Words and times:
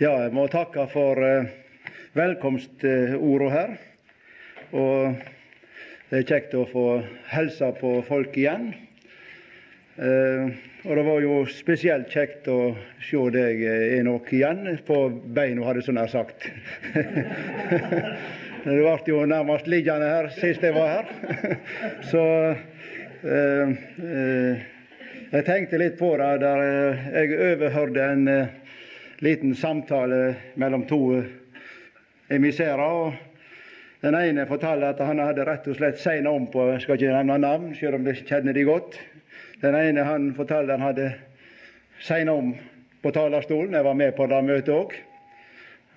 Ja, 0.00 0.14
jeg 0.24 0.30
må 0.32 0.46
takke 0.48 0.86
for 0.88 1.18
uh, 1.20 1.48
velkomstorda 2.16 3.48
her. 3.52 3.72
Og 4.72 5.18
det 6.08 6.22
er 6.22 6.30
kjekt 6.30 6.54
å 6.56 6.62
få 6.70 6.84
hilse 7.28 7.68
på 7.76 7.90
folk 8.06 8.38
igjen. 8.40 8.70
Eh, 10.00 10.54
og 10.86 10.96
det 10.96 11.04
var 11.04 11.20
jo 11.20 11.34
spesielt 11.52 12.08
kjekt 12.08 12.48
å 12.48 12.72
se 13.04 13.20
deg, 13.34 13.60
Enok, 13.98 14.30
igjen 14.32 14.64
på 14.86 15.02
beina, 15.36 15.66
hadde 15.66 15.82
jeg 15.82 15.88
så 15.90 15.94
nær 15.98 16.08
sagt. 16.14 16.48
du 18.64 18.80
ble 18.80 18.96
jo 19.12 19.26
nærmest 19.28 19.68
liggende 19.68 20.08
her 20.08 20.30
sist 20.38 20.64
jeg 20.64 20.78
var 20.78 20.94
her. 20.94 21.12
så 22.14 22.24
uh, 23.28 23.76
jeg 25.28 25.46
tenkte 25.52 25.84
litt 25.84 26.00
på 26.00 26.14
det 26.22 26.32
der 26.46 26.64
jeg 27.18 27.36
overhørte 27.50 28.08
en 28.14 28.24
liten 29.20 29.54
samtale 29.54 30.34
mellom 30.54 30.86
to 30.86 31.22
emissærer. 32.28 33.12
Den 34.00 34.14
ene 34.14 34.46
fortalte 34.48 34.94
at 34.94 35.02
han 35.04 35.20
hadde 35.20 35.44
rett 35.44 35.66
og 35.68 35.76
slett 35.76 35.98
segna 36.00 36.32
om 36.32 36.46
på 36.48 36.70
Jeg 36.72 36.84
skal 36.84 36.96
ikke 36.96 37.12
nevne 37.12 37.36
navn, 37.42 37.74
selv 37.76 37.98
om 37.98 38.06
det 38.06 38.22
kjenner 38.24 38.56
de 38.56 38.64
godt. 38.64 38.96
Den 39.60 39.76
ene 39.76 40.06
han 40.08 40.30
fortalte 40.36 40.72
han 40.72 40.86
hadde 40.86 41.10
segna 42.00 42.32
om 42.32 42.54
på 43.02 43.12
talerstolen. 43.12 43.76
Jeg 43.76 43.84
var 43.84 43.98
med 43.98 44.16
på 44.16 44.26
det 44.30 44.40
møtet 44.44 44.72
òg. 44.72 44.96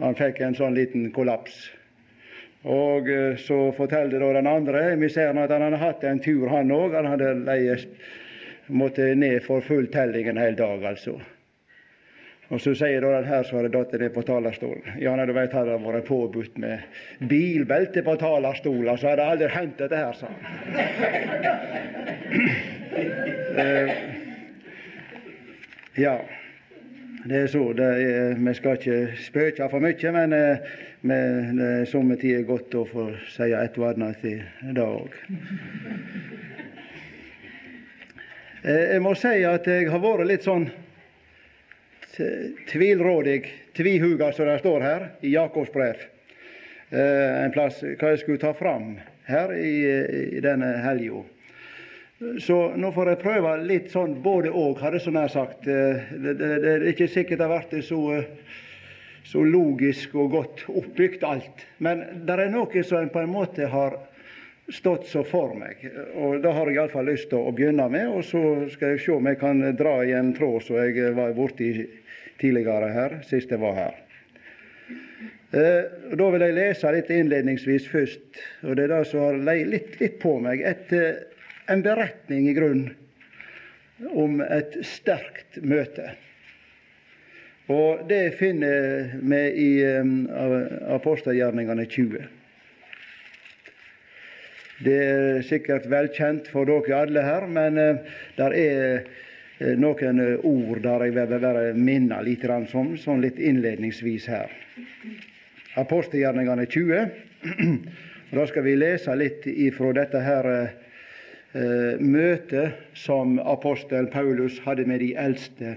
Han 0.03 0.19
fikk 0.19 0.41
en 0.44 0.58
sånn 0.58 0.75
liten 0.75 1.08
kollaps. 1.16 1.69
Og 2.63 3.08
eh, 3.11 3.39
så 3.39 3.69
fortalte 3.77 4.19
da 4.19 4.33
den 4.35 4.47
andre 4.47 4.81
emissæren 4.97 5.39
at 5.39 5.52
han 5.52 5.63
hadde 5.63 5.80
hatt 5.80 6.03
en 6.08 6.19
tur, 6.23 6.49
han 6.52 6.71
òg. 6.75 6.95
Han 6.99 7.08
hadde 7.13 7.38
leie, 7.44 7.77
måtte 8.67 9.13
ned 9.16 9.39
for 9.47 9.63
full 9.63 9.88
telling 9.95 10.27
en 10.27 10.44
hel 10.44 10.59
dag, 10.59 10.83
altså. 10.91 11.16
Og 12.53 12.62
så 12.62 12.75
sier 12.77 13.02
da 13.02 13.09
den 13.16 13.25
her 13.25 13.41
som 13.48 13.57
hadde 13.57 13.73
datt 13.73 13.93
ned 13.98 14.13
på 14.13 14.21
talerstolen 14.27 14.85
Ja, 15.02 15.16
nei, 15.17 15.25
du 15.25 15.34
veit, 15.34 15.55
hadde 15.57 15.73
det 15.73 15.81
vært 15.81 16.05
påbudt 16.05 16.53
med 16.61 16.86
bilbelte 17.31 18.03
på 18.05 18.14
talerstolen, 18.22 18.94
så 18.97 19.08
hadde 19.09 19.23
det 19.23 19.31
aldri 19.31 19.47
hendt 19.55 19.77
dette 19.81 19.97
her, 19.97 20.14
sa 20.14 20.27
han. 20.30 20.38
Eh, 23.53 23.89
ja, 25.95 26.22
det 27.25 27.38
er 27.38 27.47
så. 27.47 27.73
Det 27.77 27.86
er, 27.86 28.36
vi 28.36 28.53
skal 28.58 28.80
ikke 28.80 28.97
spøke 29.22 29.67
for 29.70 29.83
mye, 29.83 30.14
men 30.16 30.33
eh, 30.33 30.72
det 31.03 31.67
er 31.67 31.86
somme 31.89 32.17
tider 32.22 32.47
godt 32.49 32.73
å 32.77 32.86
få 32.89 33.09
si 33.33 33.52
et 33.53 33.77
og 33.77 33.92
annet 33.92 34.25
òg. 34.81 35.17
Eh, 38.64 38.86
jeg 38.95 39.03
må 39.05 39.14
si 39.20 39.36
at 39.45 39.70
jeg 39.70 39.92
har 39.94 40.02
vært 40.02 40.30
litt 40.30 40.49
sånn 40.49 40.66
tvilrådig, 42.69 43.53
tvihuga, 43.78 44.31
som 44.31 44.45
det 44.45 44.59
står 44.59 44.81
her 44.81 45.08
i 45.22 45.33
Jakobs 45.33 45.72
brev. 45.73 45.95
Eh, 46.94 47.44
en 47.44 47.53
plass 47.53 47.81
hva 47.81 48.14
jeg 48.14 48.22
skulle 48.22 48.42
ta 48.42 48.53
fram 48.53 48.97
her 49.25 49.53
i, 49.58 49.78
i 50.38 50.42
denne 50.44 50.75
helga. 50.83 51.23
Så 52.39 52.58
nå 52.80 52.92
får 52.94 53.09
jeg 53.09 53.22
prøve 53.23 53.55
litt 53.66 53.89
sånn 53.92 54.20
både 54.23 54.52
og, 54.53 54.78
hadde 54.80 55.00
jeg 55.00 55.08
så 55.08 55.14
nær 55.16 55.33
sagt. 55.33 55.66
Eh, 55.67 56.05
det, 56.14 56.36
det, 56.38 56.52
det, 56.61 56.73
er 56.75 56.88
ikke 56.94 57.09
sikkert 57.09 57.42
det 57.42 57.47
har 57.47 57.55
vært 57.55 57.75
så, 57.88 58.02
så 59.25 59.44
logisk 59.48 60.14
og 60.22 60.36
godt 60.38 60.66
oppbygd 60.70 61.25
alt. 61.27 61.66
Men 61.83 62.05
det 62.27 62.38
er 62.38 62.53
noe 62.53 62.86
som 62.86 63.02
en 63.02 63.14
på 63.14 63.23
en 63.23 63.33
måte 63.33 63.70
har 63.73 63.98
stått 64.72 65.09
så 65.09 65.23
for 65.27 65.58
meg. 65.58 65.81
Og 66.16 66.38
Det 66.42 66.53
har 66.53 66.70
jeg 66.70 66.77
iallfall 66.77 67.09
lyst 67.09 67.31
til 67.33 67.42
å 67.42 67.52
begynne 67.55 67.89
med, 67.92 68.08
og 68.08 68.23
så 68.27 68.44
skal 68.72 68.94
jeg 68.94 69.03
se 69.03 69.17
om 69.17 69.27
jeg 69.27 69.42
kan 69.42 69.66
dra 69.75 69.98
i 70.05 70.14
en 70.16 70.31
tråd 70.38 70.64
som 70.64 70.80
jeg 70.80 71.16
var 71.17 71.33
borti 71.36 71.73
tidligere 72.42 72.89
her, 72.94 73.20
sist 73.28 73.52
jeg 73.52 73.62
var 73.62 73.78
her. 73.78 74.00
Eh, 75.53 75.86
da 76.17 76.28
vil 76.34 76.42
jeg 76.42 76.58
lese 76.58 76.92
litt 76.95 77.12
innledningsvis 77.14 77.86
først, 77.92 78.42
og 78.66 78.78
det 78.78 78.88
er 78.88 78.94
det 78.95 79.03
som 79.12 79.22
har 79.28 79.39
leid 79.52 79.70
litt, 79.70 79.95
litt, 80.00 80.17
på 80.23 80.39
meg. 80.42 80.64
Et, 80.66 80.93
eh, 80.98 81.43
en 81.70 81.83
beretning 81.86 82.48
i 82.49 82.55
grunn 82.58 82.88
om 84.17 84.42
et 84.42 84.80
sterkt 84.88 85.61
møte. 85.61 86.16
Og 87.72 88.02
det 88.10 88.33
finner 88.39 89.14
vi 89.22 89.42
i 89.64 89.70
um, 90.02 90.26
apostelgjerningene 90.92 91.86
20. 91.88 92.26
Det 94.83 94.98
er 94.99 95.45
sikkert 95.48 95.86
velkjent 95.88 96.49
for 96.52 96.67
dere 96.67 97.05
alle 97.05 97.23
her, 97.23 97.45
men 97.48 97.80
uh, 97.80 98.17
der 98.36 98.58
er 98.58 99.05
noen 99.79 100.19
eh, 100.19 100.45
ord 100.45 100.81
der 100.83 101.05
jeg 101.07 101.15
vil 101.15 101.39
bare 101.41 101.65
minne 101.77 102.19
litt 102.25 102.43
om, 102.49 102.95
sånn 102.97 103.21
litt 103.23 103.39
innledningsvis 103.39 104.27
her. 104.31 104.51
Apostelgjerningene 105.79 106.67
20. 106.67 107.13
Da 108.33 108.47
skal 108.49 108.63
vi 108.65 108.71
lese 108.73 109.13
litt 109.13 109.43
ifra 109.45 109.91
dette 109.93 110.17
her 110.25 110.47
eh, 110.49 111.99
møtet 112.01 112.79
som 112.97 113.35
apostel 113.37 114.07
Paulus 114.09 114.57
hadde 114.65 114.87
med 114.89 115.03
de 115.05 115.11
eldste 115.13 115.75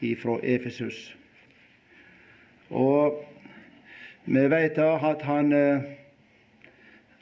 ifra 0.00 0.38
Efesus. 0.40 1.10
Og 2.72 3.20
vi 4.24 4.46
vet 4.48 4.80
at 4.80 5.26
han, 5.28 5.52
eh, 5.52 5.84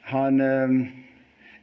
han 0.07 0.39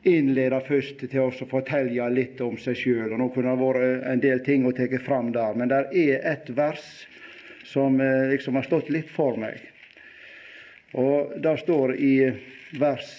innleda 0.09 0.61
først 0.67 1.05
til 1.05 1.21
å 1.23 1.49
fortelle 1.51 2.09
litt 2.11 2.41
om 2.43 2.57
seg 2.59 2.79
sjøl. 2.79 3.15
Nå 3.19 3.29
kunne 3.35 3.55
det 3.55 3.63
vært 3.63 4.07
en 4.11 4.23
del 4.23 4.43
ting 4.45 4.67
å 4.67 4.75
ta 4.75 4.89
fram 5.03 5.31
der, 5.35 5.55
men 5.55 5.71
det 5.71 5.85
er 5.93 6.25
et 6.33 6.51
vers 6.57 6.87
som 7.65 8.01
eh, 8.01 8.33
liksom 8.33 8.59
har 8.59 8.67
stått 8.67 8.91
litt 8.91 9.11
for 9.11 9.39
meg. 9.39 9.61
Og 10.99 11.39
Det 11.41 11.55
står 11.63 11.95
i 11.97 12.17
vers 12.81 13.15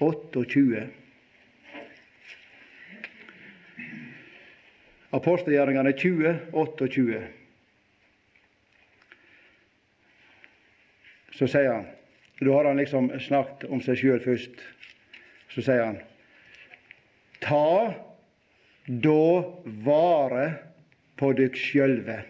28. 0.00 0.82
Eh, 0.82 0.90
Apostelgjerningene 5.12 5.92
20, 5.92 6.36
28. 6.52 7.22
Så 11.36 11.48
sier 11.48 11.68
han 11.68 11.88
Da 12.40 12.54
har 12.56 12.64
han 12.64 12.80
liksom 12.80 13.10
snakket 13.20 13.68
om 13.70 13.80
seg 13.84 14.00
sjøl 14.00 14.22
først. 14.24 14.62
Så 15.52 15.62
sier 15.64 15.84
han 15.84 16.00
Ta 17.42 17.94
da 18.86 19.24
vare 19.86 20.46
på 21.20 21.32
dykk 21.38 21.58
sjølve 21.58 22.22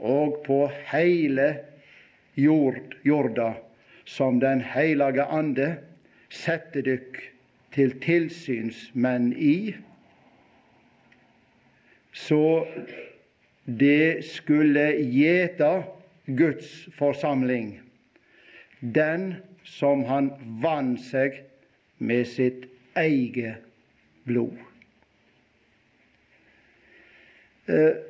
og 0.00 0.38
på 0.46 0.62
heile 0.92 1.50
jord, 2.40 2.94
jorda 3.04 3.50
som 4.08 4.40
Den 4.40 4.62
heilage 4.64 5.26
ande 5.28 5.68
setter 6.32 6.86
dykk 6.86 7.20
til 7.74 7.92
tilsynsmenn 8.02 9.30
i, 9.36 9.74
så 12.16 12.64
det 13.66 14.24
skulle 14.26 14.88
gjeta 15.12 15.70
Guds 16.26 16.72
forsamling, 16.96 17.76
den 18.80 19.36
som 19.64 20.04
han 20.08 20.32
vant 20.62 21.00
seg 21.00 21.42
med 21.98 22.26
sitt 22.28 22.66
eget 22.98 23.64
blod. 24.28 24.56
Eh, 27.70 28.06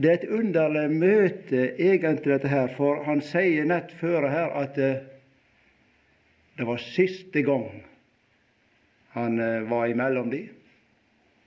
det 0.00 0.08
er 0.08 0.14
et 0.16 0.30
underlig 0.32 0.86
møte, 0.96 1.64
egentlig, 1.76 2.32
dette 2.32 2.48
her, 2.48 2.70
for 2.76 3.02
han 3.04 3.20
sier 3.24 3.66
nett 3.68 3.92
før 4.00 4.24
her 4.32 4.54
at 4.62 4.78
eh, 4.80 5.02
det 6.56 6.66
var 6.68 6.80
siste 6.80 7.42
gang 7.44 7.68
han 9.16 9.40
eh, 9.40 9.60
var 9.68 9.90
imellom 9.92 10.30
de. 10.32 10.46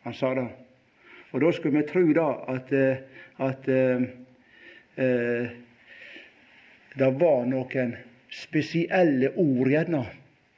Han 0.03 0.13
sa 0.13 0.33
det. 0.37 0.47
Og 1.31 1.41
da 1.41 1.51
skulle 1.55 1.79
vi 1.79 1.87
tro 1.89 2.03
da 2.13 2.27
at, 2.53 2.73
at 3.41 3.69
eh, 3.73 4.05
det 6.93 7.11
var 7.23 7.45
noen 7.49 7.95
spesielle 8.33 9.31
ord 9.37 9.69
gjerne 9.69 10.03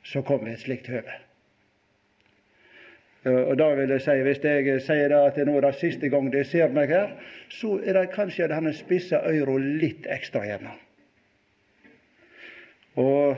som 0.06 0.24
kom 0.24 0.46
ved 0.46 0.56
et 0.56 0.66
slikt 0.66 0.90
høve. 0.92 1.22
Og 3.26 3.56
da 3.58 3.72
vil 3.74 3.90
jeg 3.90 4.02
si, 4.06 4.14
Hvis 4.22 4.44
jeg 4.44 4.82
sier 4.86 5.10
da 5.10 5.24
at 5.26 5.36
det 5.36 5.48
nå 5.48 5.56
er 5.58 5.66
det 5.66 5.80
siste 5.80 6.10
gang 6.14 6.30
de 6.34 6.44
ser 6.46 6.70
meg 6.70 6.94
her, 6.94 7.16
så 7.50 7.80
er 7.82 7.98
det 7.98 8.12
kanskje 8.14 8.46
at 8.46 8.54
han 8.54 8.70
spissa 8.74 9.24
øra 9.26 9.58
litt 9.58 10.06
ekstra 10.06 10.46
gjerne. 10.46 10.76
Og 13.02 13.36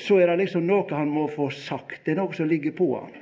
så 0.00 0.16
er 0.16 0.30
det 0.30 0.38
liksom 0.40 0.64
noe 0.66 0.88
han 0.96 1.12
må 1.12 1.26
få 1.28 1.50
sagt. 1.52 2.00
Det 2.04 2.14
er 2.14 2.22
noe 2.22 2.34
som 2.34 2.48
ligger 2.48 2.72
på 2.72 2.88
han. 2.96 3.12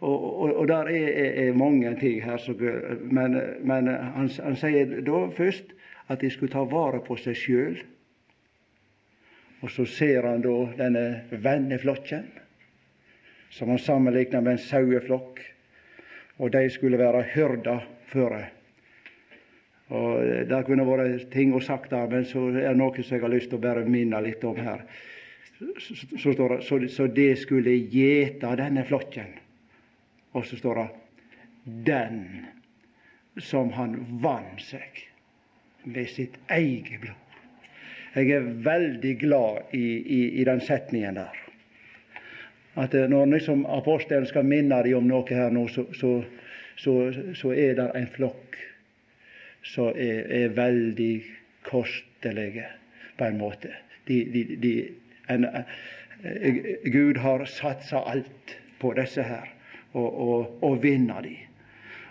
Og, 0.00 0.42
og, 0.42 0.50
og 0.62 0.68
der 0.70 0.90
er, 0.90 1.06
er, 1.08 1.30
er, 1.48 1.54
mange 1.58 1.94
ting 1.98 2.20
her, 2.22 2.42
men, 3.02 3.34
men 3.66 3.88
han, 3.88 4.28
han, 4.30 4.56
sier 4.58 5.00
da 5.02 5.24
først 5.34 5.72
at 6.08 6.20
de 6.20 6.30
skulle 6.30 6.52
ta 6.52 6.64
vare 6.64 7.00
på 7.04 7.16
seg 7.20 7.36
sjøl. 7.36 7.78
Og 9.60 9.72
så 9.74 9.84
ser 9.90 10.26
han 10.28 10.42
da 10.44 10.56
denne 10.78 11.04
venneflokken, 11.30 12.28
som 13.50 13.72
han 13.72 13.80
sammenligner 13.82 14.44
med 14.44 14.56
en 14.56 14.62
saueflokk. 14.62 15.42
Og 16.38 16.52
de 16.54 16.68
skulle 16.70 17.00
være 17.00 17.24
hyrda 17.34 17.80
føre. 18.12 18.44
Og 19.88 20.48
Det 20.48 20.64
kunne 20.66 20.84
vært 20.86 21.30
ting 21.32 21.54
å 21.56 21.60
sagt 21.64 21.90
der, 21.90 22.08
men 22.12 22.24
så 22.28 22.48
er 22.52 22.70
det 22.70 22.78
noe 22.78 23.02
som 23.02 23.16
jeg 23.16 23.24
har 23.24 23.32
lyst 23.32 23.50
til 23.50 23.58
å 23.58 23.64
bare 23.64 23.86
minne 23.88 24.20
litt 24.22 24.44
om 24.44 24.56
her. 24.56 24.84
Så, 25.80 26.32
står 26.32 26.54
det, 26.54 26.58
så, 26.68 26.78
så 26.92 27.08
skulle 27.40 27.74
gjete 27.90 28.52
denne 28.60 28.84
flokken. 28.86 29.32
Og 30.36 30.46
så 30.46 30.56
står 30.56 30.74
det 30.74 30.88
'den 31.64 32.46
som 33.38 33.72
han 33.72 33.96
vant 34.22 34.60
seg 34.62 35.08
med 35.94 36.08
sitt 36.12 36.38
eget 36.48 37.00
blod'. 37.00 37.24
Jeg 38.14 38.30
er 38.30 38.40
veldig 38.64 39.18
glad 39.18 39.74
i, 39.76 39.84
i, 39.98 40.40
i 40.40 40.44
den 40.44 40.60
setningen 40.60 41.14
der. 41.20 41.36
At 42.78 42.94
eh, 42.94 43.08
når 43.10 43.26
liksom 43.26 43.66
apostelen 43.66 44.26
skal 44.26 44.46
minne 44.46 44.82
dem 44.86 44.96
om 44.98 45.08
noe 45.10 45.34
her 45.34 45.50
nå, 45.54 45.66
så, 45.68 45.84
så, 45.94 46.12
så, 46.76 46.94
så 47.34 47.52
er 47.52 47.74
det 47.78 47.90
en 47.94 48.08
flokk 48.14 48.58
som 49.66 49.92
er, 49.96 50.24
er, 50.30 50.48
veldig 50.56 51.12
kostelige, 51.66 52.64
på 53.18 53.24
en 53.24 53.38
måte. 53.38 53.74
De, 54.08 54.22
de, 54.32 54.44
de, 54.62 54.72
en, 55.28 55.44
eh, 55.44 56.74
Gud 56.92 57.20
har 57.22 57.44
satsa 57.50 58.02
alt 58.06 58.56
på 58.78 58.94
disse 58.96 59.22
her, 59.22 59.50
og, 59.92 60.08
og, 60.08 60.64
og 60.64 60.82
vinner 60.82 61.22
dem. 61.26 61.44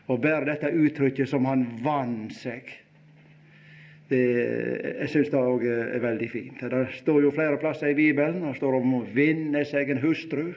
Og 0.08 0.22
bare 0.24 0.46
dette 0.48 0.72
uttrykket 0.72 1.28
som 1.28 1.48
han 1.48 1.66
vant 1.84 2.32
seg 2.36 2.70
det, 4.08 4.24
jeg 5.02 5.10
syns 5.12 5.32
det 5.34 5.40
òg 5.42 5.66
er 5.68 6.04
veldig 6.04 6.30
fint. 6.32 6.62
Det 6.72 6.84
står 7.02 7.26
jo 7.26 7.34
flere 7.36 7.60
plasser 7.60 7.92
i 7.92 7.98
Bibelen. 7.98 8.46
Det 8.46 8.56
står 8.60 8.80
om 8.80 9.00
å 9.00 9.06
vinne 9.16 9.66
seg 9.68 9.92
en 9.92 10.04
hustru. 10.04 10.52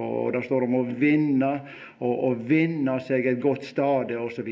Og 0.00 0.32
det 0.34 0.42
står 0.46 0.64
om 0.66 0.78
å 0.80 0.84
vinne 0.98 1.50
og 2.02 2.22
å 2.28 2.30
vinne 2.48 2.96
seg 3.04 3.28
et 3.30 3.42
godt 3.42 3.66
stade 3.68 4.16
osv. 4.18 4.48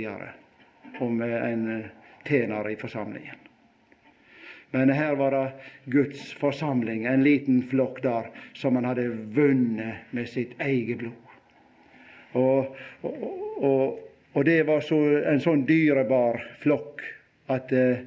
Om 1.03 1.23
en 1.25 1.65
tjener 2.29 2.69
i 2.71 2.77
forsamlingen. 2.79 3.41
Men 4.73 4.93
her 4.97 5.17
var 5.21 5.35
det 5.35 5.49
Guds 5.93 6.31
forsamling, 6.41 7.05
en 7.05 7.25
liten 7.25 7.59
flokk 7.69 7.99
der, 8.05 8.31
som 8.57 8.79
han 8.79 8.87
hadde 8.89 9.11
vunnet 9.37 10.15
med 10.17 10.31
sitt 10.33 10.55
eget 10.65 11.03
blod. 11.03 11.19
Og, 12.33 12.79
og, 13.05 13.27
og, 13.61 13.99
og 14.33 14.47
det 14.49 14.63
var 14.65 14.81
så, 14.81 14.97
en 15.29 15.43
sånn 15.45 15.67
dyrebar 15.69 16.41
flokk 16.63 17.05
at 17.49 17.73
eh, 17.73 18.05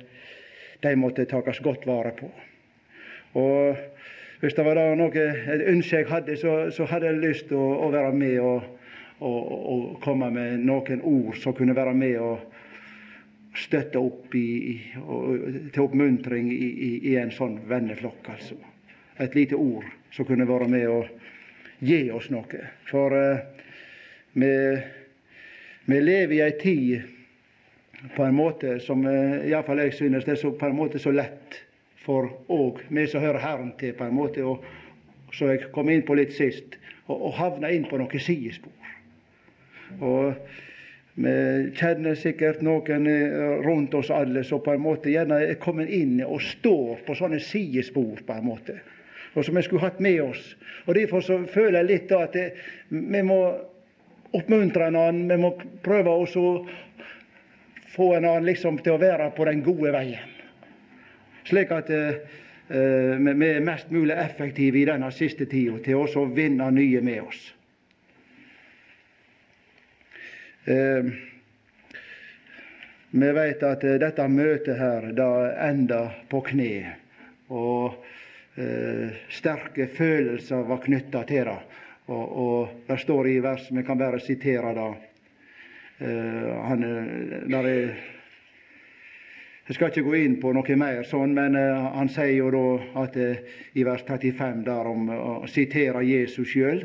de 0.81 0.95
måtte 0.95 1.25
takast 1.25 1.63
godt 1.63 1.87
vare 1.87 2.11
på. 2.11 2.31
Og 3.41 3.75
Hvis 4.39 4.53
det 4.53 4.65
var 4.65 4.77
noe, 4.99 5.21
et 5.55 5.61
ønske 5.71 6.01
jeg 6.01 6.07
hadde, 6.09 6.35
så, 6.37 6.69
så 6.69 6.85
hadde 6.85 7.07
jeg 7.07 7.21
lyst 7.23 7.47
til 7.49 7.57
å, 7.57 7.69
å, 7.85 7.87
være 7.89 8.11
med 8.13 8.35
og, 8.43 8.65
og, 9.23 9.37
og, 9.71 9.85
komme 10.03 10.27
med 10.29 10.59
noen 10.67 11.01
ord 11.01 11.39
som 11.39 11.55
kunne 11.55 11.73
være 11.75 11.93
med 11.95 12.19
og 12.19 13.55
støtte 13.55 13.97
opp 13.97 14.35
i, 14.35 14.75
og, 14.99 15.47
til 15.71 15.85
oppmuntring 15.85 16.51
i, 16.51 16.67
i, 16.67 16.91
i, 17.13 17.15
en 17.17 17.31
sånn 17.33 17.61
venneflokk. 17.69 18.27
altså. 18.35 18.59
Et 19.23 19.39
lite 19.39 19.55
ord 19.55 19.87
som 20.11 20.27
kunne 20.27 20.47
være 20.47 20.67
med 20.69 20.87
og 20.91 21.07
gi 21.79 22.03
oss 22.11 22.27
noe. 22.29 22.61
For 22.91 23.15
uh, 23.15 23.39
vi, 24.35 24.53
vi 25.87 26.01
lever 26.03 26.37
i 26.37 26.43
ei 26.43 26.57
tid 26.59 27.14
på 28.15 28.23
en 28.23 28.35
måte 28.35 28.79
som 28.83 29.05
eh, 29.07 29.47
iallfall 29.49 29.81
jeg 29.85 29.93
synes 29.93 30.25
det 30.25 30.35
er 30.35 30.41
så, 30.41 30.51
på 30.51 30.69
en 30.69 30.77
måte 30.77 30.99
så 31.01 31.13
lett 31.15 31.61
for 32.05 32.29
òg 32.53 32.83
vi 32.93 33.07
som 33.09 33.23
hører 33.23 33.41
Herren 33.41 33.73
til, 33.79 33.95
på 33.97 34.05
en 34.05 34.15
måte, 34.15 34.43
og, 34.45 34.63
så 35.33 35.51
jeg 35.51 35.71
kom 35.75 35.89
inn 35.89 36.05
på 36.05 36.17
litt 36.17 36.35
sist, 36.35 36.77
og, 37.07 37.17
og 37.17 37.33
havna 37.39 37.71
inn 37.73 37.87
på 37.89 37.97
noen 37.99 38.21
sidespor. 38.21 38.71
Og 39.99 40.35
vi 41.15 41.35
kjenner 41.79 42.17
sikkert 42.19 42.61
noen 42.65 43.07
eh, 43.09 43.61
rundt 43.65 43.95
oss 43.97 44.11
alle 44.13 44.43
som 44.43 44.63
på 44.63 44.75
en 44.75 44.83
måte 44.83 45.13
gjerne 45.13 45.41
er 45.47 45.59
kommet 45.61 45.91
inn 45.93 46.19
og 46.25 46.43
står 46.43 47.05
på 47.07 47.15
sånne 47.17 47.39
sidespor, 47.43 48.21
på 48.27 48.37
en 48.37 48.49
måte, 48.51 48.79
og 49.33 49.45
som 49.47 49.57
vi 49.57 49.63
skulle 49.65 49.85
hatt 49.85 50.01
med 50.03 50.21
oss. 50.23 50.53
Og 50.85 50.95
Derfor 50.99 51.23
så 51.25 51.39
føler 51.49 51.81
jeg 51.81 51.91
litt 51.91 52.11
da 52.11 52.25
at 52.27 52.35
det, 52.37 52.49
vi 52.91 53.23
må 53.25 53.39
oppmuntre 54.35 54.89
hverandre. 54.89 55.35
vi 55.35 55.41
må 55.41 55.53
prøve 55.83 56.11
å 56.11 56.27
få 57.95 58.13
en 58.15 58.25
annen 58.25 58.45
liksom 58.45 58.81
til 58.83 58.95
å 58.95 59.01
være 59.01 59.29
på 59.35 59.45
den 59.47 59.63
gode 59.63 59.93
veien. 59.95 60.31
Slik 61.47 61.71
at 61.71 61.89
eh, 61.93 62.17
eh 62.69 63.21
vi 63.21 63.49
er 63.49 63.61
mest 63.63 63.91
mulig 63.91 64.15
effektive 64.17 64.79
i 64.79 64.87
denne 64.89 65.11
siste 65.11 65.45
tida 65.45 65.79
til 65.85 66.01
også 66.01 66.25
å 66.25 66.33
vinne 66.33 66.71
nye 66.71 67.01
med 67.01 67.21
oss. 67.21 67.53
Eh, 70.65 71.05
vi 73.09 73.31
vet 73.31 73.63
at 73.63 73.83
eh, 73.83 73.99
dette 74.01 74.27
møtet 74.27 74.79
her 74.79 75.11
da 75.15 75.29
enda 75.69 75.99
på 76.27 76.41
kne, 76.49 76.95
og 77.47 78.01
eh, 78.57 79.13
sterke 79.29 79.85
følelser 79.87 80.65
var 80.65 80.81
knytta 80.83 81.21
til 81.29 81.45
det. 81.51 81.59
Og, 82.09 82.25
og 82.25 82.87
det 82.89 82.97
står 83.01 83.29
i 83.29 83.37
vers, 83.45 83.69
vi 83.71 83.83
kan 83.85 84.01
bare 84.01 84.19
sitere 84.19 84.73
det. 84.75 84.89
Eh, 85.99 86.51
han, 86.67 86.81
der 87.49 87.67
er, 87.69 87.93
jeg 89.67 89.75
skal 89.77 89.87
ikke 89.89 90.03
gå 90.05 90.15
inn 90.19 90.35
på 90.41 90.51
noe 90.53 90.75
mer 90.77 91.05
sånn, 91.07 91.31
men 91.33 91.55
uh, 91.55 91.87
han 91.95 92.09
sier 92.11 92.35
jo 92.35 92.49
da 92.53 92.65
at 93.05 93.15
i 93.17 93.85
vers 93.87 94.03
35 94.05 94.65
der 94.67 94.89
om 94.91 95.07
å 95.09 95.47
sitere 95.49 96.03
Jesus 96.05 96.51
sjøl 96.51 96.83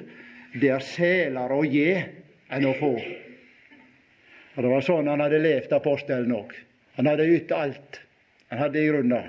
det 0.54 0.70
er 0.72 0.82
selere 0.82 1.58
å 1.58 1.66
gi 1.66 1.90
enn 2.50 2.64
å 2.66 2.72
få. 2.78 2.94
Og 4.56 4.62
Det 4.62 4.70
var 4.72 4.86
sånn 4.86 5.10
han 5.10 5.22
hadde 5.22 5.42
levd, 5.42 5.74
apostelen 5.76 6.32
òg. 6.34 6.54
Han 6.96 7.10
hadde 7.10 7.28
ytt 7.34 7.52
alt. 7.54 8.00
Han 8.50 8.58
hadde 8.64 8.80
i 8.80 8.88
grunnen 8.88 9.28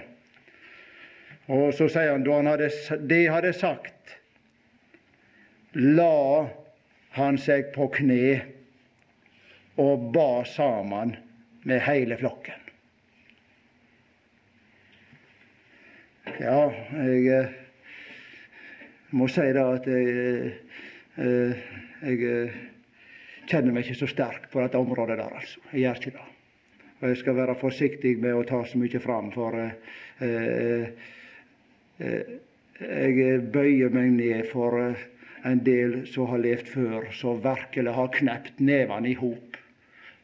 Og 1.52 1.74
så 1.76 1.90
sier 1.90 2.14
han 2.14 2.24
da 2.24 2.40
han 2.40 2.50
hadde, 2.50 2.72
de 3.10 3.20
hadde 3.28 3.52
sagt, 3.54 4.16
la 5.76 6.48
han 7.18 7.38
seg 7.42 7.74
på 7.76 7.90
kne 7.98 8.42
og 9.82 10.10
ba 10.14 10.44
sammen 10.46 11.16
med 11.64 11.82
hele 11.86 12.18
flokken. 12.18 12.68
Ja, 16.42 16.72
jeg 16.96 17.28
eh, 17.34 17.54
må 19.18 19.28
si 19.30 19.46
da 19.54 19.66
at 19.76 19.88
jeg, 19.90 20.52
eh, 21.22 21.64
jeg 22.02 22.22
eh, 22.26 22.60
kjenner 23.50 23.74
meg 23.76 23.86
ikke 23.86 24.00
så 24.04 24.10
sterk 24.10 24.48
på 24.54 24.62
dette 24.62 24.80
området 24.80 25.18
der, 25.20 25.34
altså. 25.42 25.62
Jeg 25.74 25.84
gjør 25.84 26.02
ikke 26.02 26.16
det. 26.18 26.28
Og 27.02 27.08
jeg 27.10 27.20
skal 27.22 27.38
være 27.40 27.58
forsiktig 27.58 28.14
med 28.22 28.38
å 28.38 28.46
ta 28.48 28.62
så 28.66 28.82
mye 28.82 29.02
fram, 29.02 29.32
for 29.34 29.58
eh, 29.58 30.92
eh, 32.02 32.36
jeg 32.82 33.42
bøyer 33.54 33.94
meg 33.94 34.14
ned 34.18 34.46
for 34.50 34.78
en 34.82 35.64
del 35.66 36.04
som 36.10 36.30
har 36.30 36.42
levd 36.42 36.70
før, 36.70 37.10
som 37.18 37.42
virkelig 37.42 37.94
har 37.98 38.14
knept 38.18 38.62
nevene 38.62 39.12
i 39.12 39.18
hop 39.18 39.51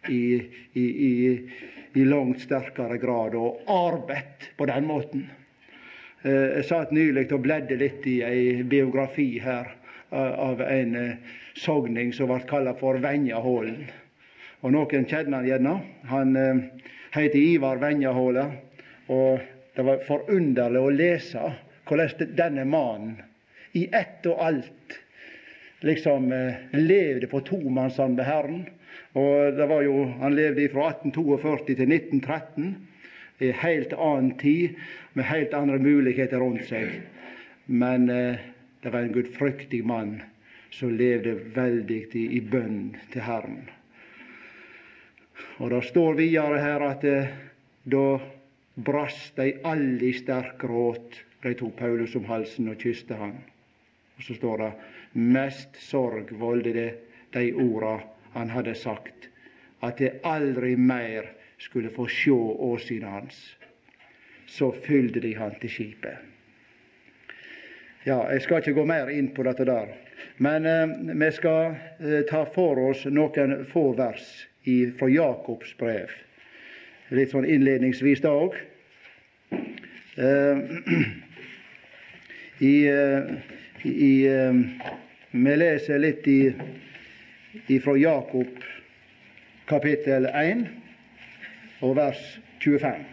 i, 0.09 0.41
i, 0.73 0.85
i, 1.09 1.49
i 1.93 2.05
langt 2.05 2.41
sterkere 2.45 2.97
grad, 3.01 3.35
og 3.35 3.63
arbeidet 3.71 4.51
på 4.57 4.67
den 4.69 4.87
måten. 4.89 5.27
Eh, 6.27 6.57
jeg 6.57 6.65
satt 6.65 6.93
nylig 6.95 7.27
og 7.31 7.43
bledde 7.45 7.77
litt 7.77 8.05
i 8.09 8.19
ei 8.25 8.63
biografi 8.67 9.37
her 9.43 9.69
av 10.09 10.61
en 10.65 10.95
eh, 10.97 11.35
sogning 11.59 12.13
som 12.15 12.31
ble 12.31 12.41
kalt 12.49 12.79
for 12.81 12.97
Venjaholen. 13.03 13.83
Og 14.65 14.73
noen 14.73 15.05
kjenner 15.05 15.39
han 15.39 15.47
gjerne. 15.47 15.75
Han 16.09 16.35
eh, 16.41 16.63
heter 17.13 17.37
Ivar 17.37 17.79
Venjahola. 17.83 18.47
Og 19.13 19.45
det 19.77 19.85
var 19.85 20.03
forunderlig 20.07 20.81
å 20.81 20.93
lese 20.93 21.51
hvordan 21.87 22.33
denne 22.35 22.65
mannen 22.67 23.19
i 23.77 23.85
ett 23.93 24.25
og 24.27 24.41
alt 24.41 24.97
liksom 25.85 26.31
levde 26.73 27.29
på 27.29 27.43
tomannshånd 27.45 28.17
med 28.17 28.25
Herren. 28.25 28.63
Og 29.17 29.57
det 29.57 29.65
var 29.69 29.81
jo, 29.81 30.05
Han 30.19 30.35
levde 30.35 30.69
fra 30.69 30.91
1842 30.91 31.75
til 31.75 31.93
1913, 31.93 32.75
i 33.39 33.51
helt 33.53 33.93
annen 33.93 34.37
tid, 34.37 34.77
med 35.13 35.29
helt 35.29 35.53
andre 35.53 35.77
muligheter 35.79 36.41
rundt 36.41 36.65
seg. 36.69 37.01
Men 37.65 38.09
eh, 38.09 38.39
det 38.81 38.93
var 38.93 39.05
en 39.05 39.13
gudfryktig 39.13 39.83
mann 39.85 40.19
som 40.73 40.93
levde 40.97 41.35
veldig 41.55 41.99
i, 42.13 42.25
i 42.37 42.41
bønn 42.41 42.95
til 43.13 43.25
Herren. 43.25 43.61
Og 45.57 45.69
Det 45.73 45.83
står 45.89 46.17
videre 46.17 46.61
her 46.61 46.85
at 46.85 47.05
eh, 47.05 47.31
da 47.85 48.19
brast 48.77 49.37
de 49.37 49.55
alle 49.65 50.11
i 50.11 50.13
sterk 50.13 50.57
gråt. 50.61 51.23
De 51.41 51.53
tok 51.57 51.77
Paulus 51.77 52.15
om 52.17 52.25
halsen 52.29 52.69
og 52.69 52.81
kysste 52.81 53.17
han. 53.17 53.37
Og 54.17 54.25
så 54.25 54.37
står 54.37 54.63
det 54.63 54.71
mest 55.17 55.77
sorg 55.81 56.33
volde 56.37 56.73
det 56.73 56.89
de 57.33 57.49
orda 57.53 57.97
han 58.37 58.53
hadde 58.53 58.75
sagt 58.77 59.29
at 59.85 60.01
jeg 60.01 60.19
aldri 60.25 60.75
mer 60.75 61.27
skulle 61.61 61.89
få 61.93 62.07
sjå 62.09 62.37
åsynet 62.71 63.09
hans. 63.09 63.57
Så 64.47 64.71
fylgde 64.71 65.21
de 65.21 65.33
han 65.35 65.55
til 65.61 65.69
skipet. 65.69 66.17
Ja, 68.05 68.21
Jeg 68.31 68.41
skal 68.41 68.57
ikke 68.61 68.73
gå 68.73 68.85
mer 68.87 69.09
inn 69.11 69.33
på 69.35 69.43
dette 69.43 69.65
der, 69.67 69.89
men 70.37 70.65
eh, 70.65 70.87
vi 71.19 71.31
skal 71.35 71.75
eh, 71.99 72.21
ta 72.29 72.45
for 72.53 72.79
oss 72.79 73.03
noen 73.11 73.65
få 73.67 73.91
vers 73.97 74.47
fra 74.99 75.07
Jakobs 75.11 75.73
brev. 75.79 76.11
litt 77.09 77.31
sånn 77.31 77.45
innledningsvis 77.47 78.19
da 78.23 78.31
òg. 78.35 78.55
I, 82.67 82.73
i, 83.87 84.27
vi 85.31 85.55
leser 85.55 85.99
litt 86.03 86.27
i, 86.27 86.51
fra 87.83 87.97
Jakob 87.97 88.63
kapittel 89.67 90.25
1 90.25 90.65
og 91.81 91.95
vers 91.97 92.21
25. 92.63 93.05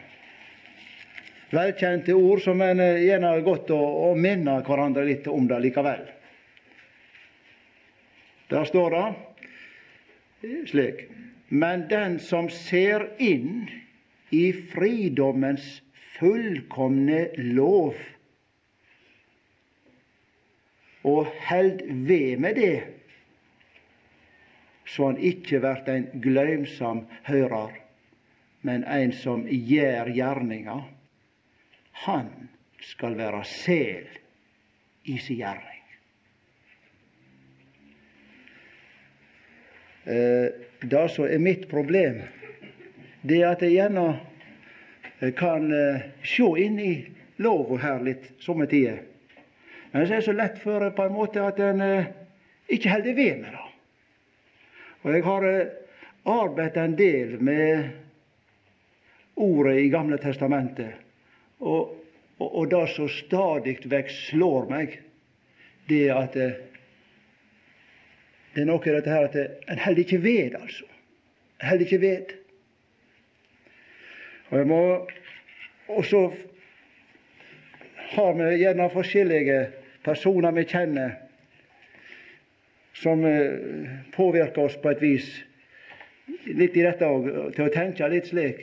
Velkjente 1.55 2.15
ord 2.17 2.43
som 2.43 2.63
en 2.65 2.81
gjerne 2.83 3.31
er 3.31 3.45
godt 3.47 3.71
å, 3.75 3.79
å 3.79 4.15
minne 4.19 4.57
hverandre 4.67 5.05
litt 5.07 5.27
om 5.31 5.47
det 5.51 5.61
likevel. 5.69 6.03
Der 8.51 8.67
står 8.69 8.95
det 8.95 9.05
slik 10.71 11.07
Men 11.49 11.87
den 11.91 12.19
som 12.19 12.49
ser 12.51 13.07
inn 13.23 13.69
i 14.35 14.49
fridommens 14.73 15.83
fullkomne 16.17 17.29
lov 17.55 17.95
og 21.05 21.29
held 21.47 21.85
ved 22.09 22.41
med 22.41 22.57
det, 22.59 22.94
så 24.87 25.07
han 25.07 25.21
ikkje 25.21 25.61
vert 25.65 25.89
en 25.89 26.09
gløymsam 26.23 27.05
høyrar, 27.29 27.73
men 28.65 28.85
en 28.85 29.13
som 29.17 29.45
gjer 29.49 30.11
gjerninga, 30.13 30.81
han 32.05 32.29
skal 32.85 33.17
være 33.17 33.45
sel 33.49 34.09
i 35.09 35.17
si 35.21 35.39
gjerning. 35.41 35.81
Eh, 40.05 40.49
det 40.81 41.09
som 41.09 41.25
er 41.25 41.41
mitt 41.41 41.69
problem, 41.71 42.21
det 43.25 43.41
er 43.41 43.55
at 43.55 43.63
jeg 43.65 43.79
gjerne 43.79 44.09
eh, 45.21 45.33
kan 45.37 45.71
eh, 45.73 46.11
sjå 46.21 46.51
inn 46.61 46.77
i 46.81 46.93
lova 47.41 47.81
her 47.81 48.05
litt 48.05 48.35
somme 48.45 48.69
tider. 48.69 49.01
Men 49.93 50.05
det 50.05 50.19
er 50.19 50.27
så 50.27 50.35
lett 50.37 50.59
for 50.61 50.85
på 50.93 51.07
en 51.07 51.17
måte 51.17 51.45
at 51.45 51.61
en 51.63 51.81
ikke 52.69 52.91
holder 52.91 53.17
ved 53.17 53.41
med 53.41 53.55
det. 53.55 53.64
Og 55.05 55.13
jeg 55.13 55.25
har 55.25 55.45
arbeidet 56.25 56.81
en 56.81 56.97
del 56.97 57.35
med 57.45 57.89
ordet 59.37 59.79
i 59.83 59.91
Gamle 59.93 60.17
testamentet. 60.19 60.95
Og, 61.61 61.93
og, 62.39 62.49
og 62.49 62.71
det 62.73 62.89
som 62.95 63.09
stadig 63.13 63.77
vekk 63.85 64.11
slår 64.15 64.71
meg, 64.71 64.97
det 65.89 66.07
er 66.09 66.23
at 66.23 66.39
det 68.55 68.63
er 68.63 68.69
noe 68.71 68.81
i 68.87 68.95
dette 68.95 69.11
her 69.11 69.29
at 69.29 69.37
en 69.69 69.83
holder 69.83 70.05
ikke 70.05 70.23
ved, 70.23 70.55
altså. 70.57 70.87
En 71.61 71.69
holder 71.69 71.85
ikke 71.85 72.01
ved. 72.01 72.35
Og 74.49 74.59
jeg 74.61 74.67
må 74.71 74.81
også 75.93 76.21
har 78.15 78.33
vi 78.39 78.57
gjerne 78.61 78.89
forskjellige 78.93 79.61
personer 80.05 80.55
vi 80.55 80.65
kjenner 80.71 81.17
som 82.95 83.25
eh, 83.25 83.91
påvirker 84.15 84.65
oss 84.65 84.77
på 84.81 84.91
et 84.91 85.03
vis 85.03 85.29
litt 86.47 86.77
i 86.77 86.85
dette 86.85 87.09
til 87.57 87.67
å 87.67 87.73
tenke 87.75 88.09
litt 88.11 88.31
slik. 88.31 88.63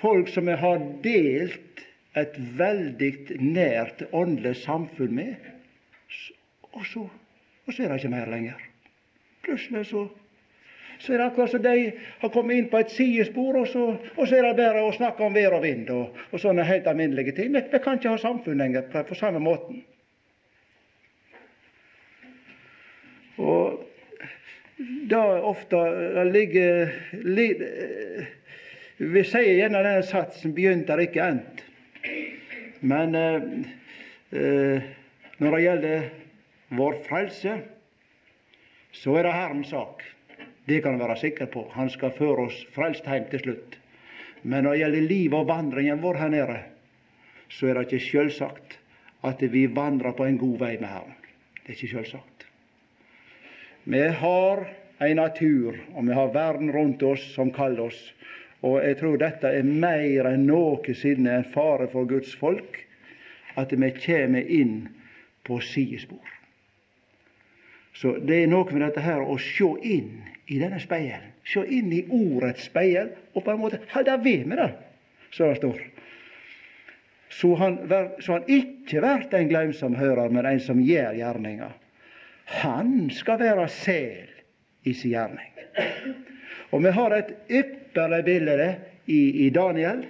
Folk 0.00 0.28
som 0.28 0.48
vi 0.48 0.56
har 0.60 0.82
delt 1.04 1.82
et 2.16 2.36
veldig 2.58 3.12
nært 3.40 4.06
åndelig 4.12 4.56
samfunn 4.62 5.16
med, 5.16 5.34
og 6.72 6.84
så, 6.88 7.02
og 7.08 7.72
så 7.72 7.82
er 7.82 7.90
det 7.92 7.98
ikke 8.00 8.12
mer 8.12 8.30
lenger. 8.32 8.60
Plutselig 9.44 9.86
så, 9.90 10.04
så 11.00 11.12
er 11.12 11.20
det 11.20 11.26
akkurat 11.26 11.52
som 11.52 11.64
de 11.64 11.74
har 12.20 12.32
kommet 12.32 12.60
inn 12.60 12.70
på 12.72 12.80
et 12.80 12.92
sidespor, 12.92 13.60
og 13.62 13.68
så, 13.72 13.88
og 14.16 14.22
så 14.24 14.38
er 14.38 14.48
det 14.48 14.56
bare 14.60 14.84
å 14.84 14.94
snakke 14.96 15.24
om 15.24 15.36
vær 15.36 15.58
og 15.58 15.64
vind 15.64 15.92
og, 15.92 16.16
og 16.30 16.42
sånne 16.42 16.64
helt 16.68 16.88
alminnelige 16.92 17.36
ting. 17.36 17.52
Vi, 17.56 17.64
vi 17.72 17.82
kan 17.84 18.00
ikke 18.00 18.14
ha 18.14 18.20
samfunn 18.20 18.60
lenger 18.60 18.88
på, 18.92 19.04
på 19.08 19.18
samme 19.18 19.42
måten. 19.44 19.84
Og 23.36 23.84
da 25.10 25.22
ofte 25.42 25.80
ligger 26.30 26.92
li, 27.24 27.48
Vi 28.96 29.22
sier 29.28 29.58
gjerne 29.58 29.82
denne 29.84 30.02
satsen 30.08 30.54
'begynt 30.56 30.88
er 30.88 31.02
ikke 31.04 31.20
endt'. 31.20 31.60
Men 32.80 33.14
eh, 33.14 33.42
eh, 34.32 34.82
når 35.38 35.56
det 35.56 35.62
gjelder 35.62 36.06
vår 36.78 36.94
frelse, 37.08 37.58
så 38.92 39.16
er 39.18 39.26
det 39.26 39.32
Herrens 39.32 39.68
sak. 39.68 40.04
Det 40.66 40.80
kan 40.82 40.96
du 40.96 41.04
være 41.04 41.18
sikker 41.20 41.46
på. 41.46 41.66
Han 41.76 41.90
skal 41.90 42.14
føre 42.16 42.48
oss 42.48 42.62
frelst 42.74 43.04
hjem 43.04 43.28
til 43.30 43.44
slutt. 43.44 43.76
Men 44.42 44.64
når 44.64 44.72
det 44.72 44.80
gjelder 44.80 45.08
livet 45.10 45.38
og 45.38 45.48
vandringen 45.48 46.02
vår 46.02 46.20
her 46.22 46.32
nede, 46.32 46.58
så 47.48 47.68
er 47.68 47.74
det 47.74 47.86
ikke 47.86 48.06
selvsagt 48.10 48.78
at 49.26 49.42
vi 49.52 49.66
vandrer 49.66 50.12
på 50.16 50.24
en 50.24 50.38
god 50.38 50.58
vei 50.58 50.76
med 50.80 50.88
Herren. 50.88 51.14
Det 51.62 51.72
er 51.72 51.78
ikke 51.78 51.94
sjølsagt. 51.94 52.35
Vi 53.88 54.08
har 54.08 54.66
en 54.98 55.16
natur, 55.16 55.76
og 55.94 56.06
vi 56.08 56.14
har 56.18 56.32
verden 56.34 56.72
rundt 56.72 57.02
oss 57.06 57.22
som 57.34 57.52
kaller 57.54 57.86
oss. 57.86 57.98
Og 58.66 58.80
jeg 58.82 58.96
tror 58.98 59.20
dette 59.20 59.52
er 59.54 59.68
mer 59.68 60.26
enn 60.26 60.48
noensinne 60.48 61.36
en 61.38 61.46
fare 61.52 61.86
for 61.92 62.08
Guds 62.10 62.32
folk, 62.34 62.80
at 63.54 63.70
vi 63.70 63.92
kommer 64.00 64.50
inn 64.50 64.88
på 65.46 65.60
sidespor. 65.62 66.34
Så 67.94 68.16
det 68.26 68.42
er 68.42 68.50
noe 68.50 68.66
med 68.72 68.82
dette 68.88 69.06
her 69.06 69.22
å 69.22 69.38
se 69.38 69.70
inn 69.86 70.18
i 70.50 70.58
denne 70.58 70.82
speilen. 70.82 71.30
Se 71.46 71.62
inn 71.62 71.94
i 71.94 72.02
ordets 72.10 72.66
speil, 72.66 73.14
og 73.38 73.46
på 73.46 73.54
en 73.54 73.62
måte 73.62 73.84
holde 73.94 74.18
ved 74.26 74.50
med 74.50 74.64
det, 74.64 74.70
som 75.30 75.52
det 75.52 75.62
står. 75.62 75.80
Så 77.38 77.54
han, 77.62 77.78
så 78.18 78.40
han 78.40 78.50
ikke 78.50 78.98
blir 78.98 79.34
en 79.38 79.50
glemsom 79.54 79.94
hører, 79.94 80.26
men 80.34 80.50
en 80.50 80.62
som 80.66 80.82
gjør 80.82 81.14
gjerninga. 81.22 81.70
Han 82.46 83.10
skal 83.10 83.40
være 83.42 83.68
sel 83.68 84.28
i 84.86 84.94
sin 84.94 85.14
gjerning. 85.14 85.52
Og 86.70 86.84
vi 86.84 86.92
har 86.94 87.14
et 87.14 87.32
ypperlig 87.50 88.22
bilde 88.24 88.68
i, 89.06 89.46
i 89.46 89.50
Daniel. 89.50 90.04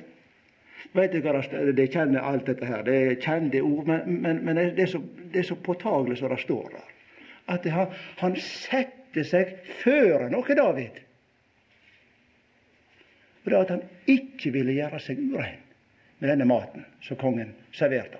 Vet 0.97 1.13
du 1.13 1.21
hva 1.25 1.41
det 1.77 1.89
kjenner 1.93 2.25
alt 2.25 2.47
dette 2.49 2.69
her. 2.69 2.85
Det 2.85 2.97
er 2.97 3.17
kjente 3.21 3.61
ord, 3.65 3.89
men, 3.89 4.21
men, 4.23 4.45
men 4.45 4.61
det, 4.61 4.85
er 4.85 4.93
så, 4.93 5.01
det 5.33 5.43
er 5.43 5.49
så 5.49 5.57
påtagelig 5.61 6.21
som 6.21 6.33
det 6.33 6.43
står 6.45 6.71
der 6.77 6.93
at 7.47 7.67
han, 7.71 7.93
han 8.19 8.37
setter 8.43 9.27
seg 9.27 9.53
før 9.83 10.27
noe, 10.33 10.57
David. 10.59 10.99
Og 13.45 13.53
det 13.53 13.61
at 13.61 13.73
han 13.77 13.85
ikke 14.11 14.51
ville 14.55 14.75
gjøre 14.75 15.01
seg 15.03 15.21
urein 15.23 15.63
med 16.19 16.33
denne 16.33 16.49
maten 16.49 16.87
som 17.05 17.19
kongen 17.21 17.53
serverte. 17.77 18.19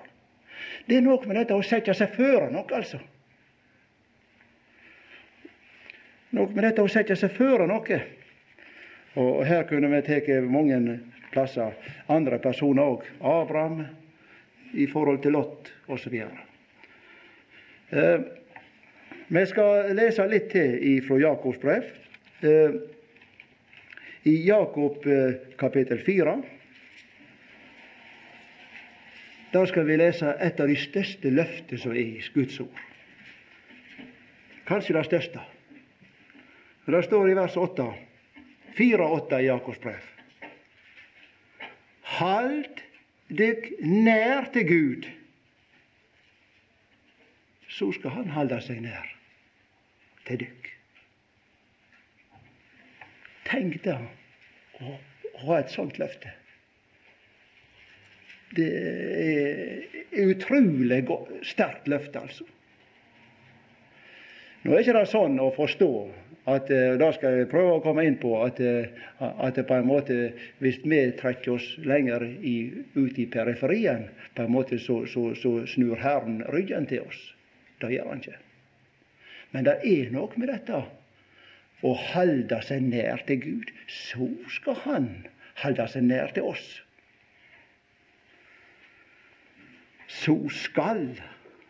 Det 0.87 0.99
er 0.99 1.03
noe 1.03 1.19
med 1.27 1.41
dette 1.41 1.57
å 1.57 1.65
sette 1.65 1.95
seg 1.97 2.15
før 2.15 2.47
noe, 2.53 2.67
altså. 2.71 3.01
Noe 6.35 6.51
med 6.51 6.65
dette 6.65 6.83
å 6.83 6.89
sette 6.91 7.15
seg 7.15 7.31
føre 7.37 7.67
noe. 7.69 7.99
Og 9.17 9.45
her 9.47 9.63
kunne 9.69 9.89
vi 9.93 10.01
tatt 10.05 10.27
mange 10.43 10.97
plasser 11.31 11.77
andre 12.11 12.39
personer 12.43 12.83
òg. 12.83 13.05
Abraham 13.21 13.85
i 14.73 14.87
forhold 14.91 15.21
til 15.23 15.37
Lot 15.37 15.71
osv. 15.87 16.17
Eh, 17.89 18.19
vi 19.27 19.45
skal 19.47 19.95
lese 19.95 20.27
litt 20.27 20.51
til 20.51 20.99
fra 21.07 21.21
Jakobs 21.23 21.63
brev. 21.63 21.87
Eh, 22.43 22.77
I 24.27 24.35
Jakob 24.49 25.07
eh, 25.07 25.39
kapittel 25.57 26.03
4 26.03 26.37
da 29.53 29.61
skal 29.65 29.85
vi 29.87 29.95
lese 29.95 30.33
et 30.43 30.59
av 30.59 30.67
de 30.67 30.75
største 30.75 31.29
løftene 31.31 31.79
som 31.79 31.93
er 31.95 32.01
i 32.01 32.23
Guds 32.33 32.59
ord. 32.59 32.81
Kanskje 34.67 34.97
det 34.97 35.05
største. 35.07 35.43
Det 36.87 37.03
står 37.03 37.31
i 37.31 37.33
vers 37.33 37.57
8, 37.57 37.93
4-8 38.77 39.39
i 39.41 39.45
Jakobs 39.45 39.79
brev. 39.83 40.03
Hald 42.01 42.79
dykk 43.27 43.65
nær 43.83 44.45
til 44.53 44.63
Gud, 44.69 45.07
så 47.67 47.89
skal 47.91 48.13
Han 48.15 48.31
halde 48.31 48.59
seg 48.63 48.79
nær 48.85 49.09
til 50.29 50.39
dykk. 50.45 50.69
Tenk 53.49 53.75
da 53.83 53.97
å 54.79 54.93
ha 55.41 55.57
et 55.59 55.73
sånt 55.75 55.99
løfte. 55.99 56.31
Det 58.55 58.69
er 58.71 60.23
utrolig 60.23 61.01
sterkt 61.51 61.91
løfte, 61.91 62.23
altså. 62.23 62.47
Nå 64.63 64.71
er 64.71 64.85
ikke 64.85 64.95
det 65.01 65.11
sånn 65.11 65.35
å 65.43 65.49
forstå 65.51 65.91
at 66.47 66.71
eh, 66.71 66.95
Da 66.99 67.11
skal 67.15 67.41
jeg 67.41 67.49
prøve 67.51 67.77
å 67.77 67.83
komme 67.83 68.05
inn 68.07 68.17
på 68.21 68.31
at, 68.39 68.59
eh, 68.63 68.87
at 69.19 69.59
på 69.67 69.77
en 69.77 69.87
måte 69.89 70.17
hvis 70.63 70.79
vi 70.85 71.01
trekker 71.19 71.57
oss 71.57 71.67
lenger 71.83 72.23
i, 72.23 72.57
ut 72.95 73.19
i 73.19 73.27
periferien, 73.31 74.07
på 74.35 74.45
en 74.45 74.53
måte 74.55 74.79
så, 74.79 75.01
så, 75.11 75.33
så 75.35 75.59
snur 75.67 75.99
Herren 75.99 76.43
ryggen 76.53 76.87
til 76.87 77.03
oss. 77.03 77.19
Det 77.81 77.91
gjør 77.93 78.13
han 78.13 78.23
ikke. 78.23 78.39
Men 79.51 79.67
det 79.67 79.77
er 79.87 80.11
noe 80.15 80.39
med 80.39 80.51
dette 80.51 80.81
å 81.85 81.93
holde 82.13 82.61
seg 82.65 82.87
nær 82.87 83.21
til 83.27 83.41
Gud. 83.43 83.71
Så 83.91 84.31
skal 84.55 84.79
Han 84.87 85.09
holde 85.61 85.87
seg 85.91 86.05
nær 86.07 86.31
til 86.35 86.47
oss, 86.47 86.67
så 90.07 90.37
skal 90.53 91.09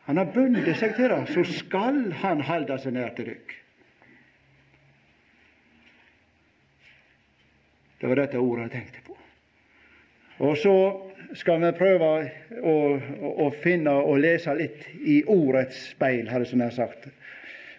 Han 0.08 0.20
har 0.22 0.30
bundet 0.32 0.78
seg 0.80 0.94
til 0.96 1.10
det, 1.12 1.24
så 1.34 1.44
skal 1.50 2.12
Han 2.22 2.46
holde 2.48 2.78
seg 2.80 2.94
nær 2.96 3.16
til 3.18 3.34
dykk. 3.34 3.58
Det 8.00 8.08
var 8.08 8.20
dette 8.22 8.42
ordet 8.42 8.68
jeg 8.68 8.74
tenkte 8.76 9.04
på. 9.08 9.18
Og 10.46 10.58
så 10.62 10.76
skal 11.38 11.64
vi 11.64 11.72
prøve 11.78 12.08
å, 12.08 12.20
å, 12.62 12.76
å 13.46 13.48
finne 13.64 13.96
og 13.98 14.20
lese 14.22 14.54
litt 14.58 14.86
i 15.02 15.24
ordets 15.26 15.80
speil, 15.94 16.30
hadde 16.30 16.50
jeg 16.52 16.76
sagt. 16.76 17.10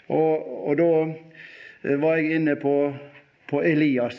Og, 0.08 0.48
og, 0.68 0.80
da 0.80 1.96
var 2.02 2.18
jeg 2.18 2.40
inne 2.40 2.56
på, 2.58 2.74
på 3.48 3.62
Elias 3.62 4.18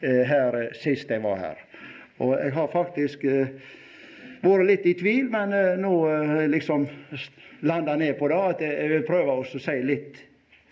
eh, 0.00 0.22
her 0.24 0.56
eh, 0.62 0.76
sist 0.80 1.12
jeg 1.12 1.22
var 1.22 1.40
her. 1.42 1.62
Og 2.22 2.36
jeg 2.38 2.54
har 2.54 2.70
faktisk 2.72 3.24
eh, 3.28 3.52
vært 4.44 4.68
litt 4.70 4.86
i 4.86 4.96
tvil, 4.98 5.28
men 5.32 5.52
eh, 5.52 5.74
nå 5.80 5.94
eh, 6.08 6.44
liksom 6.52 6.86
landa 7.66 7.96
ned 8.00 8.16
på 8.18 8.30
det 8.30 8.40
at 8.54 8.64
jeg 8.64 8.90
vil 8.92 9.06
prøve 9.06 9.38
å 9.40 9.46
si 9.50 9.76
litt, 9.84 10.20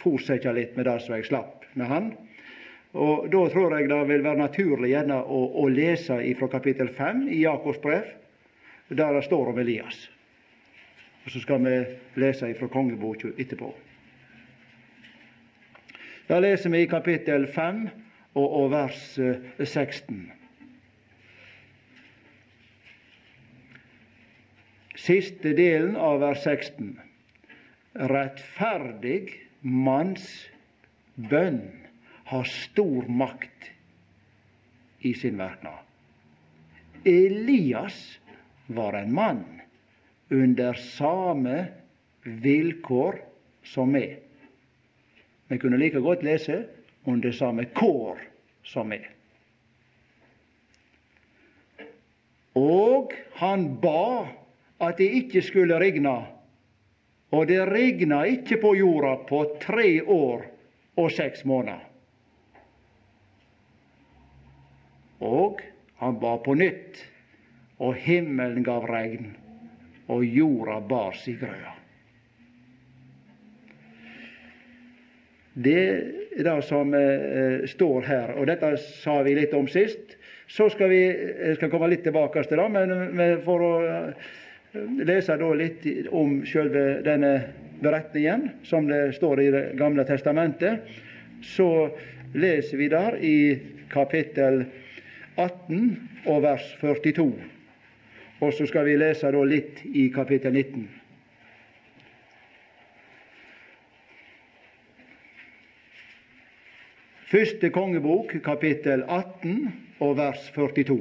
fortsette 0.03 0.53
litt 0.55 0.79
med 0.79 0.89
det 0.89 0.99
som 1.05 1.17
jeg 1.17 1.29
slapp 1.29 1.67
med 1.79 1.91
han. 1.91 2.13
Og 2.93 3.31
Da 3.33 3.47
tror 3.49 3.79
jeg 3.79 3.89
det 3.89 4.01
vil 4.09 4.25
være 4.25 4.37
naturlig 4.37 4.91
gjerne 4.93 5.23
å, 5.25 5.39
å 5.63 5.69
lese 5.73 6.19
fra 6.37 6.49
kapittel 6.53 6.91
5 6.93 7.25
i 7.33 7.41
Jakobs 7.47 7.81
brev, 7.81 8.05
der 8.93 9.17
det 9.17 9.25
står 9.25 9.53
om 9.53 9.59
Elias. 9.59 10.11
Og 11.25 11.31
Så 11.33 11.41
skal 11.41 11.65
vi 11.65 11.79
lese 12.21 12.53
fra 12.59 12.69
kongeboka 12.69 13.33
etterpå. 13.39 13.73
Da 16.29 16.39
leser 16.39 16.71
vi 16.71 16.83
i 16.85 16.91
kapittel 16.91 17.47
5 17.49 17.83
og, 18.35 18.47
og 18.47 18.71
vers 18.73 19.01
16. 19.17 20.21
Eh, 20.21 20.39
Siste 25.03 25.51
delen 25.59 25.97
av 25.99 26.21
vers 26.23 26.45
16. 26.45 26.93
Rettferdig 28.13 29.33
manns 29.63 30.29
bønn 31.17 31.82
har 32.33 32.45
stor 32.45 33.09
makt 33.09 33.71
i 34.99 35.15
sin 35.15 35.37
verknad. 35.39 35.79
Elias 37.05 38.19
var 38.67 38.93
en 38.93 39.13
mann 39.15 39.61
under 40.29 40.73
same 40.73 41.67
vilkår 42.23 43.19
som 43.63 43.93
meg. 43.93 44.17
Vi 45.49 45.59
kunne 45.59 45.77
like 45.77 46.01
godt 46.01 46.25
lese 46.25 46.63
under 47.05 47.37
same 47.37 47.69
kår 47.77 48.25
som 48.65 48.89
meg. 48.89 49.05
Og 52.57 53.13
han 53.45 53.69
ba 53.85 54.25
at 54.81 54.97
det 54.97 55.13
ikke 55.21 55.45
skulle 55.45 55.77
regne, 55.85 56.17
og 57.29 57.49
det 57.53 57.61
regna 57.69 58.25
ikke 58.25 58.57
på 58.65 58.73
jorda 58.81 59.19
på 59.29 59.47
tre 59.61 59.99
år 60.01 60.49
og 60.97 61.13
seks 61.13 61.45
måneder. 61.45 61.92
Og 65.23 65.63
han 66.03 66.19
ba 66.21 66.35
på 66.43 66.57
nytt, 66.59 66.99
og 67.83 67.95
himmelen 67.99 68.65
gav 68.67 68.87
regn, 68.91 69.33
og 70.11 70.27
jorda 70.27 70.81
bar 70.83 71.15
si 71.19 71.37
grøda. 71.39 71.77
Det 75.53 75.81
er 76.39 76.45
det 76.47 76.59
som 76.65 76.95
eh, 76.97 77.65
står 77.69 78.07
her, 78.09 78.35
og 78.41 78.49
dette 78.49 78.73
sa 78.81 79.19
vi 79.23 79.35
litt 79.37 79.53
om 79.55 79.67
sist. 79.69 80.17
Så 80.49 80.69
skal 80.73 80.91
vi 80.93 81.03
jeg 81.05 81.59
skal 81.59 81.71
komme 81.73 81.91
litt 81.93 82.05
tilbake 82.07 82.43
til 82.49 82.61
det, 82.61 82.69
men 82.73 83.43
for 83.45 83.65
å 83.67 83.73
eh, 83.85 84.31
lese 85.05 85.37
da 85.37 85.51
litt 85.57 85.85
om 86.09 86.41
selve 86.49 87.03
denne 87.05 87.35
beretningen, 87.83 88.49
som 88.65 88.89
det 88.89 89.13
står 89.19 89.43
i 89.43 89.51
Det 89.53 89.65
gamle 89.77 90.07
testamentet, 90.09 90.89
så 91.43 91.91
leser 92.33 92.79
vi 92.79 92.89
der 92.89 93.19
i 93.21 93.37
kapittel 93.93 94.65
18 95.37 96.09
og 96.27 96.43
vers 96.43 96.65
42. 96.81 97.33
Og 98.41 98.53
så 98.53 98.67
skal 98.67 98.85
vi 98.85 98.99
lese 98.99 99.31
da 99.33 99.45
litt 99.47 99.81
i 99.87 100.09
kapittel 100.13 100.53
19. 100.53 100.89
Første 107.33 107.71
kongebok, 107.73 108.35
kapittel 108.45 109.07
18 109.09 109.71
og 110.05 110.17
vers 110.19 110.51
42. 110.53 110.99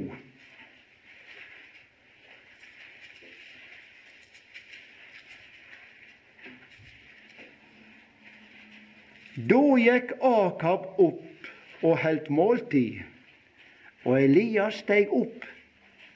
Da 9.52 9.62
gikk 9.82 10.16
Akab 10.24 10.88
opp 11.02 11.84
og 11.84 11.98
heldt 12.00 12.30
måltid 12.32 13.11
og 14.04 14.18
Elias 14.18 14.80
steg 14.82 15.12
opp 15.14 15.46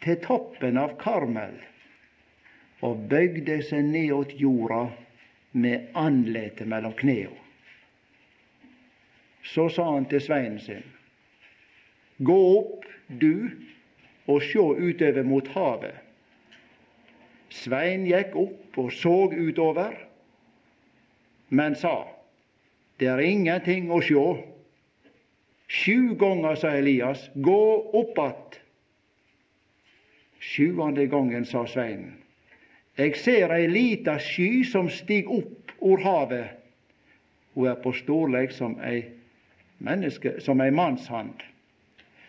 til 0.05 0.18
toppen 0.25 0.79
av 0.81 0.96
Karmel 1.01 1.57
og 2.85 3.07
bøgde 3.11 3.61
seg 3.64 3.87
ned 3.88 4.12
åt 4.14 4.35
jorda 4.38 4.87
med 5.57 5.92
andletet 5.96 6.68
mellom 6.68 6.94
knea. 6.99 7.33
Så 9.46 9.68
sa 9.72 9.87
han 9.94 10.09
til 10.11 10.20
sveinen 10.20 10.61
sin, 10.61 10.85
Gå 12.18 12.37
opp, 12.59 12.85
du, 13.09 13.51
og 14.27 14.42
sjå 14.42 14.72
utover 14.81 15.22
mot 15.22 15.49
havet. 15.55 15.94
Svein 17.53 18.07
gikk 18.09 18.35
opp 18.40 18.79
og 18.83 18.90
så 18.92 19.29
utover, 19.31 19.94
men 21.49 21.77
sa, 21.79 22.09
Det 22.99 23.07
er 23.12 23.20
ingenting 23.20 23.90
å 23.92 24.01
sjå. 24.01 24.25
Sju 25.69 26.15
ganger 26.15 26.55
sa 26.55 26.71
Elias, 26.71 27.31
gå 27.35 27.91
opp 27.93 28.19
att. 28.19 28.61
Sjuende 30.41 31.07
gangen 31.07 31.45
sa 31.45 31.67
Svein, 31.67 32.13
eg 32.97 33.17
ser 33.19 33.51
ei 33.51 33.67
lita 33.69 34.19
sky 34.23 34.65
som 34.65 34.91
stig 34.91 35.31
opp 35.31 35.73
ur 35.83 35.99
havet. 36.05 36.55
Ho 37.57 37.67
er 37.67 37.81
på 37.83 37.93
storleik 37.97 38.53
som 38.55 38.77
ei 38.79 39.03
menneske, 39.79 40.37
som 40.41 40.61
ei 40.61 40.71
mannshand. 40.71 41.43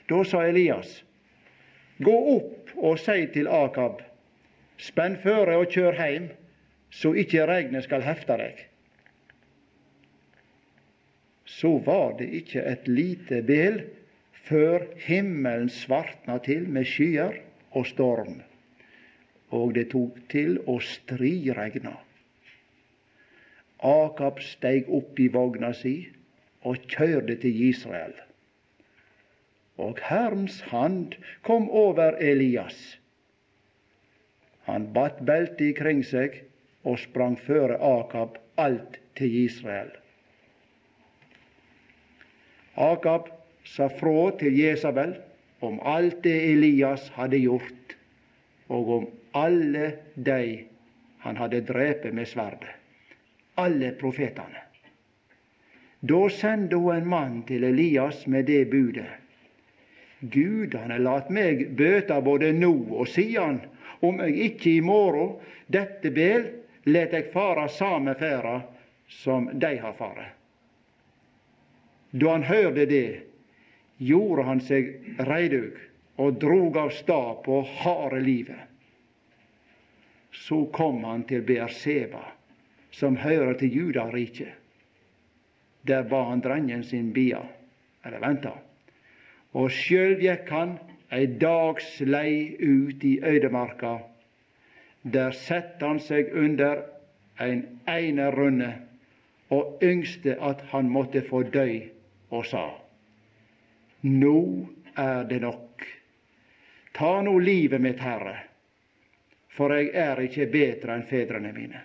Da 0.10 0.23
sa 0.26 0.41
Elias, 0.47 1.04
gå 2.00 2.15
opp 2.38 2.73
og 2.76 2.97
sei 3.00 3.28
til 3.34 3.52
Akab, 3.52 4.02
spenn 4.78 5.19
føre 5.21 5.60
og 5.60 5.69
kjør 5.69 6.00
heim, 6.00 6.32
så 6.89 7.13
ikkje 7.13 7.45
regnet 7.45 7.86
skal 7.86 8.02
hefte 8.02 8.39
deg 8.39 8.65
så 11.47 11.77
var 11.79 12.17
det 12.19 12.27
ikke 12.41 12.62
et 12.67 12.88
lite 12.91 13.41
bel 13.47 13.79
før 14.47 14.83
himmelen 15.07 15.69
svartna 15.71 16.38
til 16.43 16.67
med 16.67 16.88
skyer 16.88 17.39
og 17.71 17.88
storm, 17.88 18.41
og 19.55 19.73
det 19.77 19.88
tok 19.93 20.19
til 20.31 20.60
å 20.67 20.77
striregna. 20.83 21.95
Akab 23.79 24.41
steig 24.43 24.89
opp 24.91 25.19
i 25.21 25.27
vogna 25.31 25.71
si 25.77 25.95
og 26.67 26.83
kjørte 26.91 27.38
til 27.43 27.62
Israel. 27.69 28.15
Og 29.77 29.99
Herrens 30.01 30.60
hand 30.71 31.15
kom 31.45 31.69
over 31.69 32.17
Elias. 32.19 32.97
Han 34.65 34.89
batt 34.95 35.21
beltet 35.23 35.62
ikring 35.69 36.01
seg 36.03 36.41
og 36.83 36.97
sprang 36.99 37.38
føre 37.39 37.77
Akab 37.77 38.39
alt 38.60 38.97
til 39.15 39.45
Israel. 39.45 39.93
Akab 42.77 43.29
sa 43.65 43.89
frå 43.89 44.29
til 44.39 44.53
Jesabel 44.59 45.15
om 45.65 45.79
alt 45.81 46.21
det 46.23 46.35
Elias 46.51 47.09
hadde 47.17 47.39
gjort, 47.41 47.95
og 48.69 48.91
om 48.97 49.07
alle 49.37 49.91
dei 50.13 50.67
han 51.25 51.37
hadde 51.41 51.63
drept 51.65 52.05
med 52.13 52.29
sverdet. 52.29 52.73
Alle 53.57 53.91
profetane. 53.97 54.61
Da 55.99 56.19
sendte 56.29 56.77
hun 56.77 56.95
en 56.95 57.09
mann 57.09 57.41
til 57.47 57.65
Elias 57.65 58.27
med 58.27 58.45
det 58.45 58.67
budet. 58.69 59.09
Gudane 60.21 60.99
lat 61.01 61.29
meg 61.33 61.65
bøta 61.77 62.21
både 62.21 62.51
nå 62.53 62.73
og 62.93 63.09
sidan, 63.09 63.59
om 64.05 64.21
eg 64.21 64.37
ikkje 64.51 64.77
i 64.77 64.85
morgen 64.85 65.35
dette 65.73 66.13
bel 66.13 66.45
let 66.85 67.13
eg 67.17 67.31
fara 67.33 67.65
samme 67.67 68.13
ferda 68.17 68.59
som 69.09 69.49
dei 69.57 69.77
har 69.81 69.97
fare. 69.97 70.37
Da 72.11 72.31
han 72.31 72.43
hørte 72.43 72.85
det, 72.85 73.19
gjorde 73.97 74.43
han 74.47 74.61
seg 74.63 74.93
reidug 75.27 75.77
og 76.17 76.39
drog 76.41 76.77
av 76.77 76.93
stad 76.95 77.43
på 77.45 77.61
harde 77.81 78.21
livet. 78.23 78.63
Så 80.31 80.65
kom 80.73 81.03
han 81.03 81.25
til 81.27 81.43
Beerseba, 81.45 82.23
som 82.91 83.17
hører 83.17 83.57
til 83.59 83.73
Judariket. 83.73 84.53
Der 85.87 86.03
ba 86.03 86.23
han 86.29 86.41
drengen 86.41 86.83
sin 86.83 87.11
bia, 87.13 87.41
eller 88.05 88.21
venta. 88.23 88.53
Og 89.53 89.71
sjøl 89.71 90.17
gikk 90.21 90.49
han 90.51 90.77
ei 91.13 91.25
dags 91.39 91.99
lei 92.03 92.55
ut 92.59 93.03
i 93.03 93.17
øydemarka. 93.23 93.97
Der 95.03 95.31
sette 95.31 95.85
han 95.85 96.01
seg 96.03 96.33
under 96.35 96.83
en 97.39 97.63
einerrunde 97.87 98.73
og 99.53 99.79
yngste 99.83 100.35
at 100.43 100.61
han 100.73 100.89
måtte 100.91 101.21
få 101.29 101.43
døy, 101.53 101.87
og 102.29 102.45
sa:" 102.45 102.71
Nå 104.01 104.67
er 104.95 105.23
det 105.23 105.39
nok. 105.41 105.85
Ta 106.93 107.21
nå 107.21 107.39
livet 107.39 107.81
mitt, 107.81 107.99
Herre, 107.99 108.37
for 109.49 109.73
jeg 109.73 109.91
er 109.93 110.21
ikke 110.21 110.49
bedre 110.51 110.95
enn 110.95 111.05
fedrene 111.09 111.53
mine. 111.53 111.81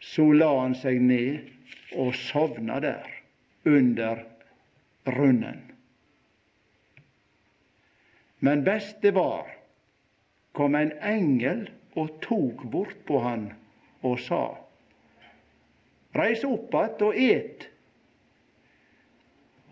Så 0.00 0.32
la 0.32 0.50
han 0.60 0.74
seg 0.74 1.00
ned 1.00 1.96
og 1.96 2.14
sovna 2.14 2.80
der, 2.80 3.08
under 3.64 4.24
runnen. 5.06 5.62
Men 8.44 8.64
best 8.64 9.00
det 9.00 9.14
var, 9.16 9.48
kom 10.52 10.74
en 10.74 10.92
engel 11.00 11.70
og 11.96 12.20
tok 12.20 12.66
bort 12.68 13.00
på 13.06 13.20
han 13.24 13.52
og 14.02 14.18
sa:" 14.20 14.58
Reis 16.14 16.44
opp 16.44 16.74
att 16.74 17.02
og 17.02 17.16
et. 17.16 17.73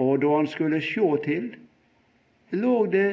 Og 0.03 0.19
da 0.23 0.35
han 0.35 0.49
skulle 0.51 0.81
sjå 0.83 1.09
til, 1.25 1.53
lå 2.51 2.77
det 2.91 3.09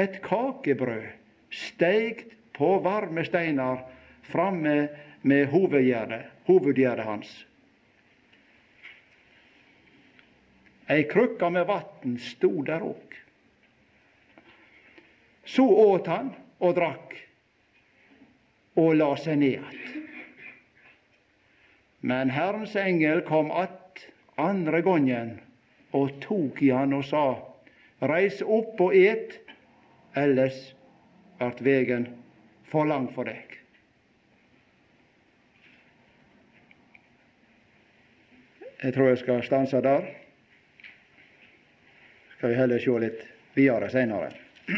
et 0.00 0.18
kakebrød 0.24 1.06
steikt 1.54 2.34
på 2.56 2.78
varme 2.82 3.24
steinar 3.26 3.84
framme 4.26 4.88
med 5.22 5.46
hovedgjerdet, 5.52 7.04
hans. 7.06 7.46
Ei 10.90 11.04
krukke 11.08 11.48
med 11.50 11.64
vatn 11.66 12.18
stod 12.20 12.66
der 12.66 12.82
òg. 12.84 13.14
Så 15.44 15.64
åt 15.64 16.08
han 16.12 16.34
og 16.60 16.74
drakk 16.76 17.14
og 18.80 18.96
la 18.98 19.14
seg 19.16 19.38
ned 19.38 19.64
att. 19.64 19.94
Men 22.00 22.30
Herrens 22.30 22.76
engel 22.76 23.20
kom 23.20 23.50
att 23.50 24.06
andre 24.36 24.80
gongen 24.82 25.40
og 25.94 26.18
tok 26.24 26.62
i 26.62 26.72
han 26.74 26.92
og 26.92 27.04
sa:" 27.08 27.26
Reis 28.04 28.42
opp 28.42 28.80
og 28.84 28.96
et, 28.96 29.38
ellers 30.18 30.74
vert 31.38 31.62
vegen 31.64 32.08
for 32.68 32.84
lang 32.84 33.06
for 33.14 33.24
deg. 33.24 33.54
Jeg 38.82 38.94
tror 38.94 39.08
jeg 39.08 39.18
skal 39.18 39.42
stanse 39.46 39.80
der. 39.80 40.04
Skal 42.36 42.50
vi 42.50 42.58
heller 42.58 42.78
sjå 42.82 42.98
litt 43.00 43.24
videre 43.54 43.90
seinere. 43.90 44.30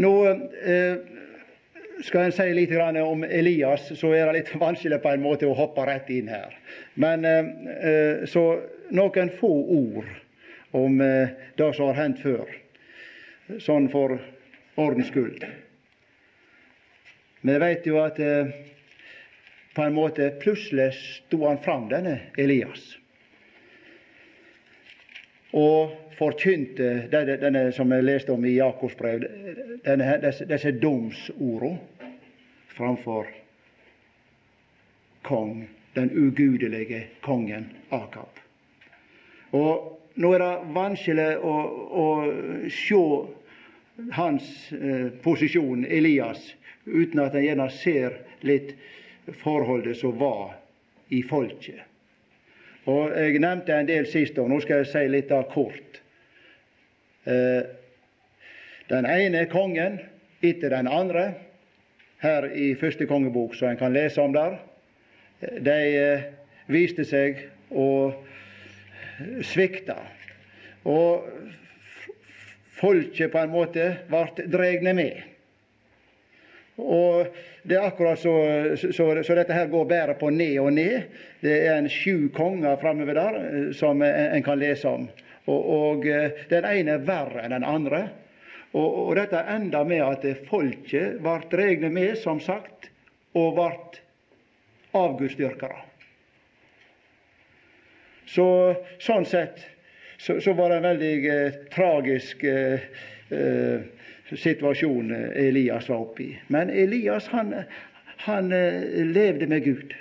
Nå 0.00 0.26
eh, 0.26 0.96
skal 2.04 2.26
en 2.26 2.32
si 2.32 2.46
litt 2.54 2.72
om 3.02 3.24
Elias, 3.24 3.90
så 3.98 4.12
er 4.14 4.26
det 4.26 4.38
litt 4.40 4.54
vanskelig 4.60 5.00
på 5.02 5.12
en 5.12 5.24
måte 5.24 5.48
å 5.48 5.56
hoppe 5.56 5.86
rett 5.86 6.10
inn 6.10 6.28
her. 6.28 6.54
Men 6.94 7.24
eh, 7.24 8.26
så 8.26 8.44
noen 8.90 9.32
få 9.40 9.52
ord 9.76 10.08
om 10.76 11.00
eh, 11.00 11.34
det 11.56 11.72
som 11.76 11.90
har 11.90 12.00
hendt 12.02 12.22
før, 12.22 12.46
sånn 13.58 13.90
for 13.92 14.18
ordens 14.80 15.10
skyld. 15.10 15.44
Vi 17.40 17.56
vet 17.56 17.86
jo 17.88 17.96
at 18.02 18.18
på 19.74 19.84
en 19.84 19.94
måte 19.96 20.26
plutselig 20.42 20.90
sto 20.98 21.46
han 21.46 21.60
fram, 21.64 21.88
denne 21.88 22.18
Elias 22.38 22.90
og 25.52 25.94
forkynte 26.20 26.90
denne, 27.12 27.36
denne 27.40 27.62
som 27.72 27.92
jeg 27.92 28.04
leste 28.04 28.34
om 28.34 28.44
i 28.44 28.58
Jakobs 28.58 28.96
brev, 28.98 29.24
denne, 29.86 30.16
disse, 30.20 30.44
disse 30.48 30.72
domsorda 30.76 31.72
framfor 32.76 33.26
kong, 35.26 35.68
den 35.94 36.10
ugudelige 36.12 37.06
kongen 37.24 37.70
Akab. 37.90 38.38
Og 39.52 39.98
nå 40.14 40.32
er 40.34 40.42
det 40.42 40.72
vanskelig 40.74 41.28
å, 41.42 41.54
å 42.04 42.06
se 42.72 43.02
hans 44.16 44.48
eh, 44.72 45.10
posisjon, 45.22 45.84
Elias, 45.84 46.40
uten 46.86 47.20
at 47.24 47.36
en 47.36 47.44
gjerne 47.44 47.68
ser 47.74 48.20
litt 48.46 48.74
forholdet 49.42 49.98
som 50.00 50.16
var 50.18 50.56
i 51.10 51.22
folket. 51.26 51.86
Og 52.88 53.12
Jeg 53.12 53.42
nevnte 53.42 53.76
en 53.76 53.88
del 53.88 54.06
sist, 54.08 54.38
og 54.40 54.48
nå 54.50 54.60
skal 54.64 54.82
jeg 54.82 54.90
si 54.90 55.02
litt 55.10 55.32
av 55.34 55.50
kort. 55.52 55.99
Eh, 57.30 57.62
den 58.90 59.06
ene 59.06 59.44
kongen 59.46 60.00
etter 60.42 60.72
den 60.74 60.88
andre, 60.90 61.30
her 62.20 62.44
i 62.52 62.74
første 62.76 63.06
kongebok, 63.08 63.54
som 63.56 63.70
en 63.70 63.78
kan 63.80 63.94
lese 63.94 64.20
om 64.20 64.34
der, 64.34 64.58
de 65.40 65.76
eh, 65.96 66.26
viste 66.68 67.06
seg 67.08 67.38
å 67.70 68.10
svikte. 69.46 69.96
Og 70.88 71.28
folket 72.80 73.32
på 73.32 73.40
en 73.40 73.54
måte 73.54 73.86
ble 74.10 74.48
dregne 74.50 74.96
med. 74.96 75.22
Og 76.80 77.26
Det 77.62 77.76
er 77.76 77.90
akkurat 77.90 78.16
så, 78.16 78.32
så, 78.80 79.06
så, 79.20 79.34
dette 79.36 79.52
her 79.52 79.66
går 79.68 79.84
bare 79.84 80.14
på 80.16 80.30
ned 80.32 80.54
og 80.62 80.70
ned. 80.72 81.10
Det 81.44 81.58
er 81.66 81.74
en 81.76 81.90
sju 81.92 82.30
konger 82.32 82.78
framover 82.80 83.18
der 83.18 83.36
eh, 83.40 83.66
som 83.76 84.00
en 84.02 84.42
kan 84.42 84.58
lese 84.58 84.88
om. 84.88 85.04
Og, 85.48 85.60
og 85.76 86.06
eh, 86.06 86.44
Den 86.50 86.66
ene 86.68 86.98
er 86.98 87.06
verre 87.06 87.44
enn 87.44 87.54
den 87.54 87.66
andre. 87.66 88.02
Og, 88.72 88.86
og 88.86 89.14
Dette 89.18 89.42
enda 89.50 89.82
med 89.84 90.04
at 90.04 90.26
folket 90.48 91.20
ble 91.22 91.38
regnet 91.58 91.94
med, 91.94 92.16
som 92.20 92.40
sagt, 92.42 92.90
og 93.34 93.56
ble 93.58 93.70
avgudsdyrkere. 94.96 95.86
Så, 98.30 98.46
sånn 99.02 99.26
sett 99.26 99.64
så, 100.20 100.36
så, 100.40 100.52
var 100.54 100.70
det 100.70 100.76
en 100.78 100.86
veldig 100.86 101.14
eh, 101.32 101.56
tragisk 101.72 102.44
eh, 102.46 102.82
eh, 103.34 103.88
situasjon 104.36 105.10
Elias 105.34 105.88
var 105.88 106.04
oppe 106.04 106.22
i. 106.22 106.28
Men 106.52 106.70
Elias 106.70 107.26
han, 107.32 107.54
han 108.26 108.52
eh, 108.52 109.00
levde 109.08 109.48
med 109.50 109.64
Gud 109.64 109.96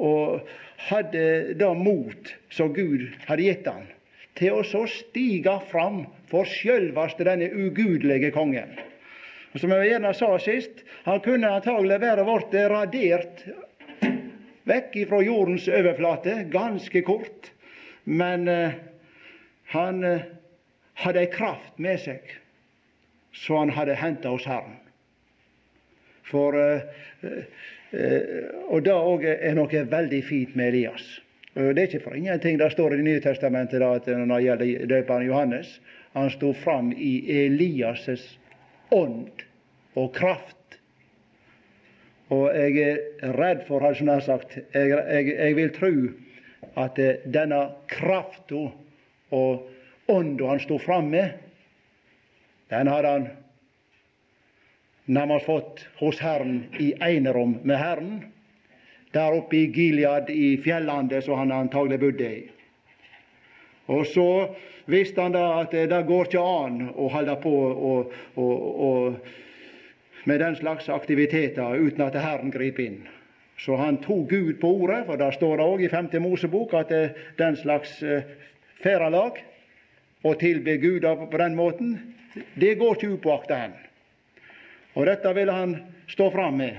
og 0.00 0.48
hadde 0.88 1.54
da 1.60 1.74
mot 1.76 2.32
som 2.50 2.72
Gud 2.74 3.10
hadde 3.28 3.46
gitt 3.46 3.68
han, 3.68 3.84
til 4.38 4.56
å 4.56 4.64
så 4.66 4.84
stige 4.88 5.56
fram 5.70 6.04
for 6.30 6.48
sjølvaste 6.48 7.26
denne 7.26 7.50
ugudelige 7.50 8.30
kongen. 8.34 8.76
Og 9.52 9.60
Som 9.60 9.72
jeg 9.74 9.90
gjerne 9.90 10.12
sa 10.14 10.30
sist, 10.38 10.84
han 11.04 11.22
kunne 11.24 11.50
antagelig 11.50 12.00
være 12.00 12.26
blitt 12.26 12.54
radert 12.70 13.42
vekk 14.70 15.00
fra 15.10 15.22
jordens 15.26 15.66
overflate 15.68 16.44
ganske 16.52 17.02
kort, 17.02 17.50
men 18.04 18.46
eh, 18.48 18.78
han 19.74 20.04
eh, 20.04 20.28
hadde 21.02 21.24
ei 21.24 21.32
kraft 21.32 21.78
med 21.78 21.98
seg 22.02 22.36
som 23.32 23.64
han 23.64 23.74
hadde 23.74 23.98
henta 23.98 24.32
hos 24.34 24.46
Herren. 24.48 24.78
For, 26.30 26.54
eh, 26.54 26.80
eh, 27.90 28.46
og 28.68 28.84
det 28.86 28.94
òg 28.94 29.26
er 29.30 29.56
noe 29.58 29.84
veldig 29.94 30.22
fint 30.26 30.56
med 30.58 30.74
Elias. 30.74 31.06
Det 31.60 31.78
er 31.78 31.88
ikke 31.88 32.04
for 32.04 32.16
ingenting 32.16 32.58
det 32.58 32.70
står 32.72 32.94
i 32.94 32.96
Det 32.96 33.04
nye 33.04 33.20
testamentet 33.20 33.82
da, 33.82 33.94
at 33.98 34.06
når 34.06 34.38
det 34.38 34.44
gjelder 34.44 34.86
døperen 34.86 35.26
Johannes, 35.26 35.80
han 36.14 36.30
sto 36.30 36.52
fram 36.52 36.92
i 36.92 37.12
Elias' 37.44 38.38
ånd 38.90 39.44
og 39.94 40.14
kraft. 40.14 40.56
Og 42.30 42.46
jeg 42.54 42.78
er 43.22 43.34
redd 43.34 43.66
for, 43.66 43.82
har 43.82 43.94
jeg 43.94 44.06
nær 44.06 44.22
sagt, 44.22 44.56
jeg, 44.74 44.88
jeg, 44.90 45.34
jeg, 45.34 45.56
vil 45.58 45.72
tro 45.74 45.92
at 46.78 46.98
denne 47.26 47.60
krafta 47.90 48.68
og 49.34 50.10
ånda 50.10 50.50
han 50.52 50.62
sto 50.62 50.78
fram 50.78 51.10
med, 51.10 51.34
den 52.70 52.90
hadde 52.90 53.14
han 53.14 53.28
nærmest 55.10 55.46
fått 55.46 55.82
hos 55.98 56.20
Herren 56.22 56.68
i 56.78 56.92
enerom 57.02 57.58
med 57.66 57.82
Herren. 57.82 58.12
Der 59.14 59.34
oppe 59.34 59.56
i 59.56 59.66
Gilead, 59.66 60.30
i 60.30 60.56
fjellandet 60.62 61.24
som 61.24 61.38
han 61.38 61.52
antagelig 61.52 62.00
bodde 62.00 62.28
i. 62.30 62.42
Og 63.90 64.06
så 64.06 64.26
visste 64.90 65.22
han 65.22 65.34
da 65.34 65.46
at 65.60 65.74
det 65.74 66.02
går 66.06 66.28
ikke 66.28 66.42
an 66.42 66.82
å 66.94 67.08
holde 67.10 67.34
på 67.42 67.54
og, 67.70 68.12
og, 68.38 68.68
og 68.86 70.28
med 70.30 70.40
den 70.40 70.56
slags 70.56 70.88
aktiviteter 70.88 71.74
uten 71.80 72.04
at 72.06 72.18
Herren 72.18 72.52
griper 72.54 72.86
inn. 72.86 73.00
Så 73.60 73.76
han 73.76 73.98
tok 74.00 74.30
Gud 74.30 74.60
på 74.60 74.70
ordet, 74.84 75.02
for 75.06 75.20
der 75.20 75.34
står 75.36 75.58
det 75.58 75.66
òg 75.68 75.82
i 75.84 75.90
5. 75.92 76.08
Mosebok 76.22 76.72
at 76.78 76.92
den 77.36 77.58
slags 77.60 77.98
eh, 78.02 78.22
å 80.22 80.34
tilbe 80.40 80.76
Gud 80.80 81.04
på 81.04 81.40
den 81.40 81.56
måten, 81.56 81.98
det 82.54 82.78
går 82.80 82.96
ikke 82.96 83.16
upåakta 83.16 83.56
hen. 83.56 83.74
Og 84.96 85.06
dette 85.06 85.32
ville 85.36 85.52
han 85.52 85.76
stå 86.08 86.30
fram 86.32 86.56
med, 86.60 86.78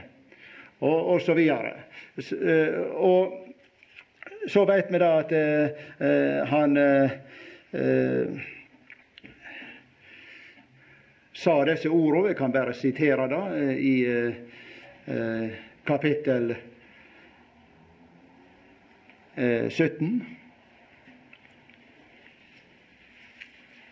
og, 0.81 1.13
og 1.13 1.21
så 1.21 1.33
videre. 1.37 1.73
Eh, 2.17 2.79
og 2.97 3.51
så 4.49 4.65
vet 4.65 4.89
vi 4.89 5.01
da 5.01 5.11
at 5.21 5.31
eh, 5.37 6.47
han 6.49 6.77
eh, 6.77 7.11
sa 11.33 11.55
disse 11.69 11.89
ordene. 11.89 12.31
Jeg 12.31 12.39
kan 12.41 12.53
bare 12.53 12.73
sitere 12.77 13.29
eh, 13.29 13.73
i 13.77 13.95
eh, 15.05 15.61
kapittel 15.85 16.55
17. 19.41 20.09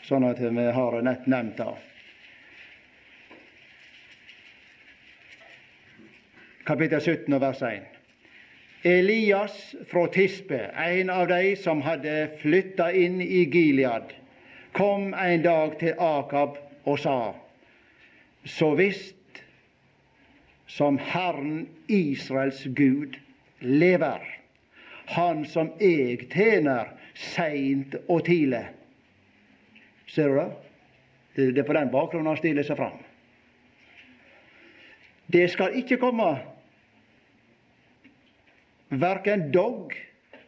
Sånn 0.04 0.26
at 0.28 0.42
vi 0.42 0.66
har 0.76 0.98
nett 1.06 1.30
nevnt 1.32 1.62
det. 1.62 1.89
Kapittel 6.70 7.02
17 7.02 7.40
vers 7.42 7.62
1. 7.62 7.82
Elias 8.84 9.76
fra 9.88 10.08
Tispe, 10.08 10.60
en 10.78 11.10
av 11.10 11.28
de 11.28 11.56
som 11.58 11.80
hadde 11.82 12.28
flytta 12.38 12.92
inn 12.94 13.16
i 13.26 13.40
Gilead, 13.50 14.12
kom 14.78 15.16
en 15.18 15.42
dag 15.42 15.74
til 15.80 15.98
Akab 15.98 16.60
og 16.86 17.00
sa:" 17.02 17.34
Så 18.46 18.76
visst 18.78 19.42
som 20.68 21.00
Herren 21.02 21.66
Israels 21.88 22.62
Gud 22.76 23.18
lever, 23.60 24.22
Han 25.06 25.46
som 25.46 25.74
eg 25.82 26.28
tjener 26.30 26.94
seint 27.16 27.96
og 28.08 28.26
tidlig. 28.26 28.68
Ser 30.06 30.28
du 30.28 30.36
det? 30.36 31.50
Det 31.56 31.58
er 31.58 31.68
på 31.68 31.74
den 31.74 31.90
bakgrunnen 31.90 32.28
han 32.28 32.38
stiller 32.38 32.64
seg 32.64 32.78
fram. 32.78 33.02
Det 35.34 35.50
skal 35.50 35.74
ikke 35.82 35.98
komme 35.98 36.59
verken 38.90 39.52
dogg 39.52 39.94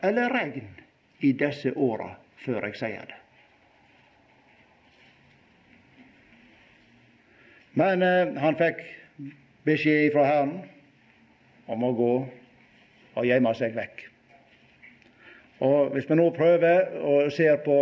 eller 0.02 0.30
regn 0.34 0.68
i 1.20 1.34
disse 1.38 1.74
åra 1.76 2.16
før 2.42 2.66
jeg 2.70 2.80
sier 2.80 3.06
det. 3.10 3.18
Men 7.78 8.04
eh, 8.04 8.34
han 8.42 8.58
fikk 8.60 8.82
beskjed 9.68 10.12
fra 10.16 10.26
Herren 10.28 10.56
om 11.72 11.86
å 11.88 11.92
gå 11.96 12.14
og 13.12 13.28
gjemme 13.28 13.54
seg 13.56 13.78
vekk. 13.78 14.08
Og 15.62 15.94
Hvis 15.94 16.10
vi 16.10 16.18
nå 16.18 16.32
prøver 16.34 16.90
og 17.06 17.30
ser 17.32 17.62
på 17.64 17.78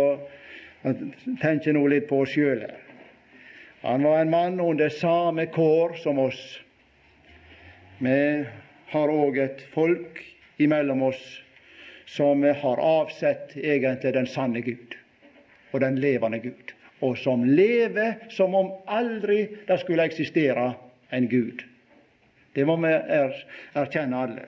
tenker 1.40 1.74
nå 1.76 1.86
litt 1.92 2.06
på 2.08 2.22
oss 2.24 2.32
sjøl 2.32 2.62
Han 3.82 4.04
var 4.04 4.20
en 4.20 4.32
mann 4.32 4.60
under 4.60 4.88
samme 4.92 5.46
kår 5.52 5.96
som 6.02 6.18
oss. 6.20 6.40
Vi 7.98 8.44
har 8.92 9.12
òg 9.12 9.38
et 9.40 9.62
folk 9.72 10.20
imellom 10.60 11.02
oss 11.10 11.22
som 12.10 12.42
har 12.42 12.82
avsett 12.82 13.56
egentlig 13.56 14.12
den 14.16 14.26
sanne 14.26 14.60
Gud 14.66 14.98
og 15.70 15.80
den 15.84 16.00
levende 16.02 16.40
Gud 16.42 16.74
og 17.00 17.18
som 17.18 17.44
lever 17.44 18.14
som 18.28 18.54
om 18.54 18.72
aldri 18.86 19.46
det 19.66 19.78
skulle 19.80 20.04
eksistere 20.08 20.72
en 21.10 21.28
Gud. 21.28 21.64
Det 22.52 22.66
må 22.66 22.76
vi 22.82 22.92
erkjenne 22.92 24.20
alle. 24.20 24.46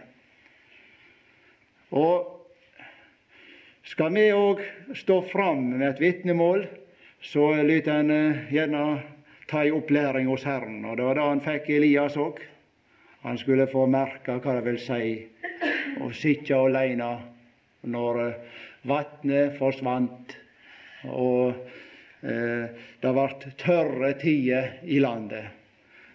Og 1.93 2.29
skal 3.89 4.13
vi 4.15 4.29
òg 4.35 4.63
stå 4.97 5.21
fram 5.33 5.65
med 5.79 5.89
et 5.89 6.03
vitnemål, 6.03 6.67
så 7.23 7.53
lyt 7.63 7.89
en 7.91 8.11
eh, 8.11 8.47
gjerne 8.51 8.85
ta 9.51 9.63
ei 9.63 9.73
opplæring 9.75 10.27
hos 10.31 10.47
Herren. 10.49 10.81
Og 10.85 10.97
det 10.99 11.07
var 11.07 11.19
det 11.19 11.27
han 11.29 11.45
fikk 11.45 11.69
Elias 11.71 12.17
òg. 12.19 12.41
Han 13.23 13.39
skulle 13.39 13.69
få 13.71 13.87
merke 13.87 14.41
hva 14.43 14.57
det 14.59 14.65
vil 14.67 14.81
si 14.83 15.03
å 16.03 16.11
sitte 16.17 16.57
aleine 16.57 17.13
når 17.83 18.21
eh, 18.27 18.59
vatnet 18.89 19.57
forsvant 19.59 20.37
og 21.11 21.55
Eh, 22.23 22.67
det 23.03 23.11
ble 23.17 23.53
tørre 23.59 24.13
tider 24.21 24.69
i 24.87 25.01
landet. 25.03 25.51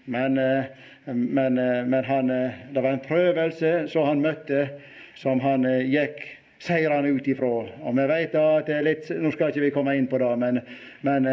Men, 0.06 0.38
eh, 0.38 0.64
men, 1.06 1.58
eh, 1.58 1.84
men 1.86 2.04
han, 2.04 2.28
det 2.72 2.82
var 2.82 2.94
en 2.94 3.04
prøvelse 3.04 3.88
som 3.92 4.08
han 4.08 4.24
møtte, 4.24 4.70
som 5.16 5.40
han 5.44 5.68
gikk 5.68 6.24
seirende 6.64 7.12
ut 7.12 7.28
ifra. 7.28 7.50
Og 7.84 7.98
vi 7.98 8.06
vet 8.08 8.36
at 8.40 8.70
det 8.70 8.78
er 8.78 8.88
litt, 8.88 9.10
Nå 9.10 9.32
skal 9.32 9.52
ikke 9.52 9.66
vi 9.66 9.74
komme 9.76 9.98
inn 9.98 10.08
på 10.08 10.20
det, 10.22 10.32
men, 10.40 10.62
men 11.02 11.28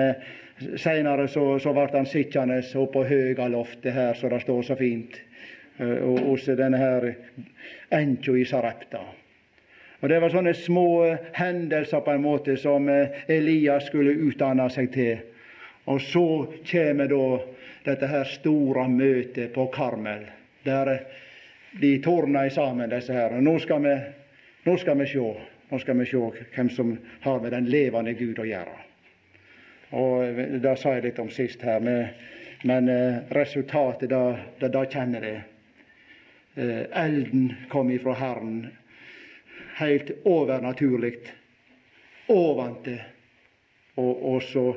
seinere 0.76 1.28
så, 1.28 1.58
så 1.58 1.72
ble 1.72 1.86
han 1.92 2.06
sittende 2.06 2.58
oppå 2.74 3.04
høga 3.06 3.46
loftet 3.48 3.94
her, 3.94 4.14
så 4.18 4.28
det 4.28 4.42
står 4.42 4.62
så 4.62 4.76
fint, 4.76 5.20
hos 5.78 6.46
denne 6.46 6.78
her 6.78 7.06
enkja 7.90 8.36
i 8.38 8.44
Sarepta. 8.46 9.02
Og 10.04 10.08
Det 10.08 10.20
var 10.20 10.30
sånne 10.30 10.52
små 10.54 10.88
eh, 11.06 11.30
hendelser 11.32 12.02
på 12.04 12.12
en 12.12 12.22
måte 12.22 12.58
som 12.60 12.88
eh, 12.92 13.22
Elias 13.32 13.86
skulle 13.88 14.12
utdanne 14.26 14.66
seg 14.70 14.90
til. 14.92 15.22
Og 15.88 16.00
så 16.04 16.26
kommer 16.68 17.08
da 17.08 17.24
dette 17.86 18.08
her 18.08 18.28
store 18.28 18.84
møtet 18.88 19.54
på 19.54 19.64
Karmel, 19.72 20.26
der 20.64 20.90
de 20.90 20.98
de 21.80 21.98
tordner 21.98 22.48
sammen, 22.48 22.90
disse 22.90 23.12
her. 23.12 23.32
Og 23.34 23.42
nå 23.42 23.56
skal 23.58 23.82
vi, 23.82 23.94
nå 24.64 24.76
skal 24.78 25.00
vi 25.00 25.08
se. 25.10 25.22
Nå 25.70 25.80
hvem 26.54 26.68
som 26.70 26.92
har 27.24 27.40
med 27.40 27.50
den 27.52 27.66
levende 27.66 28.12
Gud 28.14 28.38
å 28.38 28.46
gjøre. 28.46 28.76
Og 29.98 30.38
Det 30.62 30.76
sa 30.78 30.94
jeg 30.94 31.06
litt 31.08 31.18
om 31.18 31.30
sist 31.30 31.62
her, 31.62 31.80
men 32.62 32.90
resultatet, 33.34 34.10
da, 34.10 34.36
da, 34.60 34.68
da 34.68 34.84
kjenner 34.84 35.24
det. 35.24 35.36
Elden 36.54 37.54
kom 37.68 37.90
ifra 37.90 38.14
Herren 38.14 38.66
helt 39.74 40.10
overnaturlig 40.24 41.14
ovante. 42.26 42.98
Og, 43.94 44.34
og 44.34 44.42
så 44.42 44.74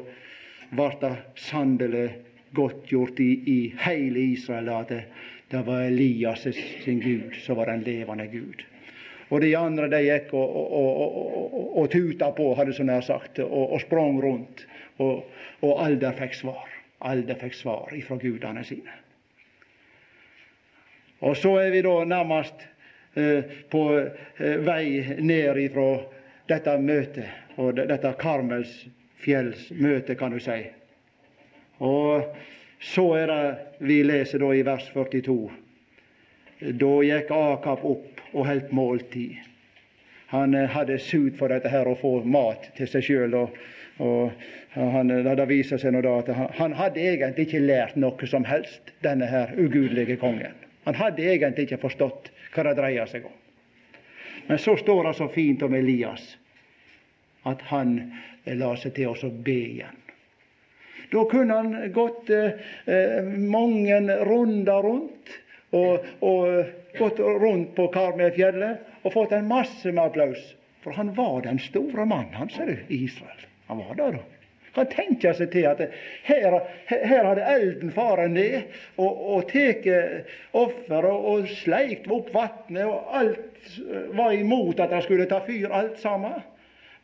vart 0.77 1.01
det 1.01 1.13
sannelig 1.35 2.09
godtgjort 2.57 3.19
i, 3.19 3.31
i 3.49 3.59
hele 3.81 4.19
Israel 4.33 4.69
at 4.73 4.89
det, 4.93 5.03
det 5.51 5.63
var 5.65 5.87
Elias 5.87 6.47
sin 6.83 6.99
Gud 7.01 7.37
som 7.41 7.57
var 7.57 7.71
den 7.71 7.85
levende 7.85 8.27
Gud. 8.27 8.65
Og 9.29 9.41
de 9.43 9.51
andre 9.59 9.89
de 9.91 10.03
gikk 10.05 10.31
og, 10.37 10.55
og, 10.55 11.01
og, 11.03 11.55
og 11.81 11.89
tuta 11.91 12.29
på, 12.31 12.53
hadde 12.55 12.75
så 12.75 12.85
nær 12.87 13.03
sagt, 13.03 13.41
og 13.43 13.75
sprang 13.83 14.21
rundt. 14.23 14.63
Og, 15.03 15.25
og 15.61 15.81
alder 15.83 16.15
fikk 16.15 16.37
svar. 16.37 16.69
Alder 17.05 17.35
fikk 17.41 17.57
svar 17.57 17.91
ifra 17.97 18.15
gudene 18.21 18.63
sine. 18.65 18.95
Og 21.25 21.37
så 21.37 21.55
er 21.61 21.71
vi 21.73 21.85
da 21.85 21.93
nærmest 22.05 22.65
Eh, 23.17 23.43
på 23.69 24.09
eh, 24.37 24.57
vei 24.57 25.15
ned 25.19 25.57
ifra 25.57 25.99
dette 26.45 26.77
møtet, 26.77 27.25
og 27.57 27.73
dette 27.79 28.11
Karmelsfjellsmøtet, 28.19 30.19
kan 30.19 30.31
du 30.35 30.39
si. 30.43 30.57
Og 31.81 32.21
så 32.77 33.15
er 33.17 33.27
det 33.31 33.55
vi 33.89 34.03
leser 34.05 34.37
da 34.43 34.51
i 34.53 34.61
vers 34.67 34.85
42. 34.93 35.49
Da 36.77 36.91
gikk 37.07 37.31
Akap 37.33 37.81
opp 37.89 38.21
og 38.35 38.45
holdt 38.51 38.69
måltid. 38.69 39.33
Han 40.35 40.53
eh, 40.53 40.69
hadde 40.69 41.01
sugd 41.01 41.41
for 41.41 41.49
dette 41.49 41.73
her 41.73 41.89
å 41.89 41.97
få 41.97 42.21
mat 42.21 42.69
til 42.77 42.87
seg 42.93 43.01
sjøl. 43.09 43.33
Og, 43.33 43.49
og 43.97 44.29
det 45.41 45.49
viser 45.49 45.81
seg 45.81 45.97
nå 45.97 46.05
da 46.05 46.21
at 46.21 46.29
han, 46.37 46.53
han, 46.61 46.77
hadde 46.83 47.01
egentlig 47.01 47.49
ikke 47.49 47.65
lært 47.65 47.97
noe 47.97 48.29
som 48.29 48.45
helst, 48.45 48.93
denne 49.01 49.25
her 49.25 49.57
ugudelige 49.57 50.21
kongen. 50.21 50.66
Han 50.87 50.95
hadde 50.95 51.25
egentlig 51.27 51.65
ikke 51.67 51.81
forstått 51.81 52.29
hva 52.53 52.63
det 52.63 52.77
dreier 52.77 53.09
seg 53.11 53.25
om. 53.27 53.33
Men 54.47 54.59
så 54.63 54.77
står 54.79 55.01
det 55.03 55.17
så 55.17 55.25
fint 55.33 55.63
om 55.67 55.73
Elias 55.75 56.29
at 57.47 57.65
han 57.67 57.97
la 58.47 58.69
seg 58.79 58.93
til 58.95 59.11
å 59.11 59.31
be 59.43 59.55
igjen. 59.55 59.97
Da 61.11 61.25
kunne 61.27 61.57
han 61.59 61.91
gått 61.95 62.31
eh, 62.31 63.19
mange 63.27 63.99
runder 64.31 64.87
rundt 64.87 65.35
og, 65.75 66.07
og 66.23 66.95
gått 66.95 67.19
rundt 67.19 67.75
på 67.75 67.89
Karmelfjellet 67.91 69.03
og 69.03 69.11
fått 69.11 69.35
en 69.35 69.51
masse 69.51 69.91
med 69.91 70.05
applaus. 70.05 70.39
For 70.87 70.95
han 70.95 71.11
var 71.19 71.43
den 71.43 71.59
store 71.59 72.07
mannen, 72.07 72.31
han 72.31 72.51
i 72.87 73.03
Israel. 73.03 73.47
Han 73.67 73.83
var 73.83 73.99
der, 73.99 74.19
da 74.21 74.36
kan 74.77 74.89
tenke 74.91 75.33
seg 75.35 75.51
til 75.53 75.67
at 75.69 75.83
her, 76.27 76.59
her 76.87 77.29
hadde 77.31 77.45
elden 77.55 77.91
faren 77.95 78.35
ned 78.37 78.59
og, 78.95 79.21
og 79.35 79.51
tatt 79.51 79.87
offer 80.57 81.09
og, 81.09 81.27
og 81.33 81.51
sleikt 81.63 82.09
opp 82.13 82.31
vannet, 82.35 82.85
og 82.85 83.17
alt 83.17 83.77
var 84.15 84.35
imot 84.37 84.79
at 84.79 84.93
det 84.93 85.03
skulle 85.05 85.27
ta 85.29 85.41
fyr, 85.45 85.69
alt 85.73 85.99
sammen. 86.01 86.41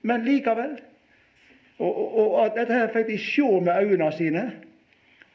Men 0.04 0.26
likevel. 0.28 0.78
Og, 1.82 1.94
og, 2.20 2.36
at 2.46 2.58
dette 2.60 2.76
her 2.78 2.92
fikk 2.94 3.10
de 3.10 3.20
se 3.20 3.48
med 3.64 3.74
øynene 3.74 4.12
sine. 4.16 4.44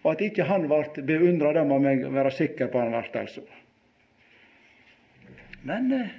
Og 0.04 0.12
at 0.12 0.22
ikke 0.24 0.46
han 0.46 0.68
ble 0.70 1.04
beundra, 1.04 1.52
det 1.56 1.64
må 1.66 1.80
vi 1.82 1.96
være 2.14 2.32
sikker 2.36 2.70
på 2.72 2.80
han 2.80 2.94
ble, 2.94 3.24
altså. 3.24 3.42
Men 5.68 5.90
eh, 5.92 6.12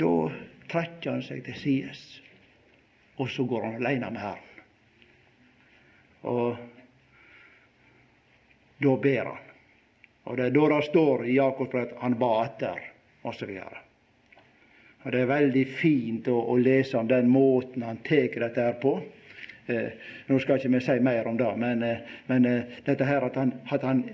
da 0.00 0.10
trekker 0.72 1.14
han 1.14 1.22
seg 1.24 1.44
til 1.46 1.56
sides 1.62 2.02
og 3.20 3.28
så 3.30 3.44
går 3.44 3.66
han 3.66 3.76
aleine 3.76 4.10
med 4.10 4.20
Herren. 4.20 4.48
Og 6.30 6.56
da 8.80 8.96
ber 8.96 9.24
han. 9.24 9.46
Og 10.24 10.36
Det 10.36 10.46
er 10.46 10.50
da 10.50 10.66
det 10.68 10.84
står 10.86 11.24
i 11.26 11.36
Jakobsbrevet 11.36 11.94
at 11.96 12.02
han 12.02 12.18
ba 12.20 12.32
etter, 12.44 12.82
osv. 13.22 13.50
Og 15.02 15.12
Det 15.12 15.20
er 15.20 15.32
veldig 15.32 15.64
fint 15.80 16.28
å, 16.28 16.36
å, 16.52 16.56
lese 16.56 16.98
om 16.98 17.08
den 17.08 17.28
måten 17.28 17.82
han 17.82 18.02
tar 18.04 18.28
dette 18.44 18.66
her 18.68 18.76
på. 18.80 18.98
Eh, 19.66 19.88
nå 20.28 20.38
skal 20.40 20.60
ikke 20.60 20.72
vi 20.76 20.82
si 20.84 20.98
mer 21.00 21.28
om 21.28 21.36
det, 21.40 21.50
men, 21.56 21.82
eh, 21.82 22.04
men 22.26 22.46
eh, 22.46 22.78
dette 22.84 23.08
her 23.08 23.26
at 23.26 23.36
han, 23.36 23.52
at 23.68 23.84
han 23.86 24.04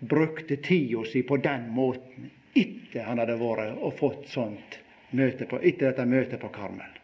brukte 0.00 0.56
tida 0.56 1.04
si 1.08 1.22
på 1.22 1.36
den 1.36 1.68
måten 1.76 2.30
etter 2.56 3.04
han 3.06 3.20
hadde 3.20 3.36
vært 3.40 3.80
og 3.80 3.96
fått 4.00 4.28
sånt 4.32 4.80
møte 5.16 5.46
på, 5.46 5.60
etter 5.60 5.90
dette 5.90 6.08
møtet 6.08 6.40
på 6.40 6.52
Karmel. 6.54 6.99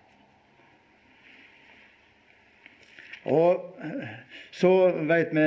Og 3.27 3.83
så 4.55 4.73
veit 5.09 5.35
vi 5.35 5.47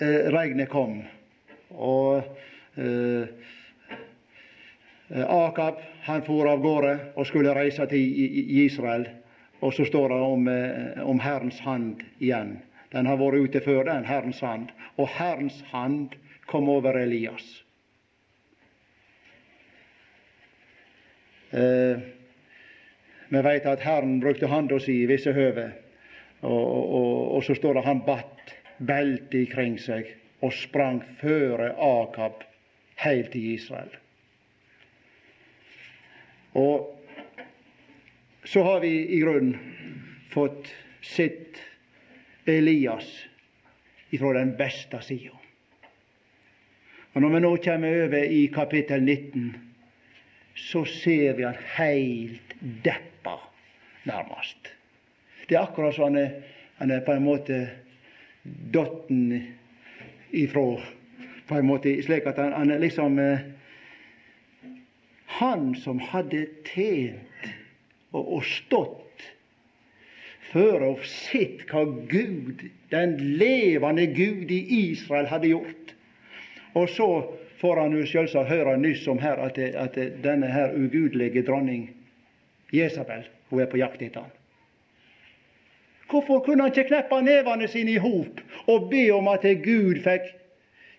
eh, 0.00 0.28
regnet 0.30 0.70
kom, 0.70 1.00
og 1.74 2.22
eh, 2.78 3.26
Akab 5.26 5.82
han 6.06 6.22
for 6.26 6.46
av 6.50 6.62
gårde 6.62 6.94
og 7.14 7.26
skulle 7.26 7.54
reise 7.54 7.86
til 7.90 8.62
Israel. 8.62 9.08
Og 9.60 9.74
så 9.74 9.86
står 9.88 10.08
det 10.08 10.16
om, 10.16 10.48
eh, 10.48 11.02
om 11.02 11.20
Herrens 11.20 11.60
hand 11.60 12.02
igjen. 12.18 12.58
Den 12.92 13.06
har 13.06 13.16
vært 13.16 13.42
ute 13.42 13.60
før, 13.60 13.84
den, 13.84 14.04
Herrens 14.04 14.40
hand. 14.40 14.70
Og 14.96 15.08
Herrens 15.08 15.62
hand 15.72 16.14
kom 16.46 16.68
over 16.68 16.94
Elias. 16.98 17.64
Eh, 21.50 21.98
vi 23.28 23.42
vet 23.42 23.66
at 23.66 23.80
Herren 23.80 24.20
brukte 24.20 24.46
handa 24.46 24.78
si 24.78 25.02
i 25.02 25.06
visse 25.06 25.32
høve. 25.32 25.72
Og, 26.40 26.94
og, 26.96 27.36
og, 27.36 27.44
så 27.44 27.54
står 27.56 27.78
det 27.78 27.86
han 27.86 28.02
batt 28.06 28.52
beltet 28.78 29.50
kring 29.54 29.78
seg 29.80 30.10
og 30.44 30.52
sprang 30.52 31.00
føre 31.20 31.72
Akab 31.80 32.44
heilt 33.00 33.32
til 33.32 33.54
Israel. 33.54 33.94
Og 36.56 36.92
så 38.46 38.62
har 38.62 38.80
vi 38.84 38.92
i 39.16 39.20
grunnen 39.20 39.56
fått 40.32 40.68
sett 41.04 41.58
Elias 42.46 43.08
ifra 44.14 44.32
den 44.36 44.54
beste 44.56 45.00
sida. 45.02 45.34
Og 47.16 47.22
når 47.24 47.32
vi 47.32 47.40
nå 47.42 47.52
kommer 47.64 48.02
over 48.04 48.24
i 48.28 48.42
kapittel 48.52 49.02
19, 49.02 49.48
så 50.56 50.84
ser 50.88 51.36
vi 51.36 51.44
han 51.44 51.56
heilt 51.76 52.56
deppa, 52.84 53.38
nærmest. 54.04 54.75
Det 55.46 55.56
er 55.56 55.62
akkurat 55.62 55.94
som 55.94 56.10
han 56.10 56.20
er, 56.20 56.30
han 56.78 56.90
er 56.90 57.04
på 57.06 57.14
en 57.14 57.24
måte 57.24 57.60
dotten 58.72 59.42
ifra 60.30 60.80
på 61.46 61.54
en 61.54 61.66
måte 61.66 61.92
slik 62.02 62.26
at 62.26 62.38
han, 62.42 62.52
han 62.52 62.70
er 62.74 62.82
liksom 62.82 63.18
eh, 63.22 63.44
Han 65.38 65.74
som 65.74 65.98
hadde 66.00 66.46
tjent 66.64 67.48
og, 68.14 68.22
og 68.38 68.44
stått 68.46 69.24
før 70.52 70.84
og 70.86 71.02
sett 71.10 71.66
hva 71.68 71.82
Gud, 72.08 72.62
den 72.90 73.16
levende 73.36 74.06
Gud 74.14 74.52
i 74.54 74.60
Israel, 74.92 75.26
hadde 75.28 75.50
gjort. 75.50 75.92
Og 76.78 76.88
så 76.94 77.08
får 77.60 77.82
han 77.82 77.96
jo 77.98 78.06
selvsagt 78.08 78.48
høre 78.48 78.76
nyss 78.80 79.04
om 79.10 79.20
her 79.20 79.42
at, 79.42 79.58
at 79.58 79.98
denne 80.24 80.48
her 80.52 80.72
ugudelige 80.78 81.44
dronning 81.44 81.90
Jesabel 82.72 83.26
hun 83.50 83.62
er 83.62 83.70
på 83.70 83.82
jakt 83.82 84.02
etter 84.02 84.24
han. 84.24 84.34
Hvorfor 86.10 86.40
kunne 86.44 86.62
han 86.62 86.72
ikke 86.72 86.88
kneppe 86.88 87.20
nevene 87.22 87.68
sine 87.68 87.96
i 87.96 88.02
hop 88.02 88.40
og 88.70 88.90
be 88.90 89.08
om 89.14 89.28
at 89.32 89.46
Gud 89.62 90.02
fikk 90.04 90.28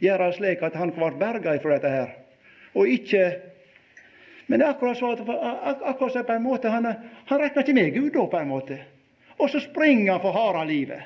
gjøre 0.03 0.31
slik 0.35 0.63
at 0.63 0.75
han 0.77 0.91
ble 0.95 1.11
berga 1.19 1.55
fra 1.63 1.77
dette 1.77 1.91
her, 1.93 2.09
og 2.75 2.89
ikke 2.89 3.27
Men 4.47 4.61
akkurat 4.63 4.97
så 4.97 5.09
akkurat 5.11 6.13
så 6.13 6.23
på 6.23 6.31
en 6.31 6.43
måte 6.43 6.69
han, 6.71 6.85
han 7.25 7.39
regner 7.39 7.61
ikke 7.61 7.73
med 7.73 7.89
Gud 7.93 8.13
da, 8.13 8.21
på 8.31 8.37
en 8.39 8.47
måte. 8.47 8.77
Og 9.37 9.49
så 9.49 9.59
springer 9.59 10.13
han 10.13 10.21
for 10.23 10.31
harde 10.31 10.61
livet. 10.69 11.01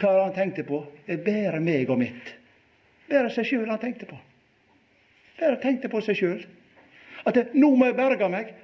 Hva 0.00 0.14
han 0.22 0.32
tenkte 0.32 0.64
på? 0.64 0.78
Det 1.04 1.18
er 1.18 1.26
bare 1.26 1.60
meg 1.60 1.90
og 1.92 1.98
mitt. 2.00 2.32
Bare 3.10 3.28
seg 3.34 3.44
sjøl 3.50 3.68
han 3.68 3.82
tenkte 3.82 4.08
på. 4.08 4.16
Bare 5.36 5.60
tenkte 5.60 5.90
på 5.92 6.00
seg 6.00 6.16
sjøl. 6.16 6.40
At 7.28 7.52
nå 7.52 7.74
må 7.76 7.90
jeg 7.90 7.98
berge 7.98 8.30
meg. 8.32 8.54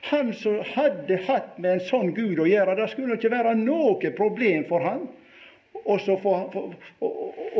Han 0.00 0.34
som 0.34 0.62
hadde 0.64 1.16
hatt 1.26 1.58
med 1.58 1.72
en 1.72 1.82
sånn 1.84 2.14
Gud 2.16 2.40
å 2.40 2.48
gjøre, 2.48 2.76
det 2.78 2.88
skulle 2.92 3.18
ikke 3.18 3.32
være 3.32 3.54
noe 3.58 4.12
problem 4.16 4.64
for 4.68 4.84
han 4.84 5.04
å 5.84 5.96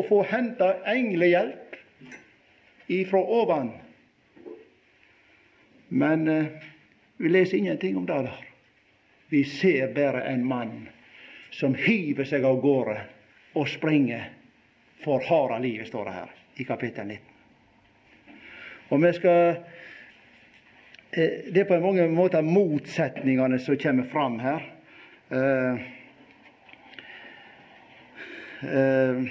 få, 0.09 0.23
hente 0.29 0.69
englehjelp 0.89 1.77
ifra 2.91 3.21
ovan. 3.21 3.71
Men 5.89 6.29
eh, 6.29 6.47
vi 7.17 7.29
leser 7.29 7.59
ingenting 7.59 7.97
om 7.97 8.07
det 8.07 8.19
der. 8.29 8.47
Vi 9.31 9.45
ser 9.45 9.95
bare 9.95 10.23
en 10.31 10.45
mann 10.47 10.89
som 11.51 11.75
hiver 11.75 12.25
seg 12.25 12.45
av 12.47 12.61
gårde 12.63 12.97
og 13.59 13.69
springer 13.69 14.31
for 15.05 15.23
harde 15.27 15.59
livet, 15.65 15.89
står 15.89 16.05
det 16.07 16.15
her 16.15 16.33
i 16.57 16.67
kapittel 16.67 17.07
19. 17.07 17.27
Og 18.91 19.03
vi 19.03 19.13
skal 19.17 19.61
det 21.11 21.59
er 21.59 21.67
på 21.67 21.81
mange 21.83 22.07
måter 22.13 22.43
motsetningene 22.47 23.59
som 23.59 23.79
kommer 23.83 24.07
fram 24.13 24.39
her. 24.39 24.67
Uh, 25.31 25.81
uh, 28.63 29.31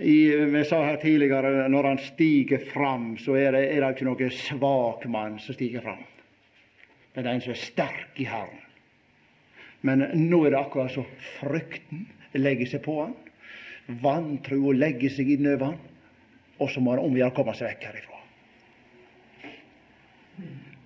i, 0.00 0.36
vi 0.36 0.64
sa 0.64 0.82
her 0.84 0.96
tidligere 1.00 1.68
når 1.68 1.90
han 1.90 2.02
stiger 2.04 2.64
fram, 2.72 3.14
så 3.20 3.36
er 3.36 3.52
det, 3.52 3.64
er 3.72 3.84
det 3.84 3.92
ikke 3.94 4.08
noen 4.08 4.32
svak 4.32 5.06
mann 5.12 5.38
som 5.40 5.56
stiger 5.56 5.84
fram. 5.84 6.04
Det 7.12 7.24
er 7.24 7.32
en 7.32 7.44
som 7.44 7.54
er 7.54 7.60
sterk 7.60 8.20
i 8.20 8.28
Herren. 8.28 8.60
Men 9.80 10.04
nå 10.26 10.42
er 10.44 10.52
det 10.52 10.60
akkurat 10.60 10.92
så 10.92 11.04
frykten 11.38 12.06
legger 12.36 12.68
seg 12.68 12.84
på 12.84 12.98
han. 13.02 13.14
Vantro 14.02 14.72
legger 14.76 15.12
seg 15.12 15.36
innover 15.36 15.72
han. 15.72 15.80
Og 16.60 16.72
så 16.72 16.80
må 16.80 16.96
han 16.96 17.04
omgjøre 17.04 17.32
å 17.32 17.36
komme 17.36 17.54
seg 17.56 17.70
vekk 17.70 17.88
herifra. 17.90 18.20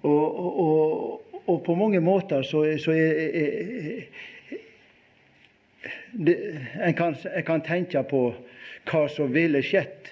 Og, 0.03 0.41
og, 0.61 1.23
og, 1.45 1.65
på 1.65 1.75
mange 1.77 2.01
måter 2.01 2.43
så, 2.43 2.63
så 2.81 2.93
er, 2.93 3.13
er, 3.41 4.03
det, 6.13 6.37
en, 6.81 6.95
kan, 6.95 7.17
en 7.37 7.45
kan 7.45 7.65
tenke 7.67 8.03
på 8.09 8.23
hva 8.89 9.03
som 9.13 9.33
ville 9.35 9.63
skjedd 9.65 10.09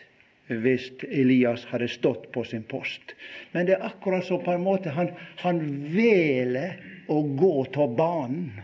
hvis 0.48 0.90
Elias 1.04 1.66
hadde 1.68 1.88
stått 1.92 2.30
på 2.32 2.44
sin 2.44 2.64
post. 2.64 3.14
Men 3.52 3.68
det 3.68 3.76
er 3.76 3.88
akkurat 3.88 4.24
som 4.24 4.40
på 4.44 4.54
en 4.54 4.64
måte 4.64 4.92
han, 4.96 5.10
han 5.42 5.60
velger 5.92 6.78
å 7.08 7.20
gå 7.36 7.52
av 7.76 7.96
banen. 7.96 8.62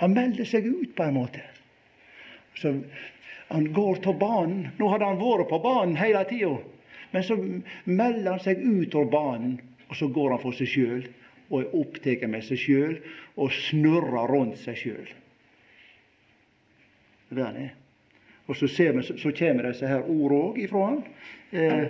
Han 0.00 0.14
melder 0.14 0.46
seg 0.48 0.66
ut 0.66 0.94
på 0.96 1.06
en 1.06 1.18
måte. 1.18 1.42
Så 2.58 2.72
han 3.50 3.72
går 3.74 3.98
av 4.06 4.18
banen. 4.18 4.68
Nå 4.78 4.88
hadde 4.92 5.10
han 5.10 5.18
vært 5.20 5.50
på 5.50 5.58
banen 5.62 5.98
hele 5.98 6.22
tida. 6.30 6.54
Men 7.10 7.24
så 7.26 7.36
melder 7.84 8.30
han 8.30 8.42
seg 8.44 8.60
ut 8.62 8.94
av 8.94 9.10
banen, 9.10 9.58
og 9.88 9.96
så 9.98 10.08
går 10.12 10.36
han 10.36 10.42
for 10.42 10.54
seg 10.54 10.70
sjøl 10.70 11.08
og 11.50 11.56
er 11.64 11.74
opptatt 11.80 12.28
med 12.30 12.46
seg 12.46 12.60
sjøl 12.62 12.96
og 13.40 13.50
snurrer 13.54 14.30
rundt 14.30 14.60
seg 14.62 14.78
sjøl. 14.78 15.10
Det 17.30 17.48
det. 17.56 17.68
Og 18.50 18.56
så, 18.58 18.66
ser 18.70 18.96
vi, 18.96 19.02
så 19.06 19.30
kommer 19.38 19.68
disse 19.68 19.86
her 19.86 20.02
ordene 20.02 20.38
òg 20.48 20.56
ifra 20.58 20.86
han. 20.88 21.02
Eh, 21.54 21.84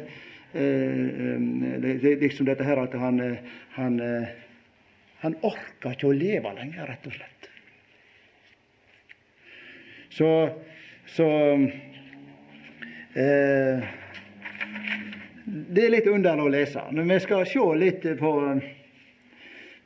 eh, 0.53 1.37
det, 1.81 1.95
er 1.97 2.21
liksom 2.21 2.49
dette 2.49 2.67
her 2.67 2.83
at 2.83 2.97
han, 3.01 3.21
eh, 3.25 3.55
han, 3.77 3.97
eh, 4.05 4.35
han 5.23 5.37
orker 5.41 5.97
ikke 5.97 6.11
å 6.11 6.17
leve 6.17 6.53
lenger, 6.59 6.89
rett 6.89 7.09
og 7.09 7.17
slett. 7.17 7.49
Så, 10.11 10.29
så 11.15 11.29
eh, 13.17 13.89
det 15.51 15.85
er 15.85 15.91
litt 15.91 16.07
underlig 16.07 16.45
å 16.45 16.53
lese. 16.53 16.83
Men 16.95 17.09
vi 17.11 17.19
skal 17.25 17.47
se 17.49 17.65
litt 17.79 18.05
på, 18.21 18.33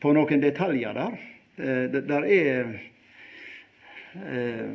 på 0.00 0.12
noen 0.16 0.42
detaljer 0.42 0.96
der. 0.96 1.14
Eh, 1.56 1.84
der 1.94 2.26
er, 2.28 2.74
eh, 4.20 4.74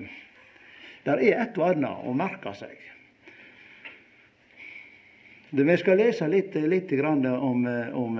der 1.05 1.23
er 1.27 1.43
et 1.43 1.59
og 1.59 1.67
annet 1.67 2.07
å 2.09 2.15
merke 2.17 2.55
seg. 2.57 2.73
Vi 5.49 5.77
skal 5.81 5.97
lese 5.97 6.27
litt, 6.29 6.53
litt 6.53 6.91
om, 7.01 7.63
om 7.97 8.19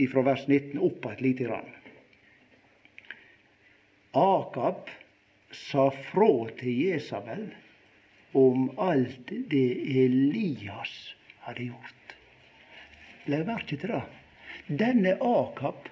ifra 0.00 0.22
vers 0.24 0.46
19 0.48 0.80
opp 0.80 1.04
et 1.10 1.20
lite 1.20 1.44
grann. 1.44 1.68
Akab 4.16 4.88
sa 5.52 5.90
fra 6.08 6.30
til 6.56 6.72
Jesabel 6.86 7.44
om 8.36 8.70
alt 8.76 9.32
det 9.50 9.66
Elias 10.04 11.14
hadde 11.46 11.70
gjort. 11.70 12.16
Legg 13.32 13.46
merke 13.48 13.78
til 13.80 13.92
det. 13.94 14.02
Denne 14.66 15.14
Akab 15.24 15.88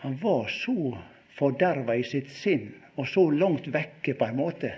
han 0.00 0.14
var 0.22 0.46
så 0.48 0.94
forderva 1.36 1.96
i 1.98 2.04
sitt 2.06 2.30
sinn 2.32 2.70
og 2.94 3.08
så 3.08 3.26
langt 3.34 3.66
vekke 3.72 4.14
på 4.16 4.28
en 4.28 4.38
måte 4.38 4.70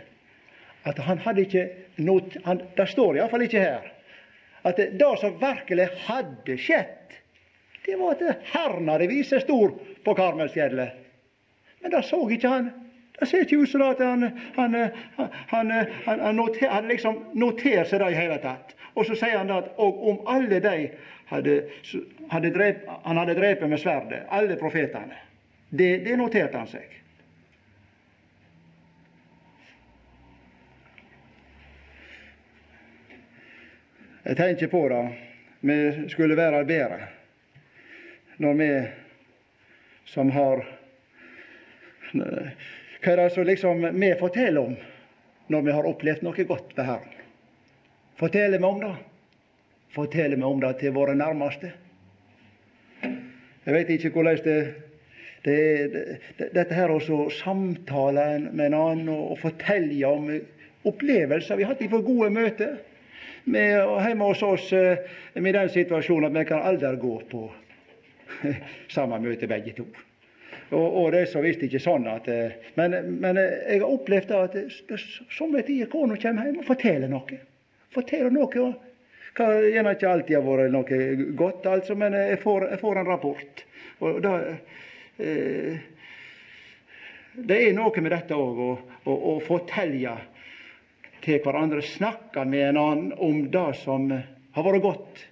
at 0.88 0.98
han 1.06 1.20
hadde 1.22 1.44
ikke 1.44 1.66
nådd 2.02 2.40
Det 2.76 2.86
står 2.90 3.18
iallfall 3.18 3.44
ikke 3.46 3.62
her 3.62 3.92
at 4.62 4.76
det, 4.78 4.88
det 4.98 5.12
som 5.18 5.38
virkelig 5.40 5.88
hadde 6.06 6.56
skjedd, 6.58 7.16
det 7.82 7.96
var 7.98 8.14
at 8.14 8.44
Herren 8.52 8.90
hadde 8.92 9.08
vist 9.10 9.34
seg 9.34 9.42
stor 9.42 9.72
på 10.06 10.14
Karmelsfjellet. 10.14 11.00
Men 11.82 11.90
det 11.90 12.04
så 12.06 12.20
ikke 12.30 12.52
han. 12.52 12.68
Det 13.18 13.26
ser 13.28 13.44
ikke 13.44 13.62
ut 13.62 13.70
som 13.70 13.82
at 13.86 14.00
han, 14.02 14.28
han, 14.56 14.76
han, 15.48 15.72
han 16.04 16.36
noter, 16.36 16.68
hadde 16.68 16.88
liksom 16.90 17.20
notert 17.38 17.90
seg 17.90 18.00
det 18.02 18.12
i 18.14 18.18
hele 18.18 18.38
tatt. 18.42 18.72
Og 18.94 19.06
så 19.08 19.16
sier 19.16 19.38
han 19.38 19.52
at 19.54 19.70
og 19.80 20.00
om 20.10 20.18
alle 20.28 20.58
de 20.60 20.88
hadde, 21.30 21.58
hadde 22.32 22.50
drep, 22.54 22.88
han 23.04 23.20
hadde 23.20 23.36
drept 23.38 23.62
med 23.68 23.80
sverdet, 23.80 24.24
alle 24.28 24.56
profetene, 24.60 25.20
det, 25.70 25.94
det 26.04 26.16
noterte 26.20 26.58
han 26.58 26.68
seg. 26.68 26.98
Jeg 34.22 34.36
tenker 34.38 34.70
på 34.70 34.88
det. 34.88 35.02
Vi 35.60 36.08
skulle 36.10 36.36
være 36.38 36.64
bedre 36.64 37.00
når 38.42 38.54
vi 38.58 38.68
som 40.10 40.30
har 40.30 40.62
Hva 43.02 43.12
er 43.12 43.18
det 43.24 43.30
som 43.34 43.46
liksom 43.46 43.86
vi 43.98 44.12
forteller 44.18 44.60
om 44.60 44.76
når 45.50 45.62
vi 45.66 45.72
har 45.74 45.88
opplevd 45.88 46.22
noe 46.22 46.44
godt 46.46 46.76
ved 46.76 46.86
Herren? 46.86 47.16
Forteller 48.20 48.62
vi 48.62 48.68
om 48.68 48.78
det? 48.80 48.92
Forteller 49.92 50.38
vi 50.38 50.46
om 50.46 50.60
det 50.62 50.76
til 50.78 50.94
våre 50.94 51.16
nærmeste? 51.18 51.72
Jeg 53.02 53.74
vet 53.74 53.90
ikke 53.90 54.12
hvordan 54.14 54.38
det, 54.44 54.56
det, 55.42 55.58
det 56.38 56.48
Dette 56.54 56.78
her 56.78 56.94
å 56.94 57.00
samtale 57.34 58.26
med 58.52 58.68
en 58.68 58.78
annen 58.78 59.10
og, 59.10 59.34
og 59.34 59.42
fortelle 59.42 60.06
om 60.06 60.30
opplevelser 60.86 61.58
vi 61.58 61.66
har 61.66 61.74
hatt 61.74 61.84
fra 61.90 62.02
gode 62.06 62.30
møter 62.34 62.78
vi 63.44 63.62
hjemme 63.66 64.30
hos 64.30 64.42
oss 64.46 64.72
eh, 64.72 64.98
med 65.34 65.54
den 65.54 65.70
situasjonen 65.74 66.30
at 66.30 66.38
vi 66.38 66.48
kan 66.48 66.62
aldri 66.62 66.94
gå 67.02 67.16
på 67.30 67.42
samme 68.94 69.18
møte 69.22 69.50
begge 69.50 69.74
to. 69.74 69.86
Og, 70.70 70.86
og 70.86 71.10
det 71.12 71.24
er 71.24 71.30
så 71.32 71.42
visst 71.44 71.64
ikke 71.66 71.80
sånn 71.82 72.06
at 72.08 72.28
eh, 72.32 72.54
Men, 72.78 72.96
men 73.20 73.40
eh, 73.40 73.58
jeg 73.74 73.82
har 73.82 73.90
opplevd 73.92 74.32
at 74.36 74.56
det, 74.56 75.00
somme 75.32 75.62
tider 75.66 75.90
kona 75.92 76.16
kommer 76.20 76.48
hjem 76.48 76.62
og 76.62 76.68
forteller 76.70 77.12
noe. 77.12 77.38
Forteller 77.92 78.32
noe 78.32 78.66
kan 79.36 79.64
gjerne 79.64 79.94
ikke 79.96 80.10
alltid 80.10 80.36
har 80.36 80.44
vært 80.44 80.72
noe 80.74 80.98
godt, 81.38 81.66
altså, 81.68 81.96
men 81.96 82.16
jeg 82.16 82.40
får, 82.42 82.68
jeg 82.74 82.80
får 82.82 83.00
en 83.00 83.08
rapport. 83.08 83.64
Og 84.04 84.20
da, 84.24 84.34
eh, 85.22 85.80
det 87.32 87.58
er 87.58 87.72
noe 87.76 88.04
med 88.04 88.12
dette 88.12 88.36
òg, 88.36 88.60
å, 88.60 88.70
å, 89.08 89.16
å 89.32 89.34
fortelle 89.44 90.18
til 91.22 91.40
hverandre, 91.44 91.84
snakke 91.86 92.44
med 92.44 92.72
en 92.72 92.80
annen 92.82 93.12
om 93.22 93.44
det 93.52 93.68
som 93.80 94.10
har 94.12 94.66
vært 94.66 94.84
godt, 94.84 95.22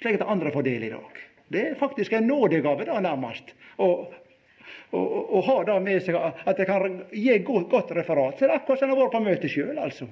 slik 0.00 0.20
at 0.20 0.28
andre 0.28 0.52
får 0.54 0.64
del 0.68 0.86
i 0.86 0.92
det 0.92 1.00
òg. 1.00 1.22
Det 1.52 1.62
er 1.62 1.78
faktisk 1.78 2.14
en 2.16 2.26
nådegave, 2.30 2.86
da, 2.88 2.98
nærmest. 3.04 3.52
Å 3.78 3.88
ha 5.46 5.56
det 5.64 5.80
med 5.84 6.02
seg, 6.04 6.16
at 6.16 6.56
det 6.56 6.66
kan 6.68 7.00
gi 7.12 7.38
godt, 7.38 7.68
godt 7.70 7.90
referat. 7.98 8.38
Så 8.38 8.46
det 8.46 8.52
er 8.52 8.60
akkurat 8.60 8.82
som 8.82 8.90
en 8.90 8.94
har 8.94 9.02
vært 9.04 9.16
på 9.16 9.24
møte 9.24 9.50
sjøl, 9.50 9.78
altså. 9.78 10.08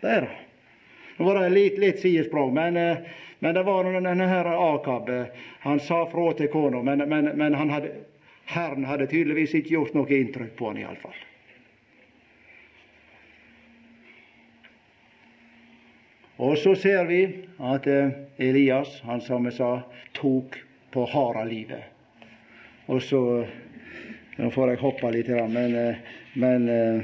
Det 0.00 0.12
er 0.16 0.26
det. 0.26 0.36
Nå 1.18 1.26
var 1.26 1.40
det 1.42 1.48
litt, 1.52 1.80
litt 1.80 1.98
sidesprang, 2.00 2.54
men, 2.56 2.76
eh, 2.80 3.02
men, 3.38 3.54
det 3.54 3.64
var 3.66 3.88
denne 3.92 4.28
her 4.28 4.48
Akab. 4.54 5.10
Han 5.66 5.80
sa 5.80 6.06
fra 6.08 6.30
til 6.38 6.48
kona, 6.52 6.82
men, 6.82 7.04
men, 7.08 7.32
men 7.36 7.58
hadde, 7.58 7.90
Herren 8.50 8.86
hadde 8.88 9.10
tydeligvis 9.10 9.54
ikke 9.54 9.76
gjort 9.76 9.94
noe 9.94 10.16
inntrykk 10.16 10.56
på 10.58 10.70
han 10.70 10.80
iallfall. 10.80 11.18
Og 16.40 16.56
så 16.58 16.72
ser 16.74 17.04
vi 17.04 17.20
at 17.60 17.86
eh, 17.86 18.16
Elias, 18.40 19.00
han 19.04 19.20
som 19.20 19.44
jeg 19.44 19.58
sa, 19.58 19.70
tok 20.16 20.56
på 20.90 21.04
livet. 21.44 21.99
Og 22.90 23.02
så 23.02 23.46
Nå 24.40 24.48
får 24.50 24.70
jeg 24.72 24.80
hoppe 24.80 25.10
litt, 25.12 25.28
men, 25.52 25.74
eh, 25.76 25.96
men 26.40 26.68
uh, 26.70 27.02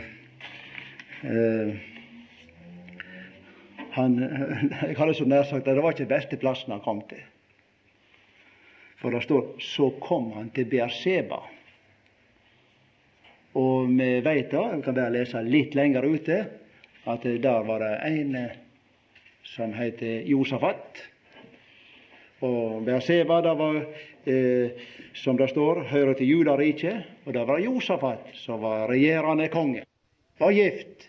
han, 3.92 4.14
Jeg 4.88 4.96
hadde 4.96 5.14
så 5.18 5.24
nær 5.28 5.44
sagt 5.44 5.66
at 5.66 5.74
det 5.76 5.82
var 5.84 5.92
ikke 5.92 6.14
beste 6.14 6.36
plassen 6.40 6.72
han 6.72 6.84
kom 6.84 7.00
til. 7.10 7.20
For 9.02 9.08
det 9.12 9.22
står 9.26 9.42
så 9.60 9.90
kom 10.00 10.32
han 10.38 10.48
til 10.56 10.66
Beerseba. 10.70 11.40
Og 13.60 13.92
vi 13.92 14.10
veit 14.24 14.50
da, 14.54 14.62
vi 14.72 14.82
kan 14.86 14.96
bare 14.96 15.16
lese 15.18 15.38
litt 15.44 15.72
lenger 15.76 16.02
ute, 16.08 16.38
at 17.04 17.22
der 17.44 17.60
var 17.68 17.78
det 17.84 17.94
en 18.08 18.32
som 19.44 19.76
heter 19.76 20.24
Josafat. 20.30 21.04
Og 22.40 22.80
Beerseba, 22.88 23.42
det 23.44 23.54
var, 23.60 23.74
eh, 24.26 24.86
som 25.14 25.36
det 25.36 25.48
står, 25.52 25.84
hører 25.90 26.14
til 26.18 26.30
Judariket. 26.30 27.04
Og 27.26 27.34
det 27.34 27.44
var 27.48 27.62
Josafat 27.62 28.32
som 28.44 28.60
var 28.64 28.88
regjerende 28.90 29.48
konge. 29.52 29.84
Var 30.38 30.52
gift 30.52 31.08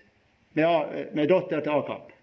med, 0.54 1.10
med 1.14 1.28
datter 1.30 1.62
til 1.62 1.74
Akab. 1.76 2.14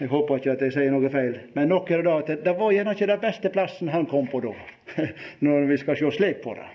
Jeg 0.00 0.08
håper 0.08 0.38
ikke 0.40 0.52
at 0.54 0.62
jeg 0.64 0.72
sier 0.72 0.92
noe 0.94 1.10
feil. 1.12 1.34
Men 1.52 1.68
nok 1.68 1.90
er 1.92 2.00
det 2.00 2.08
da 2.08 2.18
at 2.22 2.44
det 2.46 2.52
var 2.56 2.72
gjerne 2.72 2.94
ikke 2.96 3.08
den 3.10 3.20
beste 3.20 3.50
plassen 3.52 3.90
han 3.92 4.06
kom 4.08 4.30
på 4.32 4.40
da, 4.46 4.54
når 5.44 5.68
vi 5.68 5.76
skal 5.82 5.98
se 6.00 6.12
slik 6.16 6.40
på 6.44 6.54
det. 6.56 6.68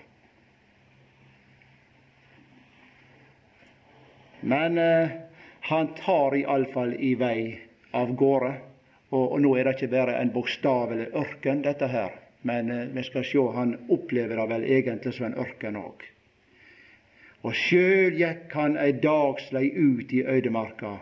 Men 4.46 4.78
eh, 4.78 5.16
han 5.66 5.90
tar 5.98 6.36
iallfall 6.38 6.94
i 7.02 7.16
vei 7.18 7.40
av 7.90 8.12
gårde. 8.14 8.52
Og, 9.10 9.32
og, 9.32 9.40
nå 9.42 9.54
er 9.54 9.68
det 9.68 9.76
ikke 9.76 9.92
bare 9.92 10.16
en 10.20 10.32
bokstavelig 10.34 11.08
ørken, 11.14 11.62
dette 11.62 11.88
her. 11.90 12.14
Men 12.46 12.70
eh, 12.70 12.86
vi 12.94 13.04
skal 13.06 13.24
sjå, 13.26 13.44
han 13.54 13.76
opplever 13.92 14.38
det 14.38 14.46
vel 14.50 14.66
egentlig 14.78 15.14
som 15.14 15.28
en 15.28 15.38
ørken 15.42 15.78
òg. 15.80 16.06
Og 17.46 17.54
sjøl 17.54 18.16
gikk 18.18 18.54
han 18.58 18.78
ei 18.82 18.92
dagslei 18.98 19.68
ut 19.70 20.12
i 20.12 20.24
øydemarka. 20.26 20.96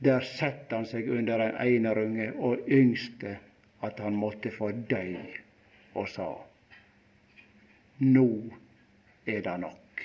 Der 0.00 0.24
sette 0.24 0.78
han 0.78 0.88
seg 0.88 1.10
under 1.12 1.42
en 1.44 1.58
einerunge 1.60 2.30
og 2.38 2.70
yngste 2.72 3.36
at 3.84 4.00
han 4.00 4.16
måtte 4.16 4.52
få 4.52 4.70
døy, 4.88 5.18
og 5.96 6.08
sa 6.08 6.30
Nå 8.00 8.30
er 9.28 9.42
det 9.44 9.56
nok. 9.60 10.04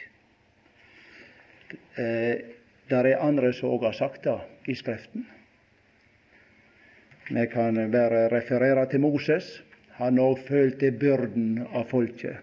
Eh, 1.96 2.36
der 2.90 3.08
er 3.08 3.24
andre 3.24 3.54
som 3.56 3.72
òg 3.72 3.88
har 3.88 3.96
sagt 3.96 4.28
det 4.28 4.36
i 4.68 4.76
Skriften. 4.76 5.24
Vi 7.30 7.48
kan 7.48 7.92
bare 7.92 8.30
referere 8.30 8.86
til 8.90 9.02
Moses. 9.02 9.48
Han 9.98 10.20
òg 10.22 10.44
følte 10.46 10.92
byrden 10.92 11.64
av 11.72 11.88
folket, 11.90 12.38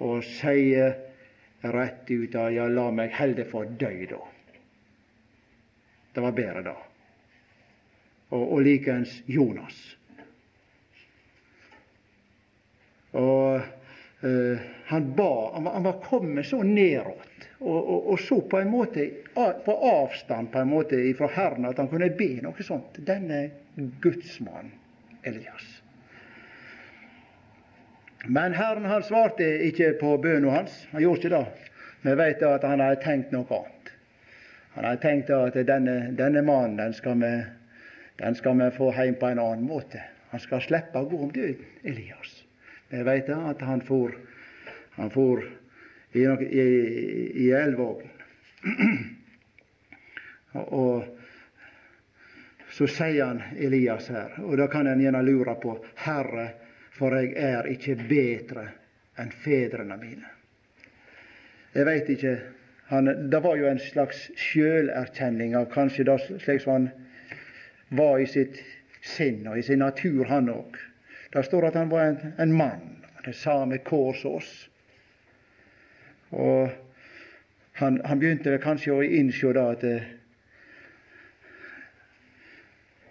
og 0.00 0.22
sier 0.24 0.94
rett 1.60 2.08
ut 2.08 2.36
av 2.38 2.52
ja, 2.54 2.68
la 2.70 2.86
meg 2.94 3.12
heller 3.18 3.48
få 3.50 3.64
dø, 3.80 3.90
da. 4.08 4.20
Det 6.14 6.24
var 6.24 6.36
bedre 6.38 6.62
da. 6.70 6.76
Og, 8.30 8.44
og 8.44 8.62
likeens 8.64 9.12
Jonas. 9.28 9.76
Og 13.18 13.60
uh, 14.24 14.66
han 14.88 15.12
ba 15.16 15.30
Han 15.52 15.64
var, 15.64 15.72
han 15.74 15.84
var 15.84 16.00
kommet 16.04 16.46
så 16.46 16.62
nedåt 16.62 17.37
og, 17.60 17.90
og, 17.90 18.10
og, 18.10 18.20
så 18.20 18.40
på 18.40 18.60
en 18.60 18.70
måte 18.70 19.08
på 19.34 19.74
avstand 19.74 20.52
på 20.52 20.60
en 20.62 20.70
måte 20.70 21.00
fra 21.18 21.26
Herren 21.34 21.66
at 21.66 21.78
han 21.80 21.90
kunne 21.90 22.10
be 22.14 22.36
noe 22.44 22.66
sånt. 22.66 23.00
Denne 23.06 23.48
gudsmannen 24.02 24.72
Elias. 25.26 25.66
Men 28.26 28.54
Herren 28.54 28.86
han 28.86 29.02
svarte 29.02 29.46
ikke 29.66 29.92
på 30.00 30.16
bønnen 30.22 30.50
hans. 30.50 30.84
Han 30.92 31.02
gjorde 31.02 31.22
ikke 31.22 31.34
det. 31.34 31.68
Vi 32.02 32.14
vet 32.18 32.42
at 32.46 32.66
han 32.66 32.82
hadde 32.82 33.02
tenkt 33.02 33.34
noe 33.34 33.46
annet. 33.50 33.92
Han 34.74 34.86
hadde 34.86 35.02
tenkt 35.02 35.30
at 35.34 35.58
denne, 35.66 35.96
denne 36.18 36.42
mannen 36.46 36.78
den 36.78 36.94
skal, 36.94 37.18
vi, 37.18 37.32
den 38.22 38.38
skal 38.38 38.58
vi 38.60 38.70
få 38.76 38.92
hjem 38.94 39.18
på 39.18 39.32
en 39.32 39.42
annen 39.42 39.66
måte. 39.66 40.02
Han 40.30 40.42
skal 40.42 40.62
slippe 40.62 41.00
å 41.00 41.08
gå 41.08 41.22
om 41.24 41.32
døden, 41.34 41.64
Elias. 41.82 42.42
Vi 42.92 43.02
vet 43.04 43.30
at 43.34 43.62
han 43.64 43.82
for, 43.84 44.14
han 44.96 45.10
for 45.10 45.42
i, 46.12 46.24
i, 46.24 46.66
i 47.46 47.50
Elvågen. 47.50 48.10
og 50.52 51.04
så 52.70 52.86
sier 52.86 53.24
han 53.24 53.42
Elias 53.56 54.08
her, 54.12 54.36
og 54.44 54.56
da 54.60 54.68
kan 54.70 54.86
en 54.86 55.00
gjerne 55.02 55.22
lure 55.26 55.54
på 55.60 55.76
Herre, 56.04 56.48
for 56.94 57.14
jeg 57.16 57.34
er 57.38 57.66
ikke 57.70 57.96
bedre 58.08 58.68
enn 59.18 59.32
fedrene 59.44 59.96
mine. 59.98 60.30
Jeg 61.74 61.86
veit 61.86 62.08
ikke 62.10 62.36
han, 62.88 63.30
Det 63.30 63.40
var 63.44 63.56
jo 63.56 63.66
en 63.68 63.78
slags 63.78 64.30
sjølerkjenning 64.40 65.56
av 65.58 65.66
kanskje 65.72 66.06
det 66.08 66.14
slik 66.40 66.62
som 66.62 66.72
han 66.72 66.86
var 67.98 68.22
i 68.22 68.26
sitt 68.26 68.56
sinn 69.04 69.44
og 69.46 69.58
i 69.58 69.64
sin 69.66 69.82
natur, 69.84 70.24
han 70.30 70.48
òg. 70.48 70.78
Det 71.32 71.44
står 71.44 71.68
at 71.68 71.76
han 71.76 71.90
var 71.92 72.06
en, 72.06 72.32
en 72.38 72.54
mann, 72.56 72.86
det 73.26 73.36
samme 73.36 73.78
kår 73.84 74.16
som 74.22 74.38
oss. 74.38 74.52
Og 76.30 76.68
han, 77.78 78.00
han 78.04 78.20
begynte 78.20 78.58
kanskje 78.62 78.94
å 78.94 79.02
innse 79.04 79.52
at 79.62 79.84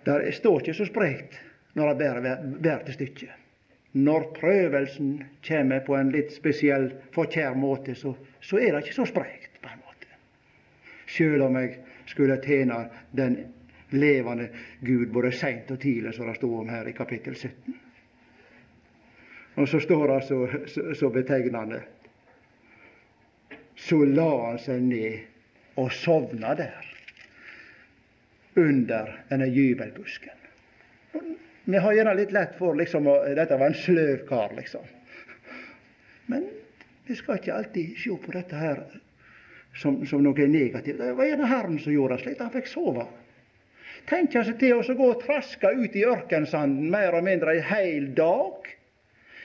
det, 0.08 0.34
står 0.38 0.62
ikke 0.62 0.78
så 0.78 0.88
sprekt 0.88 1.40
når 1.78 1.94
det 1.94 1.98
bærer, 2.62 2.86
til 2.86 2.98
stykket. 2.98 3.44
Når 3.98 4.32
prøvelsen 4.36 5.24
kommer 5.48 5.84
på 5.86 5.96
en 5.98 6.12
litt 6.14 6.34
spesiell, 6.36 6.90
forkjær 7.16 7.56
måte, 7.58 7.96
så, 7.96 8.14
så 8.42 8.60
er 8.60 8.74
det 8.76 8.84
ikke 8.86 8.98
så 9.00 9.08
sprekt, 9.10 9.58
på 9.62 9.72
en 9.72 9.82
måte. 9.82 10.10
Sjøl 11.10 11.46
om 11.48 11.58
jeg 11.58 11.78
skulle 12.12 12.38
tjene 12.44 12.84
den 13.16 13.40
levende 13.96 14.50
Gud 14.84 15.08
både 15.16 15.32
seint 15.32 15.72
og 15.72 15.80
tidlig, 15.82 16.14
som 16.16 16.28
det 16.28 16.38
står 16.38 16.56
om 16.62 16.72
her 16.72 16.90
i 16.90 16.96
kapittel 16.96 17.36
17. 17.36 17.78
Og 19.58 19.70
så 19.70 19.80
står 19.82 20.08
det 20.12 20.20
så, 20.28 20.40
så, 20.70 20.82
så 20.94 21.10
betegnende 21.10 21.82
Så 23.78 24.02
la 24.06 24.30
han 24.48 24.60
seg 24.62 24.82
ned 24.84 25.78
og 25.78 25.92
sovna 25.94 26.56
der, 26.58 26.86
under 28.58 29.12
denne 29.30 29.48
jubelbusken. 29.54 30.34
Vi 31.68 31.82
har 31.84 31.94
gjerne 31.94 32.16
litt 32.18 32.32
lett 32.34 32.56
for 32.58 32.78
liksom, 32.80 33.10
at 33.12 33.36
dette 33.38 33.58
var 33.60 33.70
en 33.70 33.78
sløv 33.78 34.24
kar, 34.30 34.56
liksom. 34.58 34.86
Men 36.32 36.48
vi 37.06 37.16
skal 37.16 37.38
ikke 37.38 37.54
alltid 37.54 38.00
se 38.00 38.16
på 38.24 38.34
dette 38.34 38.58
her 38.58 38.82
som, 39.78 40.00
som 40.08 40.24
noe 40.24 40.48
negativt. 40.48 40.98
Det 40.98 41.14
var 41.16 41.30
gjerne 41.30 41.50
Herren 41.52 41.78
som 41.80 41.94
gjorde 41.94 42.18
det 42.18 42.24
slik. 42.26 42.42
Han 42.42 42.54
fikk 42.56 42.72
sove. 42.72 43.06
Tenk 44.08 44.34
seg 44.34 44.56
til 44.60 44.80
å 44.80 44.96
gå 44.96 45.12
og 45.12 45.22
traske 45.24 45.72
ut 45.76 45.96
i 45.96 46.06
ørkensanden 46.08 46.90
mer 46.92 47.16
og 47.18 47.26
mindre 47.28 47.58
en 47.58 47.68
hel 47.70 48.10
dag. 48.16 48.70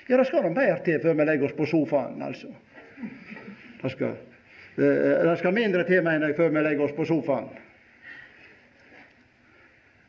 Ja, 0.09 0.17
det 0.19 0.27
skal 0.29 0.47
nå 0.47 0.53
mer 0.55 0.83
til 0.87 1.01
før 1.03 1.19
vi 1.19 1.27
legger 1.27 1.49
oss 1.49 1.59
på 1.59 1.69
sofaen, 1.71 2.23
altså. 2.23 2.51
Det 3.83 3.91
skal, 3.91 4.15
det 4.77 5.39
skal 5.39 5.55
mindre 5.55 5.85
til, 5.89 6.03
mener 6.05 6.31
jeg, 6.31 6.37
før 6.37 6.53
vi 6.55 6.63
legger 6.63 6.87
oss 6.87 6.97
på 6.97 7.07
sofaen. 7.09 7.51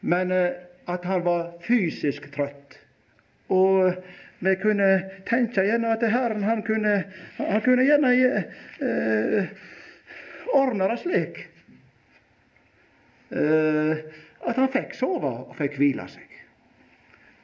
Men 0.03 0.31
eh, 0.31 0.51
at 0.87 1.05
han 1.05 1.23
var 1.23 1.53
fysisk 1.63 2.27
trøtt. 2.35 2.79
Og 3.53 3.93
vi 4.43 4.55
kunne 4.59 4.89
tenke 5.27 5.63
gjerne 5.63 5.93
at 5.95 6.03
Herren 6.11 6.43
han 6.43 6.63
kunne, 6.67 7.03
han 7.37 7.61
kunne 7.63 7.85
gjerne 7.87 8.11
eh, 8.19 9.53
ordne 10.53 10.89
det 10.91 10.99
slik 11.01 11.39
eh, 13.31 14.03
at 14.43 14.59
han 14.59 14.71
fikk 14.73 14.95
sove 14.97 15.31
og 15.47 15.55
fikk 15.57 15.79
hvile 15.79 16.07
seg. 16.11 16.27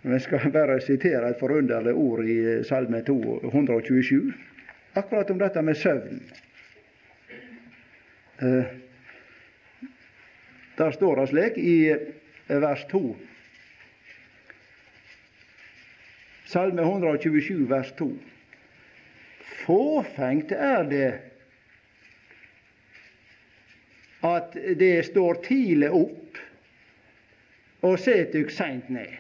Vi 0.04 0.20
skal 0.24 0.52
bare 0.52 0.80
sitere 0.84 1.32
et 1.32 1.40
forunderlig 1.40 1.94
ord 1.96 2.24
i 2.28 2.40
Salme 2.68 3.02
227, 3.08 4.34
akkurat 4.94 5.30
om 5.30 5.38
dette 5.38 5.62
med 5.62 5.78
søvn. 5.78 6.22
Eh, 8.42 8.66
der 10.78 10.92
står 10.92 11.16
det 11.16 11.28
slik 11.28 11.58
i 11.58 11.96
vers 12.48 12.86
2. 12.92 13.16
Salme 16.46 16.82
127, 16.82 17.70
vers 17.70 17.92
2. 17.98 18.14
Fåfengt 19.66 20.52
er 20.52 20.84
det 20.84 21.10
at 24.26 24.56
det 24.80 25.06
står 25.06 25.44
tidlig 25.46 25.92
opp 25.96 26.40
og 27.88 28.00
set 28.02 28.34
dykk 28.34 28.52
seint 28.52 28.90
ned 28.92 29.14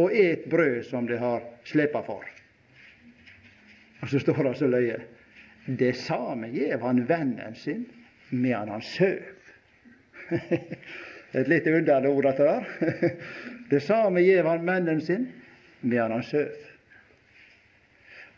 og 0.00 0.14
et 0.16 0.44
brød 0.48 0.82
som 0.88 1.06
de 1.06 1.18
har 1.20 1.42
sleppa 1.68 2.00
for. 2.06 2.24
Og 4.02 4.10
så 4.10 4.18
står 4.18 4.42
det 4.44 4.56
så 4.58 4.68
løye 4.70 5.00
det 5.66 5.92
samme 5.96 6.48
gjev 6.50 6.82
han 6.82 7.04
vennen 7.06 7.54
sin 7.54 7.84
medan 8.30 8.68
han 8.68 8.82
søv. 8.82 9.22
Et 11.32 11.48
lite 11.48 11.72
underlig 11.72 12.10
ord, 12.10 12.22
dette 12.22 12.42
der. 12.44 12.64
Det 13.70 13.80
samme 13.80 14.20
gjev 14.20 14.46
han 14.46 14.66
vennen 14.66 15.00
sin 15.00 15.28
medan 15.80 16.10
han 16.12 16.22
søv. 16.22 16.50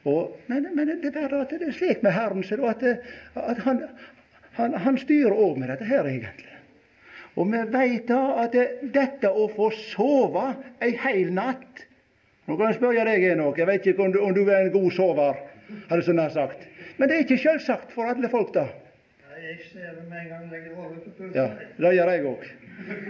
Og, 0.05 0.37
men, 0.47 0.69
men, 0.77 0.93
det 1.03 1.17
er 1.17 1.33
at 1.41 1.51
det 1.51 1.65
er 1.65 1.73
slik 1.73 2.03
med 2.03 2.13
Herren 2.13 2.45
at, 2.69 2.83
at 3.35 3.59
han, 3.65 3.83
han, 4.53 4.75
han, 4.75 4.99
styrer 4.99 5.33
òg 5.33 5.59
med 5.59 5.73
dette 5.73 5.89
her, 5.89 6.05
egentlig. 6.05 6.53
Og 7.35 7.49
vi 7.51 7.63
veit 7.73 8.05
da 8.09 8.21
at 8.45 8.53
det, 8.53 8.69
dette 8.95 9.33
å 9.33 9.49
få 9.49 9.71
sove 9.73 10.53
ei 10.85 10.93
heil 11.01 11.33
natt 11.33 11.87
Nå 12.45 12.59
kan 12.61 12.69
jeg 12.69 12.77
spørre 12.77 13.07
deg, 13.09 13.23
Enok, 13.33 13.57
jeg 13.57 13.67
vet 13.71 13.87
ikke 13.89 14.05
om 14.05 14.11
du, 14.13 14.19
om 14.21 14.35
du 14.37 14.43
er 14.45 14.67
en 14.67 14.73
god 14.75 14.91
sover, 14.93 15.39
hadde 15.91 16.03
så 16.07 16.15
nær 16.17 16.33
sagt. 16.35 16.67
Men 16.97 17.09
det 17.09 17.17
er 17.17 17.27
ikke 17.27 17.43
selvsagt 17.43 17.93
for 17.93 18.11
alle 18.11 18.31
folk, 18.31 18.55
da. 18.55 18.69
Jeg 19.45 19.59
ser 19.73 19.91
det 19.93 20.05
med 20.09 20.21
en 20.23 20.29
gang 20.29 20.45
legger 20.53 20.75
hodet 20.75 21.03
på 21.05 21.11
pulsen. 21.19 21.35
Ja, 21.37 21.49
det 21.77 21.91
gjør 21.97 22.11
jeg 22.11 22.23
òg. 22.31 22.45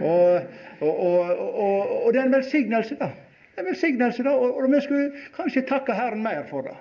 Og, 0.00 0.40
og, 0.80 0.94
og, 0.94 1.92
og, 2.06 2.08
det 2.12 2.20
er 2.20 2.24
en 2.26 2.34
velsignelse, 2.34 2.96
da. 2.98 3.10
Det 3.54 3.60
er 3.60 3.62
en 3.62 3.68
velsignelse, 3.70 4.24
da, 4.26 4.32
og, 4.34 4.64
vi 4.72 4.80
skulle 4.82 5.22
kanskje 5.36 5.62
takke 5.68 5.94
Herren 5.94 6.24
mer 6.24 6.42
for 6.50 6.66
det. 6.66 6.74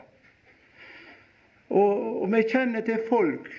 Og, 1.69 2.25
vi 2.33 2.41
kjenner 2.49 2.81
til 2.81 3.03
folk 3.09 3.51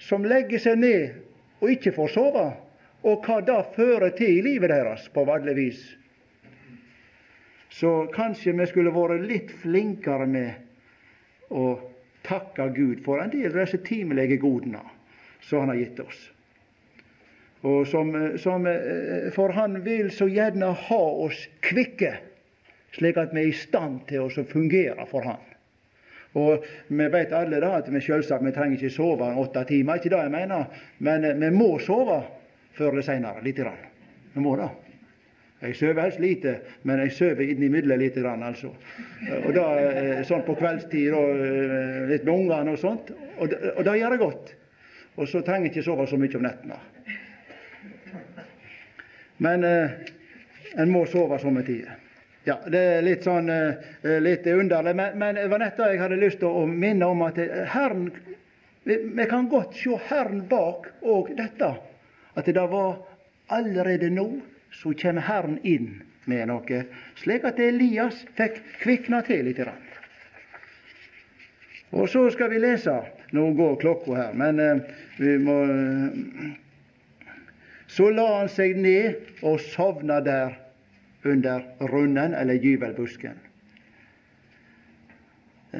som 0.00 0.24
legger 0.24 0.60
seg 0.60 0.78
ned 0.80 1.16
og 1.60 1.72
ikke 1.72 1.94
får 1.96 2.12
sove 2.16 2.44
og 3.00 3.24
hva 3.24 3.40
det 3.44 3.60
fører 3.76 4.12
til 4.16 4.38
i 4.38 4.44
livet 4.44 4.72
deres 4.72 5.08
på 5.14 5.24
alle 5.32 5.54
vis. 5.56 5.80
Så 7.72 8.10
kanskje 8.12 8.52
vi 8.58 8.66
skulle 8.68 8.92
vært 8.92 9.24
litt 9.24 9.52
flinkere 9.62 10.26
med 10.28 10.69
å 11.50 11.66
takke 12.26 12.68
Gud 12.76 13.04
for 13.04 13.22
en 13.22 13.32
del 13.32 13.50
av 13.52 13.64
disse 13.64 13.80
timelige 13.86 14.38
godene 14.42 14.82
som 15.40 15.64
Han 15.64 15.72
har 15.72 15.80
gitt 15.80 16.00
oss. 16.04 16.18
Og 17.60 17.86
som, 17.88 18.12
som, 18.40 18.66
for 19.34 19.52
Han 19.56 19.80
vil 19.84 20.10
så 20.14 20.28
gjerne 20.30 20.72
ha 20.88 21.04
oss 21.26 21.46
kvikke, 21.64 22.14
slik 22.96 23.20
at 23.20 23.34
vi 23.34 23.44
er 23.44 23.52
i 23.52 23.56
stand 23.56 24.04
til 24.08 24.26
å 24.26 24.44
fungere 24.48 25.06
for 25.10 25.26
Han. 25.28 25.46
Og 26.38 26.66
Vi 26.86 27.08
vet 27.10 27.32
alle 27.34 27.58
da 27.60 27.72
at 27.80 27.88
vi 27.90 28.00
selvsagt 28.04 28.44
vi 28.46 28.52
trenger 28.54 28.78
ikke 28.78 28.94
sove 28.94 29.32
åtte 29.42 29.64
timer, 29.66 29.98
ikke 29.98 30.12
det 30.12 30.22
jeg 30.22 30.34
mener, 30.34 30.84
men 30.98 31.26
vi 31.40 31.50
må 31.50 31.72
sove 31.82 32.20
før 32.78 32.92
eller 32.94 33.06
seinere. 33.06 33.42
Lite 33.42 33.66
grann. 33.66 33.82
Vi 34.34 34.44
må 34.44 34.54
det. 34.56 34.68
Jeg 35.60 35.76
sover 35.76 36.00
helst 36.00 36.20
lite, 36.20 36.54
men 36.88 37.02
jeg 37.04 37.12
sover 37.12 37.42
innimellom 37.44 38.00
lite 38.00 38.22
grann, 38.24 38.42
altså. 38.42 38.70
Og 39.44 39.50
da, 39.52 39.64
eh, 39.76 40.22
sånn 40.24 40.44
på 40.46 40.56
kveldstid 40.56 41.12
og 41.12 41.42
eh, 41.44 42.06
litt 42.08 42.24
med 42.24 42.32
ungene 42.32 42.72
og 42.72 42.80
sånt. 42.80 43.12
Og, 43.36 43.52
og 43.74 43.82
det 43.84 43.98
gjør 44.00 44.14
det 44.14 44.22
godt. 44.22 44.54
Og 45.20 45.28
så 45.28 45.42
trenger 45.44 45.68
jeg 45.68 45.74
ikke 45.74 45.84
sove 45.90 46.06
så 46.08 46.16
mye 46.20 46.38
om 46.38 46.46
nettene. 46.46 46.78
Men 49.44 49.66
eh, 49.68 49.98
en 50.80 50.92
må 50.92 51.04
sove 51.10 51.36
somme 51.42 51.64
tider. 51.66 51.98
Ja, 52.48 52.56
det 52.72 52.80
er 52.80 53.04
litt 53.04 53.26
sånn 53.28 53.52
eh, 53.52 54.16
litt 54.24 54.46
underlig, 54.48 54.94
men, 54.96 55.18
men, 55.20 55.36
det 55.36 55.50
var 55.52 55.60
nettopp 55.60 55.92
jeg 55.92 56.00
hadde 56.00 56.20
lyst 56.22 56.40
til 56.40 56.56
å 56.56 56.64
minne 56.64 57.08
om 57.12 57.20
at 57.26 57.36
Herren 57.74 58.08
vi, 58.88 58.96
vi 58.96 59.26
kan 59.28 59.48
godt 59.52 59.76
se 59.76 59.98
Herren 60.08 60.46
bak 60.48 60.88
òg 61.04 61.34
dette 61.36 61.68
at 62.40 62.48
det 62.48 62.64
var 62.72 62.96
allerede 63.52 64.08
nå 64.14 64.24
så 64.70 64.92
kommer 64.94 65.26
Herren 65.26 65.58
inn 65.66 66.02
med 66.30 66.48
noe, 66.50 66.84
slik 67.18 67.46
at 67.48 67.60
Elias 67.62 68.24
fikk 68.38 68.60
kvikna 68.82 69.22
til 69.26 69.48
litt. 69.48 69.62
Og 71.90 72.08
så 72.08 72.28
skal 72.30 72.52
vi 72.52 72.60
lese 72.62 73.00
Nå 73.34 73.52
går 73.54 73.76
klokka 73.78 74.14
her, 74.16 74.32
men 74.34 74.58
eh, 74.58 74.80
vi 75.18 75.36
må 75.38 75.56
eh, 75.70 77.28
Så 77.86 78.08
la 78.10 78.26
han 78.40 78.50
seg 78.50 78.74
ned 78.78 79.42
og 79.46 79.60
sovna 79.62 80.18
der 80.22 80.56
under 81.26 81.62
runnen, 81.90 82.34
eller 82.34 82.58
gyvelbusken. 82.58 83.38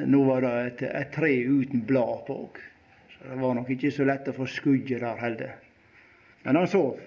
Nå 0.07 0.23
var 0.27 0.43
det 0.45 0.51
et, 0.65 0.83
et 0.91 1.11
tre 1.15 1.31
uten 1.43 1.83
blad 1.87 2.25
på, 2.27 2.37
så 3.15 3.31
det 3.31 3.39
var 3.41 3.55
nok 3.57 3.71
ikke 3.73 3.91
så 3.95 4.07
lett 4.07 4.29
å 4.31 4.35
få 4.35 4.47
skuddet 4.47 5.01
der 5.01 5.17
heller. 5.19 5.55
Men 6.43 6.59
han 6.61 6.69
sov. 6.69 6.99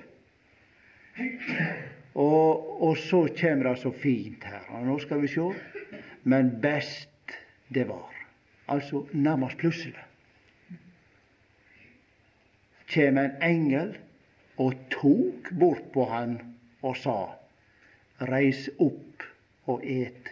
Og, 2.15 2.83
og 2.83 2.97
så 2.99 3.25
kommer 3.41 3.71
det 3.71 3.79
så 3.83 3.91
fint 3.91 4.45
her. 4.45 4.67
Og 4.75 4.87
nå 4.87 4.99
skal 5.03 5.23
vi 5.23 5.31
sjå. 5.31 5.51
Men 6.25 6.55
best 6.63 7.35
det 7.75 7.87
var. 7.89 8.11
Altså 8.71 9.05
nærmest 9.13 9.59
plutselig. 9.61 10.05
Kjem 12.95 13.19
en 13.19 13.43
engel 13.43 13.95
og 14.63 14.77
tok 14.93 15.51
bort 15.59 15.87
på 15.95 16.05
han 16.11 16.37
og 16.85 16.97
sa 17.01 17.17
Reis 18.31 18.69
opp 18.79 19.25
og 19.67 19.83
et. 19.83 20.29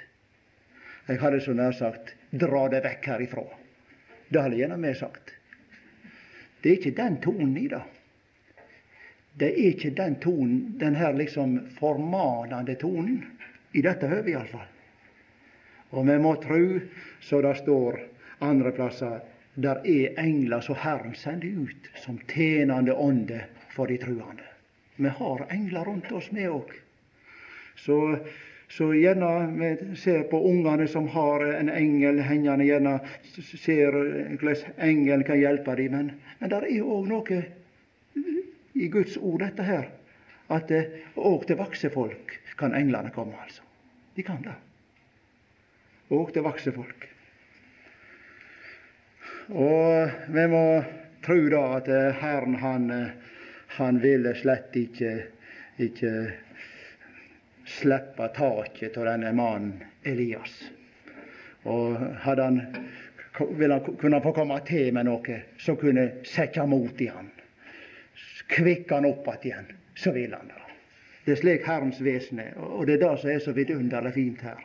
Jeg 1.08 1.18
hadde 1.18 1.40
så 1.42 1.54
nær 1.56 1.74
sagt 1.74 2.14
dra 2.30 2.68
deg 2.70 2.84
vekk 2.84 3.08
herifra. 3.10 3.44
Det 4.30 4.44
hadde 4.44 4.60
gjerne 4.60 4.78
vi 4.84 4.92
sagt. 4.96 5.34
Det 6.62 6.70
er 6.70 6.78
ikke 6.78 6.94
den 6.96 7.18
tonen 7.24 7.56
i 7.58 7.66
det 7.72 7.82
det 9.34 9.48
er 9.48 9.60
ikke 9.72 9.90
den 9.96 10.18
tonen, 10.20 10.74
den 10.78 10.94
her 10.94 11.12
liksom 11.16 11.58
formanende 11.78 12.74
tonen, 12.80 13.22
i 13.72 13.82
dette 13.82 14.08
høvet 14.08 14.34
iallfall. 14.34 14.68
Og 15.92 16.06
vi 16.08 16.16
må 16.20 16.34
tru, 16.40 16.80
så 17.20 17.40
det 17.44 17.56
står 17.62 18.00
andre 18.44 18.72
plasser, 18.76 19.20
der 19.54 19.80
er 19.84 20.20
engler 20.20 20.60
som 20.64 20.76
Herren 20.80 21.14
sender 21.16 21.64
ut 21.64 21.90
som 22.04 22.18
tjenende 22.28 22.94
ånde 22.94 23.42
for 23.72 23.88
de 23.88 23.98
truende. 24.00 24.44
Vi 24.96 25.08
har 25.08 25.46
engler 25.50 25.84
rundt 25.84 26.12
oss, 26.12 26.28
vi 26.32 26.46
òg. 26.48 26.72
Så, 27.76 27.98
så 28.68 28.90
gjerne 28.92 29.32
vi 29.56 29.96
ser 29.96 30.24
på 30.28 30.40
ungene 30.48 30.88
som 30.88 31.08
har 31.08 31.44
en 31.54 31.72
engel 31.72 32.20
hengende, 32.24 32.68
gjerne 32.68 32.98
ser 33.40 33.96
hvordan 34.40 34.78
engelen 34.78 35.24
kan 35.28 35.40
hjelpe 35.40 35.76
dem. 35.80 35.96
Men, 35.96 36.14
men 36.38 36.52
det 36.52 36.62
er 36.62 36.84
òg 36.84 37.08
noe 37.08 37.42
i 38.72 38.88
Guds 38.88 39.16
ord, 39.16 39.40
dette 39.42 39.66
her, 39.66 39.88
at 40.52 40.72
òg 41.16 41.46
til 41.48 41.58
voksne 41.60 41.90
folk 41.92 42.36
kan 42.58 42.74
englene 42.76 43.12
komme, 43.14 43.36
altså. 43.40 43.64
De 44.16 44.24
kan 44.26 44.42
det. 44.44 44.54
Òg 46.12 46.32
til 46.34 46.44
voksne 46.44 46.74
folk. 46.76 47.08
Og 49.52 50.10
vi 50.32 50.44
må 50.52 50.64
tro 51.24 51.38
da 51.52 51.62
at 51.78 51.88
Herren 52.20 52.54
han, 52.60 52.88
han 53.78 54.00
ville 54.02 54.34
slett 54.38 54.76
ikke, 54.76 55.12
ikke 55.82 56.12
slippe 57.68 58.28
taket 58.36 58.96
av 58.98 59.08
denne 59.08 59.32
mannen 59.36 59.82
Elias. 60.04 60.54
Og 61.68 61.96
hadde 62.24 62.48
han, 62.48 62.60
ville 63.56 63.78
han 63.78 63.98
kunne 64.00 64.22
få 64.22 64.34
komme 64.36 64.58
til 64.66 64.92
med 64.94 65.08
noe 65.08 65.38
som 65.62 65.78
kunne 65.80 66.08
sette 66.26 66.66
mot 66.66 67.00
i 67.00 67.10
han, 67.12 67.30
kvikke 68.52 68.94
han 68.94 69.08
opp 69.08 69.28
igjen, 69.42 69.68
så 69.94 70.12
vil 70.12 70.34
han 70.34 70.48
det. 70.48 70.58
Det 71.24 71.36
er 71.36 71.38
slik 71.38 71.66
Herrens 71.66 72.00
vesen 72.02 72.40
er, 72.42 72.56
og 72.58 72.86
det 72.86 72.96
er 72.96 73.04
det 73.04 73.12
som 73.20 73.30
er 73.30 73.42
så 73.42 73.54
vidunderlig 73.54 74.12
fint 74.16 74.40
her. 74.42 74.58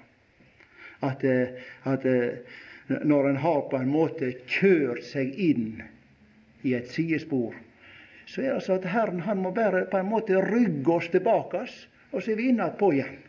At, 1.06 1.24
at 1.86 2.08
når 3.06 3.30
en 3.30 3.38
har 3.44 3.62
på 3.70 3.78
en 3.78 3.92
måte 3.94 4.32
kjørt 4.50 5.04
seg 5.06 5.36
inn 5.38 5.84
i 6.66 6.74
et 6.74 6.90
sidespor, 6.90 7.54
så 8.26 8.42
er 8.42 8.48
det 8.48 8.56
altså 8.58 8.78
at 8.80 8.90
Herren 8.92 9.22
han 9.24 9.40
må 9.44 9.52
bare 9.56 9.86
på 9.92 10.00
en 10.02 10.10
måte 10.10 10.42
rygge 10.50 10.98
oss 10.98 11.10
tilbake, 11.14 11.64
og 12.12 12.24
så 12.24 12.34
er 12.34 12.40
vi 12.40 12.50
inne 12.52 12.68
på 12.80 12.92
igjen. 12.96 13.20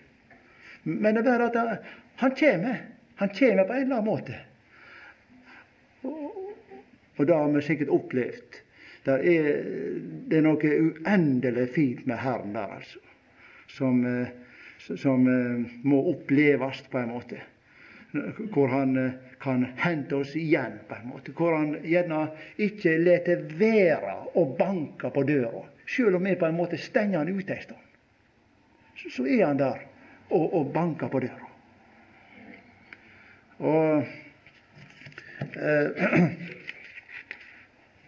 Men 0.89 1.15
det 1.15 1.27
er 1.27 1.29
bare 1.29 1.51
at 1.51 1.91
han 2.23 2.35
kommer. 2.39 2.81
Han 3.19 3.29
kommer 3.35 3.65
på 3.65 3.73
en 3.73 3.83
eller 3.83 3.97
annen 3.97 4.07
måte. 4.07 4.39
Og 7.19 7.27
det 7.27 7.35
har 7.35 7.51
vi 7.51 7.63
sikkert 7.67 7.93
opplevd. 7.93 8.61
Det 9.09 9.19
er, 9.33 9.47
det 10.29 10.39
er 10.39 10.45
noe 10.45 10.73
uendelig 10.85 11.69
fint 11.75 12.03
med 12.09 12.21
Herren 12.21 12.57
der, 12.57 12.75
altså. 12.81 13.01
Som, 13.69 14.01
som 14.81 15.25
må 15.85 15.99
oppleves 16.13 16.83
på 16.93 17.01
en 17.01 17.11
måte. 17.13 17.41
Hvor 18.53 18.73
han 18.73 18.97
kan 19.41 19.67
hente 19.77 20.17
oss 20.17 20.33
igjen, 20.37 20.79
på 20.89 20.97
en 20.97 21.11
måte. 21.13 21.35
Hvor 21.37 21.57
han 21.57 21.75
gjerne 21.85 22.23
ikke 22.65 22.97
lar 23.03 23.29
være 23.61 24.15
å 24.41 24.47
banke 24.59 25.13
på 25.15 25.25
døra. 25.29 25.67
Selv 25.89 26.17
om 26.17 26.25
vi 26.25 26.37
på 26.37 26.49
en 26.49 26.57
måte 26.57 26.81
stenger 26.81 27.23
han 27.23 27.33
ute 27.33 27.55
en 27.55 27.63
stund, 27.63 27.85
så 29.09 29.25
er 29.27 29.47
han 29.47 29.61
der 29.61 29.85
og, 30.31 30.55
og 30.55 30.73
banker 30.73 31.09
på 31.09 31.23
døra. 31.25 31.49
Og, 33.59 34.05
eh, 35.57 36.05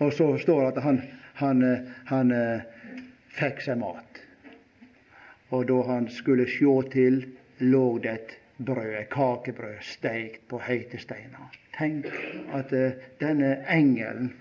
og 0.00 0.12
så 0.16 0.32
står 0.40 0.60
det 0.60 0.68
at 0.72 0.82
han, 0.82 1.00
han, 1.40 1.64
han 2.08 2.32
eh, 2.32 2.62
fikk 3.36 3.60
seg 3.64 3.80
mat. 3.80 4.20
Og 5.50 5.66
da 5.68 5.80
han 5.88 6.08
skulle 6.12 6.48
sjå 6.48 6.80
til, 6.92 7.22
lå 7.60 7.84
det 8.02 8.14
et 8.14 8.36
brød, 8.64 9.04
kakebrød, 9.12 9.80
steikt 9.84 10.46
på 10.48 10.60
heite 10.64 11.00
steiner. 11.00 11.52
Tenk 11.76 12.08
at 12.54 12.72
uh, 12.76 12.96
denne 13.20 13.54
engelen 13.72 14.34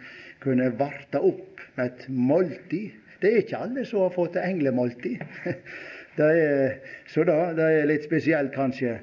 kunne 0.43 0.71
varte 0.79 1.21
opp 1.23 1.61
med 1.75 1.85
et 1.85 2.09
måltid. 2.09 2.95
Det 3.21 3.31
er 3.31 3.41
ikke 3.43 3.63
alle 3.63 3.85
som 3.87 4.03
har 4.05 4.13
fått 4.15 4.37
englemåltid. 4.39 5.23
det 6.19 6.29
er, 6.43 6.77
så 7.07 7.23
da, 7.27 7.39
det 7.55 7.67
er 7.79 7.89
litt 7.89 8.07
spesielt, 8.07 8.53
kanskje. 8.55 8.99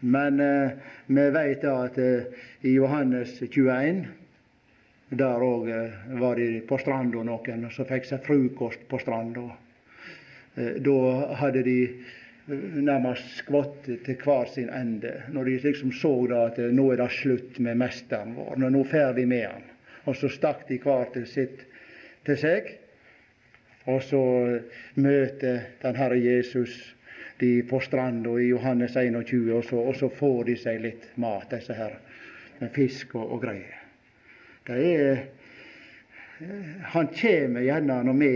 Men 0.00 0.40
eh, 0.40 0.70
vi 1.06 1.26
vet 1.34 1.62
da 1.62 1.74
at 1.84 1.98
eh, 2.00 2.46
i 2.66 2.72
Johannes 2.78 3.36
21 3.42 4.06
der 5.10 5.42
òg 5.42 5.68
var 6.20 6.38
de 6.38 6.60
på 6.66 6.78
stranda 6.78 7.22
noen 7.26 7.66
som 7.74 7.88
fikk 7.88 8.06
seg 8.06 8.22
frokost 8.26 8.86
på 8.88 8.98
stranda. 9.02 9.48
Da 10.54 10.98
hadde 11.40 11.62
de 11.66 11.78
nærmest 12.50 13.40
skvatt 13.40 13.88
til 14.04 14.16
hver 14.24 14.50
sin 14.50 14.70
ende. 14.74 15.12
Når 15.34 15.44
de 15.44 15.56
liksom 15.64 15.92
så 15.92 16.12
da 16.30 16.44
at 16.50 16.58
nå 16.58 16.90
er 16.92 17.02
det 17.02 17.10
slutt 17.14 17.58
med 17.58 17.78
mesteren 17.78 18.36
vår, 18.38 18.56
nå 18.58 18.70
er 18.70 18.76
vi 18.76 18.84
ferdig 18.90 19.26
med 19.30 19.46
han. 19.46 19.66
Og 20.06 20.16
så 20.16 20.30
stakk 20.32 20.66
de 20.68 20.78
hver 20.82 21.10
til 21.14 21.26
sitt 21.26 21.66
til 22.26 22.38
seg. 22.38 22.70
Og 23.90 24.02
så 24.04 24.22
møter 24.94 25.66
den 25.82 25.98
Herre 25.98 26.18
Jesus 26.20 26.78
de 27.40 27.62
på 27.64 27.80
stranda 27.80 28.36
i 28.36 28.50
Johannes 28.50 28.96
21, 28.96 29.52
og 29.56 29.64
så, 29.64 29.76
og 29.80 29.96
så, 29.96 30.10
får 30.12 30.42
de 30.50 30.56
seg 30.60 30.82
litt 30.84 31.06
mat, 31.16 31.48
disse 31.50 31.74
her, 31.74 31.96
med 32.60 32.74
fisk 32.76 33.14
og, 33.16 33.32
og 33.32 33.46
greier. 33.46 33.79
Det 34.66 34.80
er 35.00 35.22
Han 36.92 37.08
kommer 37.12 37.60
gjerne 37.60 38.02
når 38.04 38.16
vi 38.16 38.32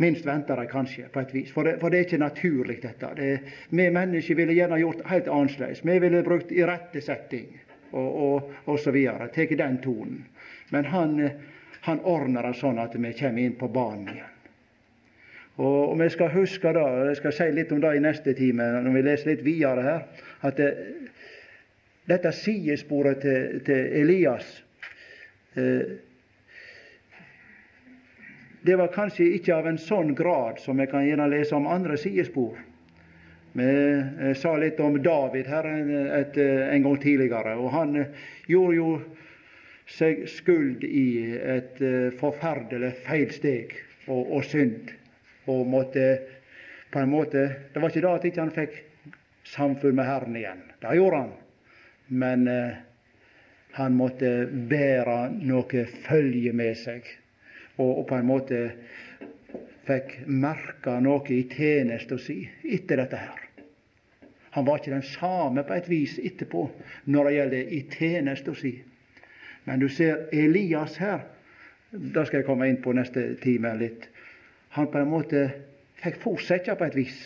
minst 0.00 0.26
venter 0.26 0.56
det 0.56 0.68
kanskje, 0.70 1.08
på 1.12 1.20
et 1.20 1.34
vis. 1.34 1.52
For 1.52 1.64
det, 1.64 1.78
for 1.80 1.92
det 1.92 1.98
er 1.98 2.06
ikke 2.08 2.18
naturlig, 2.20 2.78
dette. 2.82 3.08
Det, 3.16 3.28
vi 3.68 3.88
mennesker 3.92 4.36
ville 4.36 4.56
gjerne 4.56 4.80
gjort 4.80 5.04
helt 5.10 5.28
annerledes. 5.28 5.84
Vi 5.84 5.98
ville 5.98 6.22
brukt 6.24 6.52
irettesetting 6.52 7.48
og, 7.92 8.08
og, 8.08 8.52
og 8.64 8.78
så 8.80 8.92
videre. 8.96 9.28
Tatt 9.34 9.56
den 9.58 9.78
tonen. 9.84 10.22
Men 10.70 10.88
han, 10.92 11.16
han 11.84 12.00
ordner 12.04 12.48
det 12.48 12.56
sånn 12.60 12.80
at 12.80 12.96
vi 12.96 13.12
kommer 13.18 13.44
inn 13.44 13.56
på 13.60 13.68
banen 13.68 14.12
igjen. 14.14 14.36
Og, 15.60 15.90
og 15.92 15.96
vi 16.00 16.08
skal 16.08 16.32
huske 16.32 16.72
da, 16.72 16.86
jeg 17.10 17.18
skal 17.18 17.36
si 17.36 17.50
litt 17.52 17.72
om 17.74 17.80
det 17.82 17.92
i 17.96 18.00
neste 18.00 18.32
time, 18.38 18.64
når 18.80 18.94
vi 18.96 19.02
leser 19.04 19.32
litt 19.34 19.42
videre 19.44 19.84
her, 19.84 20.04
at 20.48 20.56
det, 20.56 20.70
dette 22.10 22.32
sidesporet 22.34 23.22
til, 23.22 23.60
til 23.66 23.98
Elias 24.02 24.52
eh, 25.54 25.98
det 28.62 28.76
var 28.76 28.92
kanskje 28.92 29.24
ikke 29.38 29.54
av 29.56 29.68
en 29.70 29.78
sånn 29.80 30.12
grad 30.16 30.58
som 30.60 30.80
jeg 30.82 30.90
kan 30.90 31.06
gjerne 31.06 31.30
lese 31.32 31.56
om 31.56 31.68
andre 31.70 31.96
sidespor. 31.96 32.58
Eh, 33.56 34.34
sa 34.36 34.52
litt 34.60 34.78
om 34.84 34.98
David 35.02 35.48
her 35.48 35.66
et, 35.66 36.36
eh, 36.36 36.68
en 36.74 36.82
gang 36.82 36.98
tidligere, 37.00 37.56
og 37.56 37.72
han 37.72 37.96
eh, 37.96 38.12
gjorde 38.46 38.76
jo 38.76 38.90
seg 39.90 40.28
skuld 40.30 40.84
i 40.84 41.32
et 41.34 41.80
forferdelig 42.20 42.92
feilsteg 43.08 43.72
og, 44.06 44.36
og 44.36 44.44
synd, 44.46 44.92
og 45.50 45.64
måtte 45.66 46.04
på 46.92 47.00
en 47.00 47.10
måte 47.10 47.42
Det 47.72 47.82
var 47.82 47.90
ikke 47.90 48.04
da 48.04 48.14
at 48.14 48.24
ikke 48.28 48.44
han 48.44 48.54
fikk 48.54 48.76
samfunn 49.50 49.96
med 49.98 50.06
Herren 50.06 50.36
igjen. 50.36 50.62
Det 50.78 50.94
gjorde 50.94 51.24
han. 51.24 51.32
Men 52.10 52.48
eh, 52.48 52.78
han 53.78 53.94
måtte 53.94 54.48
bære 54.50 55.18
noe 55.46 55.84
følge 56.06 56.52
med 56.56 56.78
seg 56.78 57.06
og, 57.76 58.00
og 58.00 58.06
på 58.08 58.18
en 58.18 58.26
måte 58.26 58.58
fikk 59.86 60.16
merka 60.26 60.96
noe 61.02 61.22
i 61.34 61.44
tjenesta 61.50 62.18
si 62.18 62.42
etter 62.66 62.98
dette 63.02 63.20
her. 63.20 63.46
Han 64.58 64.66
var 64.66 64.80
ikke 64.80 64.96
den 64.96 65.06
samme 65.06 65.62
på 65.66 65.76
et 65.76 65.90
vis 65.90 66.18
etterpå 66.18 66.64
når 67.14 67.28
det 67.28 67.36
gjelder 67.36 67.72
i 67.78 67.80
tjenesta 67.94 68.54
si. 68.58 68.74
Men 69.64 69.78
du 69.78 69.86
ser 69.88 70.26
Elias 70.34 70.98
her, 70.98 71.22
det 71.90 72.26
skal 72.26 72.40
jeg 72.40 72.48
komme 72.48 72.66
inn 72.70 72.82
på 72.82 72.94
neste 72.96 73.36
time 73.42 73.76
litt. 73.78 74.08
Han 74.74 74.90
på 74.90 74.98
en 74.98 75.10
måte 75.10 75.46
fikk 76.02 76.18
fortsette 76.22 76.74
på 76.74 76.90
et 76.90 76.98
vis 76.98 77.22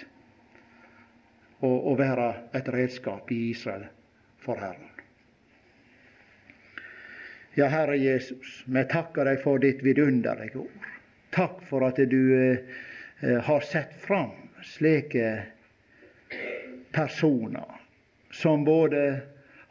å 1.65 1.95
være 1.97 2.33
et 2.53 2.69
redskap 2.69 3.31
i 3.33 3.47
Israel 3.55 3.89
for 4.45 4.61
Herren. 4.61 4.91
Ja, 7.55 7.67
Herre 7.71 7.97
Jesus, 7.97 8.65
vi 8.67 8.83
takker 8.91 9.29
deg 9.29 9.39
for 9.45 9.63
ditt 9.63 9.83
vidunderlige 9.87 10.65
ord. 10.65 10.89
Takk 11.35 11.61
for 11.69 11.87
at 11.87 12.01
du 12.11 12.21
eh, 12.35 12.59
eh, 13.21 13.39
har 13.47 13.63
sett 13.67 13.95
fram 14.03 14.33
slike 14.65 15.29
personer 16.95 17.81
som 18.35 18.65
både 18.65 19.21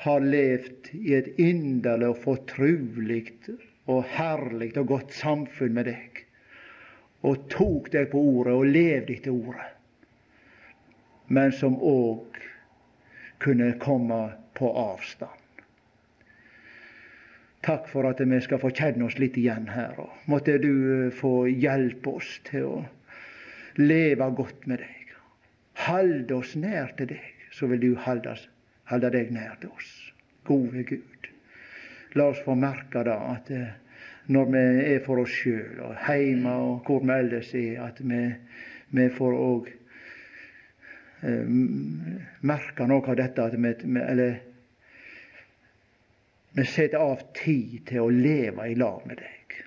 har 0.04 0.20
levd 0.20 0.90
i 0.92 1.16
et 1.16 1.28
inderlig 1.40 2.14
og 2.14 2.22
fortrulig 2.24 3.26
og 3.92 4.04
herlig 4.16 4.72
og 4.80 4.88
godt 4.94 5.16
samfunn 5.16 5.76
med 5.76 5.88
deg, 5.92 6.22
og 7.24 7.48
tok 7.52 7.90
deg 7.92 8.10
på 8.12 8.20
ordet 8.20 8.56
og 8.56 8.72
levde 8.72 9.16
etter 9.16 9.36
ordet, 9.36 9.68
men 11.28 11.52
som 11.56 11.76
òg 11.80 12.40
kunne 13.44 13.74
komme 13.84 14.22
på 14.58 14.70
avstand. 14.78 15.40
Takk 17.64 17.88
for 17.88 18.10
at 18.10 18.20
vi 18.20 18.40
skal 18.44 18.60
få 18.60 18.74
kjenne 18.76 19.08
oss 19.08 19.16
litt 19.22 19.38
igjen 19.40 19.70
her. 19.72 19.96
og 20.00 20.28
Måtte 20.32 20.58
du 20.60 20.74
eh, 21.08 21.14
få 21.16 21.46
hjelpe 21.48 22.18
oss 22.20 22.36
til 22.50 22.66
å 22.68 22.82
leve 23.80 24.28
godt 24.36 24.68
med 24.68 24.84
deg. 24.84 25.14
Halde 25.86 26.36
oss 26.42 26.58
nær 26.60 26.92
til 26.98 27.14
deg, 27.14 27.30
så 27.56 27.70
vil 27.72 27.80
du 27.80 27.94
holde 28.04 28.36
deg 29.16 29.32
nær 29.32 29.56
til 29.62 29.72
oss. 29.72 29.94
Gode 30.44 30.84
Gud. 30.90 31.30
La 32.20 32.28
oss 32.34 32.44
få 32.44 32.58
merke 32.60 33.06
da 33.08 33.16
at 33.32 33.48
eh, 33.56 33.72
når 34.28 34.52
vi 34.52 34.66
er 34.94 35.00
for 35.06 35.24
oss 35.24 35.32
sjøl 35.32 35.80
og 35.88 35.96
heime 36.04 36.52
og 36.66 36.84
hvor 36.88 37.00
vi 37.04 37.16
ellers 37.16 37.54
er, 37.56 37.80
at 37.88 38.04
vi, 38.04 38.22
vi 38.92 39.08
får 39.12 39.40
òg 39.40 39.72
merker 41.24 42.88
noe 42.88 43.08
av 43.08 43.16
dette 43.16 43.44
at 43.44 43.56
vi, 43.56 43.72
eller, 44.02 44.36
vi 46.54 46.66
setter 46.68 47.00
av 47.00 47.22
tid 47.38 47.80
til 47.88 48.04
å 48.04 48.12
leve 48.12 48.68
i 48.70 48.76
lag 48.76 49.06
med 49.08 49.22
deg. 49.24 49.58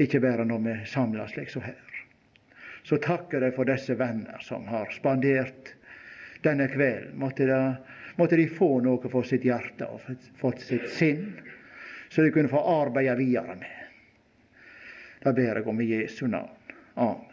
Ikke 0.00 0.22
bare 0.24 0.46
når 0.48 0.64
vi 0.64 0.76
samles 0.88 1.34
slik 1.34 1.52
som 1.52 1.66
her. 1.66 1.76
Så 2.88 2.96
takker 3.04 3.44
jeg 3.44 3.54
for 3.54 3.68
disse 3.68 3.94
venner 4.00 4.40
som 4.42 4.64
har 4.72 4.88
spandert 4.96 5.74
denne 6.42 6.70
kvelden. 6.72 7.18
Måtte 7.20 7.46
de, 7.46 7.60
måtte 8.16 8.40
de 8.40 8.48
få 8.48 8.78
noe 8.84 9.12
for 9.12 9.28
sitt 9.28 9.44
hjerte 9.44 9.90
og 9.92 10.00
for 10.40 10.56
sitt 10.64 10.88
sinn, 10.96 11.34
så 12.08 12.24
de 12.24 12.32
kunne 12.34 12.50
få 12.50 12.62
arbeide 12.80 13.18
videre 13.20 13.60
med. 13.60 13.76
Da 15.20 15.34
ber 15.36 15.60
jeg 15.60 15.68
om 15.68 15.84
i 15.84 15.90
Jesu 15.92 16.24
navn. 16.26 16.56
Amen. 16.96 17.29